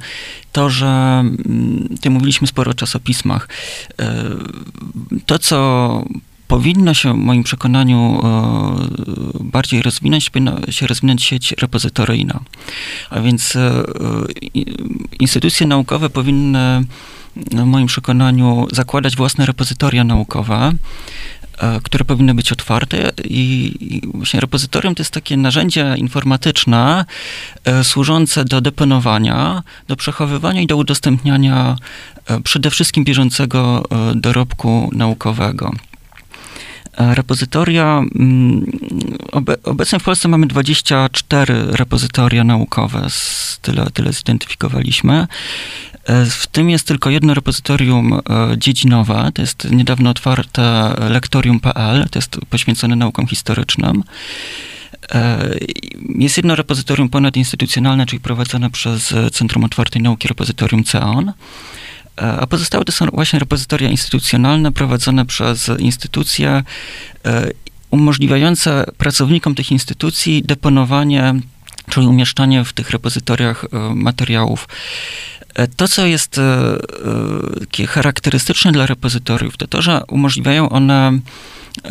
to, 0.52 0.70
że 0.70 0.86
mm, 0.86 1.88
tutaj 1.88 2.12
mówiliśmy 2.12 2.46
sporo 2.46 2.70
o 2.70 2.74
czasopismach. 2.74 3.48
To, 5.26 5.38
co 5.38 6.04
powinno 6.48 6.94
się 6.94 7.12
w 7.12 7.16
moim 7.16 7.42
przekonaniu 7.42 8.20
e, 8.24 8.88
bardziej 9.40 9.82
rozwinąć, 9.82 10.30
powinna 10.30 10.60
się 10.70 10.86
rozwinąć 10.86 11.22
sieć 11.24 11.52
repozytoryjna. 11.52 12.40
A 13.10 13.20
więc 13.20 13.56
e, 13.56 13.84
instytucje 15.20 15.66
naukowe 15.66 16.10
powinny 16.10 16.84
w 17.36 17.64
moim 17.64 17.86
przekonaniu 17.86 18.66
zakładać 18.72 19.16
własne 19.16 19.46
repozytoria 19.46 20.04
naukowe, 20.04 20.72
e, 21.58 21.80
które 21.82 22.04
powinny 22.04 22.34
być 22.34 22.52
otwarte 22.52 23.12
i 23.24 23.72
właśnie 24.14 24.40
repozytorium 24.40 24.94
to 24.94 25.00
jest 25.00 25.12
takie 25.12 25.36
narzędzie 25.36 25.94
informatyczne 25.96 27.04
służące 27.82 28.44
do 28.44 28.60
deponowania, 28.60 29.62
do 29.88 29.96
przechowywania 29.96 30.60
i 30.60 30.66
do 30.66 30.76
udostępniania 30.76 31.76
przede 32.44 32.70
wszystkim 32.70 33.04
bieżącego 33.04 33.84
dorobku 34.14 34.90
naukowego. 34.92 35.72
Repozytoria, 36.98 38.02
mm, 38.14 38.66
obecnie 39.64 39.98
w 39.98 40.02
Polsce 40.02 40.28
mamy 40.28 40.46
24 40.46 41.54
repozytoria 41.70 42.44
naukowe, 42.44 43.06
tyle, 43.62 43.90
tyle 43.90 44.12
zidentyfikowaliśmy. 44.12 45.26
E, 46.04 46.26
w 46.26 46.46
tym 46.46 46.70
jest 46.70 46.86
tylko 46.86 47.10
jedno 47.10 47.34
repozytorium 47.34 48.12
e, 48.12 48.20
dziedzinowe, 48.58 49.30
to 49.34 49.42
jest 49.42 49.70
niedawno 49.70 50.10
otwarte 50.10 50.94
lektorium.pl, 51.10 52.06
to 52.10 52.18
jest 52.18 52.36
poświęcone 52.50 52.96
naukom 52.96 53.26
historycznym. 53.26 54.04
E, 55.12 55.50
jest 56.18 56.36
jedno 56.36 56.56
repozytorium 56.56 57.08
ponadinstytucjonalne, 57.08 58.06
czyli 58.06 58.20
prowadzone 58.20 58.70
przez 58.70 59.14
Centrum 59.32 59.64
Otwartej 59.64 60.02
Nauki, 60.02 60.28
repozytorium 60.28 60.84
CEON. 60.84 61.32
E, 62.18 62.40
a 62.40 62.46
pozostałe 62.46 62.84
to 62.84 62.92
są 62.92 63.06
właśnie 63.06 63.38
repozytoria 63.38 63.88
instytucjonalne 63.88 64.72
prowadzone 64.72 65.26
przez 65.26 65.70
instytucje 65.78 66.62
e, 67.24 67.50
umożliwiające 67.90 68.84
pracownikom 68.98 69.54
tych 69.54 69.72
instytucji 69.72 70.42
deponowanie, 70.42 71.34
czyli 71.90 72.06
umieszczanie 72.06 72.64
w 72.64 72.72
tych 72.72 72.90
repozytoriach 72.90 73.64
e, 73.64 73.94
materiałów. 73.94 74.68
To, 75.76 75.88
co 75.88 76.06
jest 76.06 76.40
charakterystyczne 77.88 78.72
dla 78.72 78.86
repozytoriów, 78.86 79.56
to 79.56 79.66
to, 79.66 79.82
że 79.82 80.02
umożliwiają 80.08 80.68
one 80.68 81.18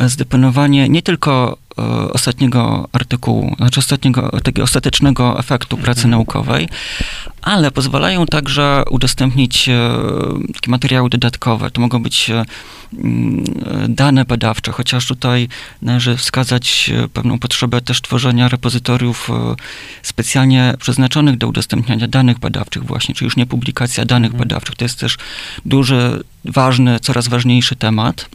zdeponowanie 0.06 0.88
nie 0.88 1.02
tylko 1.02 1.58
ostatniego 2.12 2.88
artykułu, 2.92 3.54
znaczy 3.56 3.80
ostatniego, 3.80 4.30
takiego 4.30 4.62
ostatecznego 4.62 5.38
efektu 5.38 5.76
pracy 5.76 6.00
mhm. 6.00 6.10
naukowej, 6.10 6.68
ale 7.42 7.70
pozwalają 7.70 8.26
także 8.26 8.82
udostępnić 8.90 9.68
e, 9.68 9.90
takie 10.54 10.70
materiały 10.70 11.10
dodatkowe. 11.10 11.70
To 11.70 11.80
mogą 11.80 12.02
być 12.02 12.30
e, 12.30 12.44
mm, 12.94 13.44
dane 13.88 14.24
badawcze, 14.24 14.72
chociaż 14.72 15.06
tutaj 15.06 15.48
należy 15.82 16.16
wskazać 16.16 16.90
pewną 17.12 17.38
potrzebę 17.38 17.80
też 17.80 18.02
tworzenia 18.02 18.48
repozytoriów 18.48 19.30
specjalnie 20.02 20.74
przeznaczonych 20.80 21.38
do 21.38 21.48
udostępniania 21.48 22.08
danych 22.08 22.38
badawczych 22.38 22.84
właśnie, 22.84 23.14
czyli 23.14 23.26
już 23.26 23.36
nie 23.36 23.46
publikacja 23.46 24.04
danych 24.04 24.30
mhm. 24.30 24.48
badawczych. 24.48 24.76
To 24.76 24.84
jest 24.84 25.00
też 25.00 25.16
duży, 25.64 26.22
ważny, 26.44 27.00
coraz 27.00 27.28
ważniejszy 27.28 27.76
temat. 27.76 28.28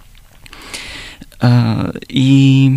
E, 1.44 1.92
I, 2.10 2.72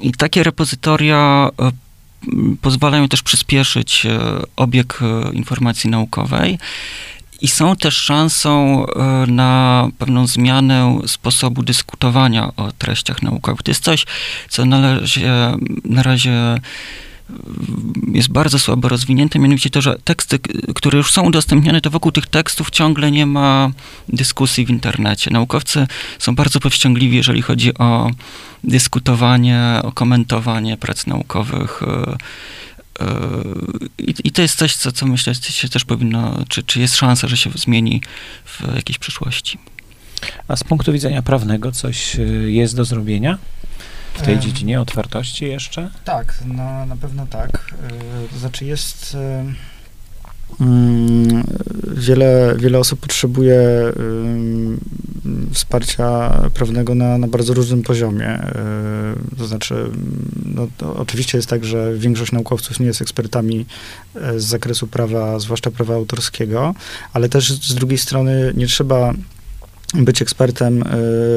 I 0.00 0.12
takie 0.12 0.42
repozytoria 0.42 1.50
e, 1.60 1.70
pozwalają 2.60 3.08
też 3.08 3.22
przyspieszyć 3.22 4.06
e, 4.06 4.18
obieg 4.56 5.00
informacji 5.32 5.90
naukowej 5.90 6.58
i 7.40 7.48
są 7.48 7.76
też 7.76 7.96
szansą 7.96 8.86
na 9.26 9.88
pewną 9.98 10.26
zmianę 10.26 10.98
sposobu 11.06 11.62
dyskutowania 11.62 12.56
o 12.56 12.72
treściach 12.72 13.22
naukowych. 13.22 13.62
To 13.62 13.70
jest 13.70 13.84
coś, 13.84 14.06
co 14.48 14.64
należy, 14.64 15.20
na 15.84 16.02
razie 16.02 16.60
jest 18.12 18.28
bardzo 18.28 18.58
słabo 18.58 18.88
rozwinięte, 18.88 19.38
mianowicie 19.38 19.70
to, 19.70 19.80
że 19.82 19.98
teksty, 20.04 20.38
które 20.74 20.98
już 20.98 21.12
są 21.12 21.22
udostępniane, 21.22 21.80
to 21.80 21.90
wokół 21.90 22.12
tych 22.12 22.26
tekstów 22.26 22.70
ciągle 22.70 23.10
nie 23.10 23.26
ma 23.26 23.70
dyskusji 24.08 24.66
w 24.66 24.70
internecie. 24.70 25.30
Naukowcy 25.30 25.86
są 26.18 26.34
bardzo 26.34 26.60
powściągliwi, 26.60 27.16
jeżeli 27.16 27.42
chodzi 27.42 27.78
o 27.78 28.10
dyskutowanie, 28.64 29.80
o 29.82 29.92
komentowanie 29.92 30.76
prac 30.76 31.06
naukowych. 31.06 31.82
E, 31.82 32.16
e, 33.00 33.06
I, 33.98 34.14
I, 34.24 34.30
to 34.32 34.42
jest 34.42 34.58
coś, 34.58 34.76
co, 34.76 34.92
co 34.92 35.06
myślę, 35.06 35.34
się 35.34 35.68
też 35.68 35.84
powinno, 35.84 36.38
czy, 36.48 36.62
czy 36.62 36.80
jest 36.80 36.96
szansa, 36.96 37.28
że 37.28 37.36
się 37.36 37.50
zmieni 37.50 38.00
w 38.44 38.74
jakiejś 38.76 38.98
przyszłości. 38.98 39.58
A 40.48 40.56
z 40.56 40.64
punktu 40.64 40.92
widzenia 40.92 41.22
prawnego 41.22 41.72
coś 41.72 42.16
e, 42.16 42.22
jest 42.50 42.76
do 42.76 42.84
zrobienia? 42.84 43.38
W 44.14 44.22
tej 44.22 44.38
dziedzinie 44.38 44.80
otwartości 44.80 45.44
jeszcze? 45.44 45.90
Tak, 46.04 46.38
no, 46.46 46.86
na 46.86 46.96
pewno 46.96 47.26
tak. 47.26 47.74
To 48.32 48.38
znaczy 48.38 48.64
jest 48.64 49.16
mm, 50.60 51.44
wiele, 51.96 52.54
wiele 52.58 52.78
osób 52.78 53.00
potrzebuje 53.00 53.92
wsparcia 55.52 56.40
prawnego 56.54 56.94
na, 56.94 57.18
na 57.18 57.26
bardzo 57.26 57.54
różnym 57.54 57.82
poziomie. 57.82 58.38
To 59.38 59.46
znaczy, 59.46 59.90
no, 60.44 60.68
to 60.76 60.96
oczywiście 60.96 61.38
jest 61.38 61.48
tak, 61.48 61.64
że 61.64 61.94
większość 61.98 62.32
naukowców 62.32 62.80
nie 62.80 62.86
jest 62.86 63.02
ekspertami 63.02 63.66
e, 64.14 64.40
z 64.40 64.44
zakresu 64.44 64.86
prawa, 64.86 65.38
zwłaszcza 65.38 65.70
prawa 65.70 65.94
autorskiego, 65.94 66.74
ale 67.12 67.28
też 67.28 67.52
z 67.52 67.74
drugiej 67.74 67.98
strony 67.98 68.52
nie 68.56 68.66
trzeba 68.66 69.14
być 69.94 70.22
ekspertem 70.22 70.84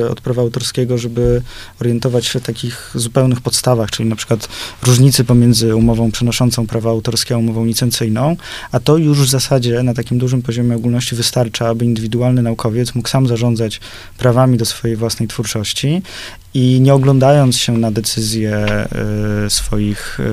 y, 0.04 0.10
od 0.10 0.22
prawa 0.22 0.42
autorskiego, 0.42 0.98
żeby 0.98 1.42
orientować 1.82 2.26
się 2.26 2.40
w 2.40 2.44
takich 2.44 2.92
zupełnych 2.96 3.42
podstawach, 3.42 3.92
czyli 3.92 4.10
na 4.10 4.16
przykład 4.16 4.48
różnicy 4.84 5.24
pomiędzy 5.24 5.76
umową 5.76 6.12
przenoszącą 6.12 6.68
prawa 6.68 6.90
autorskie 6.90 7.36
a 7.36 7.38
umową 7.38 7.66
licencyjną, 7.66 8.36
a 8.72 8.80
to 8.80 8.98
już 8.98 9.20
w 9.20 9.30
zasadzie 9.30 9.84
na 9.84 9.94
takim 9.94 10.18
dużym 10.18 10.42
poziomie 10.42 10.76
ogólności 10.76 11.16
wystarcza, 11.16 11.68
aby 11.68 11.86
indywidualny 11.86 12.42
naukowiec 12.42 12.96
mógł 12.96 13.10
sam 13.10 13.28
zarządzać 13.28 13.80
prawami 14.18 14.58
do 14.58 14.66
swojej 14.66 14.98
własnej 14.98 15.28
twórczości 15.28 16.02
i 16.54 16.82
nie 16.82 16.94
oglądając 16.94 17.58
się 17.58 17.78
na 17.78 17.92
decyzje 17.92 18.66
y, 19.46 19.50
swoich 19.50 20.20
y, 20.20 20.24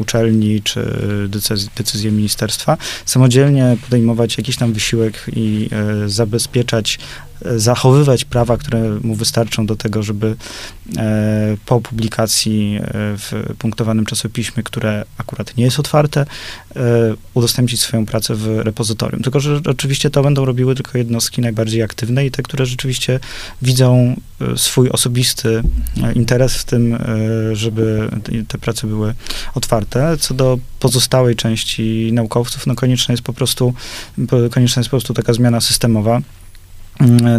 uczelni 0.00 0.62
czy 0.62 0.98
decyzje, 1.28 1.68
decyzje 1.76 2.10
ministerstwa, 2.12 2.76
samodzielnie 3.06 3.76
podejmować 3.84 4.38
jakiś 4.38 4.56
tam 4.56 4.72
wysiłek 4.72 5.24
i 5.32 5.70
zabezpieczać 6.06 6.85
zachowywać 7.56 8.24
prawa, 8.24 8.56
które 8.56 8.98
mu 9.02 9.14
wystarczą 9.14 9.66
do 9.66 9.76
tego, 9.76 10.02
żeby 10.02 10.36
e, 10.96 11.56
po 11.66 11.80
publikacji 11.80 12.78
e, 12.80 12.90
w 12.92 13.54
punktowanym 13.58 14.06
czasopiśmie, 14.06 14.62
które 14.62 15.04
akurat 15.18 15.56
nie 15.56 15.64
jest 15.64 15.80
otwarte, 15.80 16.20
e, 16.20 16.80
udostępnić 17.34 17.80
swoją 17.80 18.06
pracę 18.06 18.34
w 18.34 18.58
repozytorium. 18.58 19.22
Tylko, 19.22 19.40
że 19.40 19.60
oczywiście 19.66 20.10
to 20.10 20.22
będą 20.22 20.44
robiły 20.44 20.74
tylko 20.74 20.98
jednostki 20.98 21.40
najbardziej 21.40 21.82
aktywne 21.82 22.26
i 22.26 22.30
te, 22.30 22.42
które 22.42 22.66
rzeczywiście 22.66 23.20
widzą 23.62 24.16
swój 24.56 24.90
osobisty 24.90 25.62
interes 26.14 26.56
w 26.56 26.64
tym, 26.64 26.98
żeby 27.52 28.10
te 28.48 28.58
prace 28.58 28.86
były 28.86 29.14
otwarte. 29.54 30.16
Co 30.16 30.34
do 30.34 30.58
pozostałej 30.80 31.36
części 31.36 32.10
naukowców, 32.12 32.66
no 32.66 32.74
konieczna 32.74 33.12
jest 33.12 33.24
po 33.24 33.32
prostu, 33.32 33.74
konieczna 34.50 34.80
jest 34.80 34.90
po 34.90 34.96
prostu 34.96 35.14
taka 35.14 35.32
zmiana 35.32 35.60
systemowa, 35.60 36.20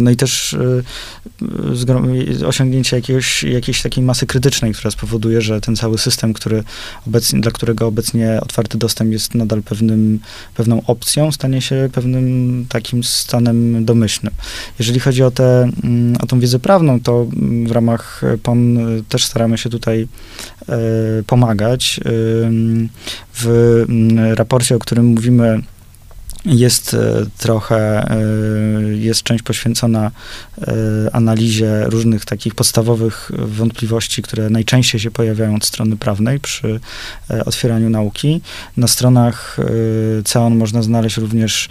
no 0.00 0.10
i 0.10 0.16
też 0.16 0.52
y, 0.52 2.46
osiągnięcie 2.46 2.96
jakiegoś, 2.96 3.42
jakiejś 3.42 3.82
takiej 3.82 4.04
masy 4.04 4.26
krytycznej, 4.26 4.72
która 4.74 4.90
spowoduje, 4.90 5.40
że 5.40 5.60
ten 5.60 5.76
cały 5.76 5.98
system, 5.98 6.32
który 6.32 6.64
obecnie, 7.06 7.40
dla 7.40 7.50
którego 7.50 7.86
obecnie 7.86 8.40
otwarty 8.42 8.78
dostęp 8.78 9.12
jest 9.12 9.34
nadal 9.34 9.62
pewnym, 9.62 10.20
pewną 10.54 10.82
opcją, 10.86 11.32
stanie 11.32 11.62
się 11.62 11.88
pewnym 11.92 12.66
takim 12.68 13.04
stanem 13.04 13.84
domyślnym. 13.84 14.34
Jeżeli 14.78 15.00
chodzi 15.00 15.22
o, 15.22 15.30
te, 15.30 15.70
mm, 15.84 16.16
o 16.20 16.26
tą 16.26 16.40
wiedzę 16.40 16.58
prawną, 16.58 17.00
to 17.00 17.26
w 17.66 17.70
ramach 17.70 18.22
PON 18.42 18.78
też 19.08 19.24
staramy 19.24 19.58
się 19.58 19.70
tutaj 19.70 20.08
e, 20.68 20.76
pomagać. 21.26 22.00
W 23.34 23.84
mm, 23.88 24.34
raporcie, 24.34 24.76
o 24.76 24.78
którym 24.78 25.06
mówimy, 25.06 25.62
jest 26.44 26.94
e, 26.94 27.26
trochę, 27.38 28.10
e, 28.10 28.16
jest 28.96 29.22
część 29.22 29.42
poświęcona 29.42 30.10
e, 30.60 30.72
analizie 31.12 31.84
różnych 31.84 32.24
takich 32.24 32.54
podstawowych 32.54 33.30
wątpliwości, 33.38 34.22
które 34.22 34.50
najczęściej 34.50 35.00
się 35.00 35.10
pojawiają 35.10 35.56
od 35.56 35.64
strony 35.64 35.96
prawnej 35.96 36.40
przy 36.40 36.80
otwieraniu 37.46 37.90
nauki. 37.90 38.40
Na 38.76 38.88
stronach 38.88 39.56
CEON 40.24 40.56
można 40.56 40.82
znaleźć 40.82 41.16
również 41.16 41.68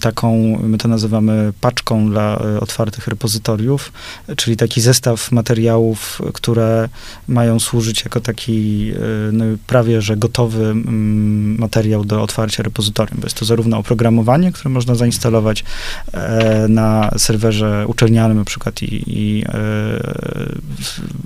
taką, 0.00 0.58
my 0.62 0.78
to 0.78 0.88
nazywamy 0.88 1.52
paczką 1.60 2.10
dla 2.10 2.36
e, 2.36 2.60
otwartych 2.60 3.08
repozytoriów, 3.08 3.92
czyli 4.36 4.56
taki 4.56 4.80
zestaw 4.80 5.32
materiałów, 5.32 6.22
które 6.34 6.88
mają 7.28 7.60
służyć 7.60 8.04
jako 8.04 8.20
taki 8.20 8.90
e, 8.90 9.32
no, 9.32 9.44
prawie 9.66 10.02
że 10.02 10.16
gotowy 10.16 10.64
mm, 10.64 11.58
materiał 11.58 12.04
do 12.04 12.22
otwarcia 12.22 12.62
repozytorium. 12.62 13.18
Bo 13.20 13.26
jest 13.26 13.36
to 13.36 13.44
zarówno 13.44 13.78
oprogramowanie, 13.78 14.52
które 14.52 14.70
można 14.70 14.94
zainstalować 14.94 15.64
e, 16.12 16.68
na 16.68 17.10
serwerze 17.18 17.84
uczelnianym 17.88 18.38
na 18.38 18.44
przykład 18.44 18.82
i, 18.82 19.04
i 19.06 19.44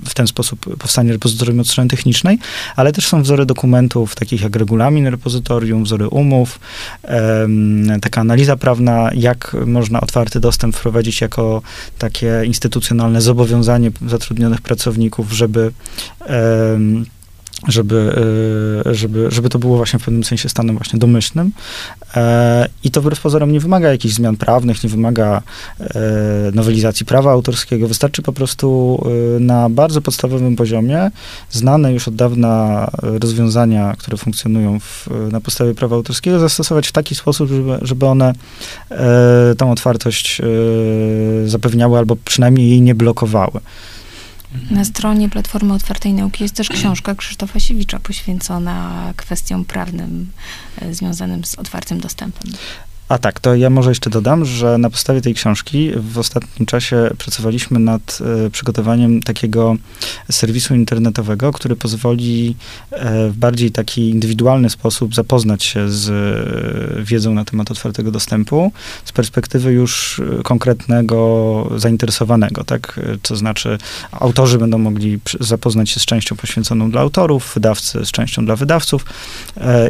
w 0.05 0.13
ten 0.13 0.27
sposób 0.27 0.77
powstanie 0.77 1.11
repozytorium 1.11 1.59
od 1.59 1.67
strony 1.67 1.89
technicznej, 1.89 2.39
ale 2.75 2.91
też 2.91 3.07
są 3.07 3.21
wzory 3.23 3.45
dokumentów 3.45 4.15
takich 4.15 4.41
jak 4.41 4.55
regulamin 4.55 5.07
repozytorium, 5.07 5.83
wzory 5.83 6.07
umów, 6.07 6.59
taka 8.01 8.16
analiza 8.17 8.57
prawna, 8.57 9.09
jak 9.15 9.55
można 9.65 10.01
otwarty 10.01 10.39
dostęp 10.39 10.75
wprowadzić 10.75 11.21
jako 11.21 11.61
takie 11.97 12.41
instytucjonalne 12.45 13.21
zobowiązanie 13.21 13.91
zatrudnionych 14.07 14.61
pracowników, 14.61 15.31
żeby 15.31 15.71
żeby, 17.67 18.15
e, 18.85 18.95
żeby, 18.95 19.31
żeby 19.31 19.49
to 19.49 19.59
było 19.59 19.77
właśnie 19.77 19.99
w 19.99 20.03
pewnym 20.03 20.23
sensie 20.23 20.49
stanem 20.49 20.77
właśnie 20.77 20.99
domyślnym. 20.99 21.51
E, 22.15 22.69
I 22.83 22.91
to 22.91 23.01
wbrew 23.01 23.21
pozorom 23.21 23.51
nie 23.51 23.59
wymaga 23.59 23.91
jakichś 23.91 24.15
zmian 24.15 24.37
prawnych, 24.37 24.83
nie 24.83 24.89
wymaga 24.89 25.41
e, 25.79 26.01
nowelizacji 26.53 27.05
prawa 27.05 27.31
autorskiego. 27.31 27.87
Wystarczy 27.87 28.21
po 28.21 28.33
prostu 28.33 28.67
na 29.39 29.69
bardzo 29.69 30.01
podstawowym 30.01 30.55
poziomie 30.55 31.11
znane 31.51 31.93
już 31.93 32.07
od 32.07 32.15
dawna 32.15 32.87
rozwiązania, 33.01 33.95
które 33.97 34.17
funkcjonują 34.17 34.79
w, 34.79 35.07
na 35.31 35.41
podstawie 35.41 35.73
prawa 35.75 35.95
autorskiego, 35.95 36.39
zastosować 36.39 36.87
w 36.87 36.91
taki 36.91 37.15
sposób, 37.15 37.49
żeby, 37.49 37.77
żeby 37.81 38.05
one 38.05 38.33
tą 39.57 39.71
otwartość 39.71 40.41
zapewniały 41.45 41.97
albo 41.97 42.15
przynajmniej 42.25 42.69
jej 42.69 42.81
nie 42.81 42.95
blokowały. 42.95 43.59
Na 44.71 44.85
stronie 44.85 45.29
Platformy 45.29 45.73
Otwartej 45.73 46.13
Nauki 46.13 46.43
jest 46.43 46.55
też 46.55 46.69
książka 46.69 47.15
Krzysztofa 47.15 47.59
Siewicza 47.59 47.99
poświęcona 47.99 49.13
kwestiom 49.15 49.65
prawnym 49.65 50.31
e, 50.81 50.93
związanym 50.93 51.45
z 51.45 51.55
otwartym 51.55 51.99
dostępem. 51.99 52.51
A 53.09 53.17
tak, 53.17 53.39
to 53.39 53.55
ja 53.55 53.69
może 53.69 53.91
jeszcze 53.91 54.09
dodam, 54.09 54.45
że 54.45 54.77
na 54.77 54.89
podstawie 54.89 55.21
tej 55.21 55.33
książki 55.33 55.91
w 55.95 56.17
ostatnim 56.17 56.65
czasie 56.65 57.09
pracowaliśmy 57.17 57.79
nad 57.79 58.19
e, 58.45 58.49
przygotowaniem 58.49 59.23
takiego 59.23 59.75
serwisu 60.31 60.75
internetowego, 60.75 61.51
który 61.51 61.75
pozwoli 61.75 62.55
e, 62.91 63.29
w 63.29 63.37
bardziej 63.37 63.71
taki 63.71 64.09
indywidualny 64.09 64.69
sposób 64.69 65.15
zapoznać 65.15 65.63
się 65.63 65.89
z 65.89 66.09
e, 66.09 67.03
wiedzą 67.03 67.33
na 67.33 67.45
temat 67.45 67.71
otwartego 67.71 68.11
dostępu 68.11 68.71
z 69.05 69.11
perspektywy 69.11 69.71
już 69.71 70.21
konkretnego 70.43 71.69
zainteresowanego, 71.75 72.63
tak? 72.63 72.99
To 73.21 73.35
znaczy 73.35 73.77
autorzy 74.11 74.57
będą 74.57 74.77
mogli 74.77 75.19
zapoznać 75.39 75.89
się 75.89 75.99
z 75.99 76.05
częścią 76.05 76.35
poświęconą 76.35 76.91
dla 76.91 77.01
autorów, 77.01 77.51
wydawcy 77.53 78.05
z 78.05 78.11
częścią 78.11 78.45
dla 78.45 78.55
wydawców 78.55 79.05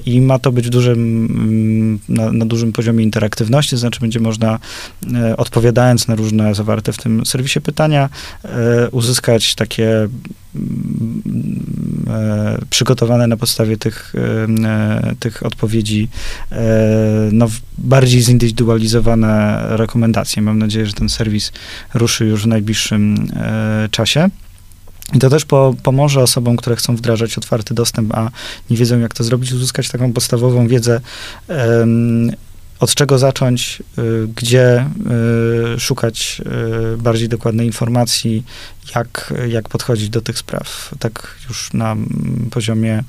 i 0.05 0.22
ma 0.22 0.39
to 0.39 0.51
być 0.51 0.68
mm, 0.76 1.99
na, 2.09 2.32
na 2.32 2.45
dużym 2.45 2.74
poziomie 2.74 3.07
interaktywności, 3.08 3.72
to 3.72 3.78
znaczy 3.78 3.99
będzie 3.99 4.20
można, 4.20 4.60
e, 5.14 5.38
odpowiadając 5.38 6.08
na 6.08 6.16
różne 6.16 6.55
zawarte 6.55 6.93
w 6.93 6.97
tym 6.97 7.26
serwisie 7.26 7.62
pytania, 7.62 8.10
e, 8.43 8.89
uzyskać 8.89 9.55
takie 9.55 10.08
mm, 10.55 11.22
e, 12.10 12.58
przygotowane 12.70 13.28
na 13.28 13.38
podstawie 13.38 13.78
tych, 13.78 14.14
tych 15.20 15.45
odpowiedzi 15.45 16.10
no, 17.32 17.47
bardziej 17.78 18.22
zindywidualizowane 18.22 19.64
rekomendacje. 19.70 20.41
Mam 20.41 20.60
nadzieję, 20.60 20.86
że 20.86 20.93
ten 20.93 21.10
serwis 21.10 21.51
ruszy 21.93 22.26
już 22.26 22.43
w 22.43 22.47
najbliższym 22.47 23.32
czasie. 23.91 24.30
I 25.14 25.20
to 25.20 25.30
też 25.30 25.45
po, 25.45 25.76
pomoże 25.84 26.22
osobom, 26.22 26.58
które 26.58 26.76
chcą 26.76 26.95
wdrażać 26.95 27.38
otwarty 27.38 27.74
dostęp, 27.74 28.14
a 28.14 28.32
nie 28.70 28.78
wiedzą, 28.78 28.99
jak 28.99 29.14
to 29.14 29.24
zrobić, 29.24 29.51
uzyskać 29.51 29.89
taką 29.89 30.14
podstawową 30.14 30.68
wiedzę 30.68 31.01
od 32.80 32.95
czego 32.95 33.17
zacząć, 33.17 33.84
y, 33.97 34.28
gdzie 34.36 34.86
y, 35.75 35.80
szukać 35.80 36.41
y, 36.93 36.97
bardziej 36.97 37.30
dokładnej 37.30 37.67
informacji, 37.67 38.45
jak, 38.95 39.34
jak 39.47 39.69
podchodzić 39.69 40.09
do 40.09 40.21
tych 40.21 40.38
spraw, 40.38 40.95
tak 40.99 41.36
już 41.49 41.73
na 41.73 41.95
poziomie 42.51 43.03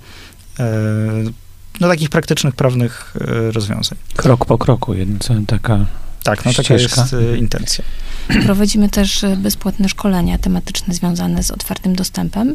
no, 1.81 1.89
takich 1.89 2.11
praktycznych, 2.11 2.55
prawnych 2.55 3.15
rozwiązań. 3.53 3.99
Krok 4.17 4.45
po 4.45 4.59
kroku, 4.59 4.95
jedna 4.95 5.19
taka 5.47 5.87
tak, 6.31 6.45
no 6.45 6.53
taka 6.53 6.75
jest 6.75 7.15
intencja. 7.39 7.85
Prowadzimy 8.45 8.89
też 8.89 9.25
bezpłatne 9.37 9.89
szkolenia 9.89 10.39
tematyczne 10.39 10.95
związane 10.95 11.43
z 11.43 11.51
otwartym 11.51 11.97
dostępem. 11.97 12.55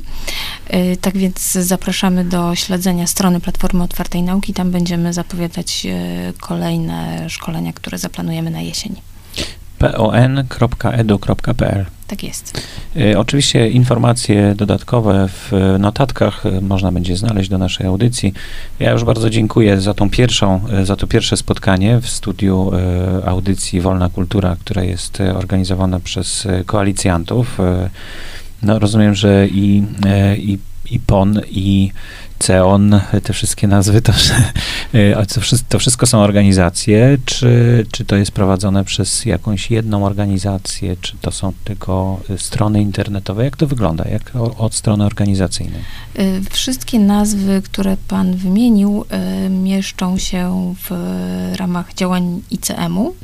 Y, 0.74 0.97
tak 1.01 1.17
więc 1.17 1.51
zapraszamy 1.51 2.26
do 2.26 2.55
śledzenia 2.55 3.07
strony 3.07 3.39
Platformy 3.39 3.84
Otwartej 3.84 4.24
Nauki. 4.24 4.53
Tam 4.53 4.71
będziemy 4.71 5.13
zapowiadać 5.13 5.88
kolejne 6.39 7.30
szkolenia, 7.30 7.74
które 7.74 7.97
zaplanujemy 7.97 8.51
na 8.51 8.61
jesień 8.61 9.12
pon.edu.pl. 9.91 11.86
Tak 12.07 12.23
jest. 12.23 12.61
Y, 12.97 13.19
oczywiście 13.19 13.69
informacje 13.69 14.55
dodatkowe 14.55 15.27
w 15.27 15.51
notatkach 15.79 16.45
y, 16.45 16.61
można 16.61 16.91
będzie 16.91 17.17
znaleźć 17.17 17.49
do 17.49 17.57
naszej 17.57 17.88
audycji. 17.88 18.34
Ja 18.79 18.91
już 18.91 19.03
bardzo 19.03 19.29
dziękuję 19.29 19.81
za 19.81 19.93
tą 19.93 20.09
pierwszą, 20.09 20.61
y, 20.81 20.86
za 20.86 20.95
to 20.95 21.07
pierwsze 21.07 21.38
spotkanie 21.38 21.99
w 21.99 22.09
studiu 22.09 22.71
audycji 23.25 23.81
Wolna 23.81 24.09
Kultura, 24.09 24.55
która 24.59 24.84
jest 24.84 25.19
organizowana 25.36 25.99
przez 25.99 26.47
koalicjantów. 26.65 27.57
No, 28.63 28.79
rozumiem, 28.79 29.15
że 29.15 29.47
i, 29.47 29.84
i, 30.38 30.57
i 30.91 30.99
PON, 30.99 31.41
i 31.49 31.91
CEON, 32.44 33.00
te 33.24 33.34
wszystkie 33.34 33.68
nazwy, 33.68 34.02
to, 34.02 34.14
to 35.70 35.80
wszystko 35.80 36.06
są 36.06 36.20
organizacje, 36.20 37.18
czy, 37.26 37.86
czy 37.91 38.06
to 38.06 38.16
jest 38.16 38.32
prowadzone 38.32 38.84
przez 38.84 39.26
jakąś 39.26 39.72
jedną 39.72 40.06
organizację, 40.06 40.96
czy 41.02 41.18
to 41.22 41.32
są 41.32 41.54
tylko 41.64 42.20
strony 42.38 42.82
internetowe? 42.82 43.44
Jak 43.44 43.58
to 43.58 43.68
wygląda, 43.68 44.06
jak 44.10 44.32
od 44.58 44.76
strony 44.76 45.06
organizacyjnej? 45.06 45.82
Y, 46.20 46.41
wszystkie 46.52 47.00
nazwy, 47.00 47.62
które 47.62 47.98
pan 48.08 48.36
wymienił, 48.36 49.06
y, 49.46 49.50
mieszczą 49.50 50.18
się 50.18 50.74
w 50.89 50.91
ramach 51.56 51.94
działań 51.94 52.41
ICM-u. 52.52 53.16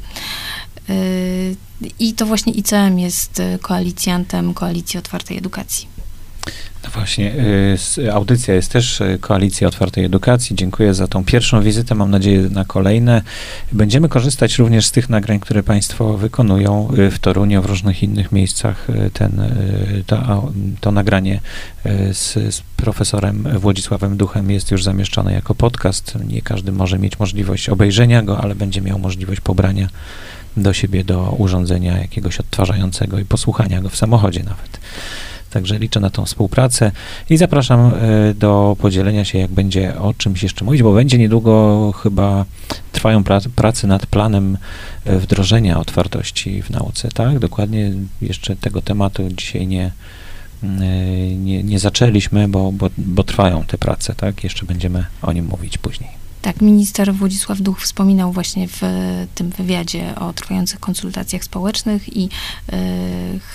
Y, 0.89 1.55
I 1.99 2.13
to 2.13 2.25
właśnie 2.25 2.53
ICM 2.53 2.99
jest 2.99 3.41
koalicjantem 3.61 4.53
Koalicji 4.53 4.99
Otwartej 4.99 5.37
Edukacji. 5.37 5.98
No 6.83 6.89
właśnie, 6.93 7.33
y, 7.97 8.13
audycja 8.13 8.53
jest 8.53 8.71
też 8.71 9.01
y, 9.01 9.17
Koalicja 9.21 9.67
Otwartej 9.67 10.05
Edukacji. 10.05 10.55
Dziękuję 10.55 10.93
za 10.93 11.07
tą 11.07 11.25
pierwszą 11.25 11.61
wizytę, 11.61 11.95
mam 11.95 12.11
nadzieję 12.11 12.49
na 12.49 12.65
kolejne. 12.65 13.21
Będziemy 13.71 14.09
korzystać 14.09 14.57
również 14.57 14.85
z 14.85 14.91
tych 14.91 15.09
nagrań, 15.09 15.39
które 15.39 15.63
Państwo 15.63 16.17
wykonują 16.17 16.89
y, 16.97 17.11
w 17.11 17.19
Toruniu, 17.19 17.61
w 17.61 17.65
różnych 17.65 18.03
innych 18.03 18.31
miejscach. 18.31 18.87
Ten, 19.13 19.41
to, 20.05 20.51
to 20.81 20.91
nagranie 20.91 21.39
z, 22.13 22.33
z 22.55 22.61
profesorem 22.77 23.47
Włodzisławem 23.59 24.17
Duchem 24.17 24.51
jest 24.51 24.71
już 24.71 24.83
zamieszczone 24.83 25.33
jako 25.33 25.55
podcast. 25.55 26.17
Nie 26.27 26.41
każdy 26.41 26.71
może 26.71 26.99
mieć 26.99 27.19
możliwość 27.19 27.69
obejrzenia 27.69 28.21
go, 28.21 28.41
ale 28.41 28.55
będzie 28.55 28.81
miał 28.81 28.99
możliwość 28.99 29.41
pobrania 29.41 29.87
do 30.57 30.73
siebie 30.73 31.03
do 31.03 31.35
urządzenia 31.37 31.97
jakiegoś 31.97 32.39
odtwarzającego 32.39 33.19
i 33.19 33.25
posłuchania 33.25 33.81
go 33.81 33.89
w 33.89 33.97
samochodzie 33.97 34.43
nawet. 34.43 34.79
Także 35.49 35.79
liczę 35.79 35.99
na 35.99 36.09
tą 36.09 36.25
współpracę 36.25 36.91
i 37.29 37.37
zapraszam 37.37 37.79
e, 37.79 38.33
do 38.33 38.75
podzielenia 38.79 39.25
się, 39.25 39.39
jak 39.39 39.51
będzie 39.51 39.99
o 39.99 40.13
czymś 40.13 40.43
jeszcze 40.43 40.65
mówić, 40.65 40.83
bo 40.83 40.93
będzie 40.93 41.17
niedługo 41.17 41.93
chyba 42.03 42.45
trwają 42.91 43.23
prace 43.55 43.87
nad 43.87 44.05
planem 44.05 44.57
e, 45.05 45.17
wdrożenia 45.17 45.79
otwartości 45.79 46.61
w 46.61 46.69
nauce, 46.69 47.09
tak? 47.09 47.39
Dokładnie 47.39 47.91
jeszcze 48.21 48.55
tego 48.55 48.81
tematu 48.81 49.29
dzisiaj 49.29 49.67
nie, 49.67 49.91
mm, 50.63 50.81
e, 50.81 51.35
nie, 51.35 51.63
nie 51.63 51.79
zaczęliśmy, 51.79 52.47
bo, 52.47 52.71
bo, 52.71 52.89
bo 52.97 53.23
trwają 53.23 53.63
te 53.63 53.77
prace, 53.77 54.15
tak? 54.15 54.43
Jeszcze 54.43 54.65
będziemy 54.65 55.05
o 55.21 55.33
nim 55.33 55.45
mówić 55.45 55.77
później. 55.77 56.18
Tak, 56.41 56.61
minister 56.61 57.13
Władysław 57.13 57.61
Duch 57.61 57.81
wspominał 57.81 58.31
właśnie 58.31 58.67
w 58.67 58.81
tym 59.35 59.49
wywiadzie 59.49 60.15
o 60.15 60.33
trwających 60.33 60.79
konsultacjach 60.79 61.43
społecznych 61.43 62.17
i 62.17 62.25
y, 62.25 62.29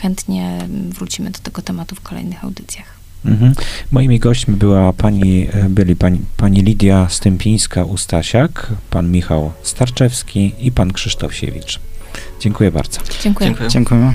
chętnie 0.00 0.58
wrócimy 0.88 1.30
do 1.30 1.38
tego 1.38 1.62
tematu 1.62 1.94
w 1.94 2.00
kolejnych 2.00 2.44
audycjach. 2.44 2.94
Mhm. 3.24 3.54
Moimi 3.90 4.18
gośćmi 4.18 4.56
była 4.56 4.92
pani, 4.92 5.48
e, 5.52 5.68
byli 5.68 5.96
pani, 5.96 6.20
pani 6.36 6.62
Lidia 6.62 7.06
Stępińska-Ustasiak, 7.10 8.66
pan 8.90 9.10
Michał 9.10 9.52
Starczewski 9.62 10.52
i 10.58 10.72
pan 10.72 10.92
Krzysztof 10.92 11.34
Siewicz. 11.34 11.80
Dziękuję 12.40 12.70
bardzo. 12.70 13.00
Dziękuję. 13.22 13.48
Dziękuję. 13.48 13.70
Dziękujemy. 13.70 14.14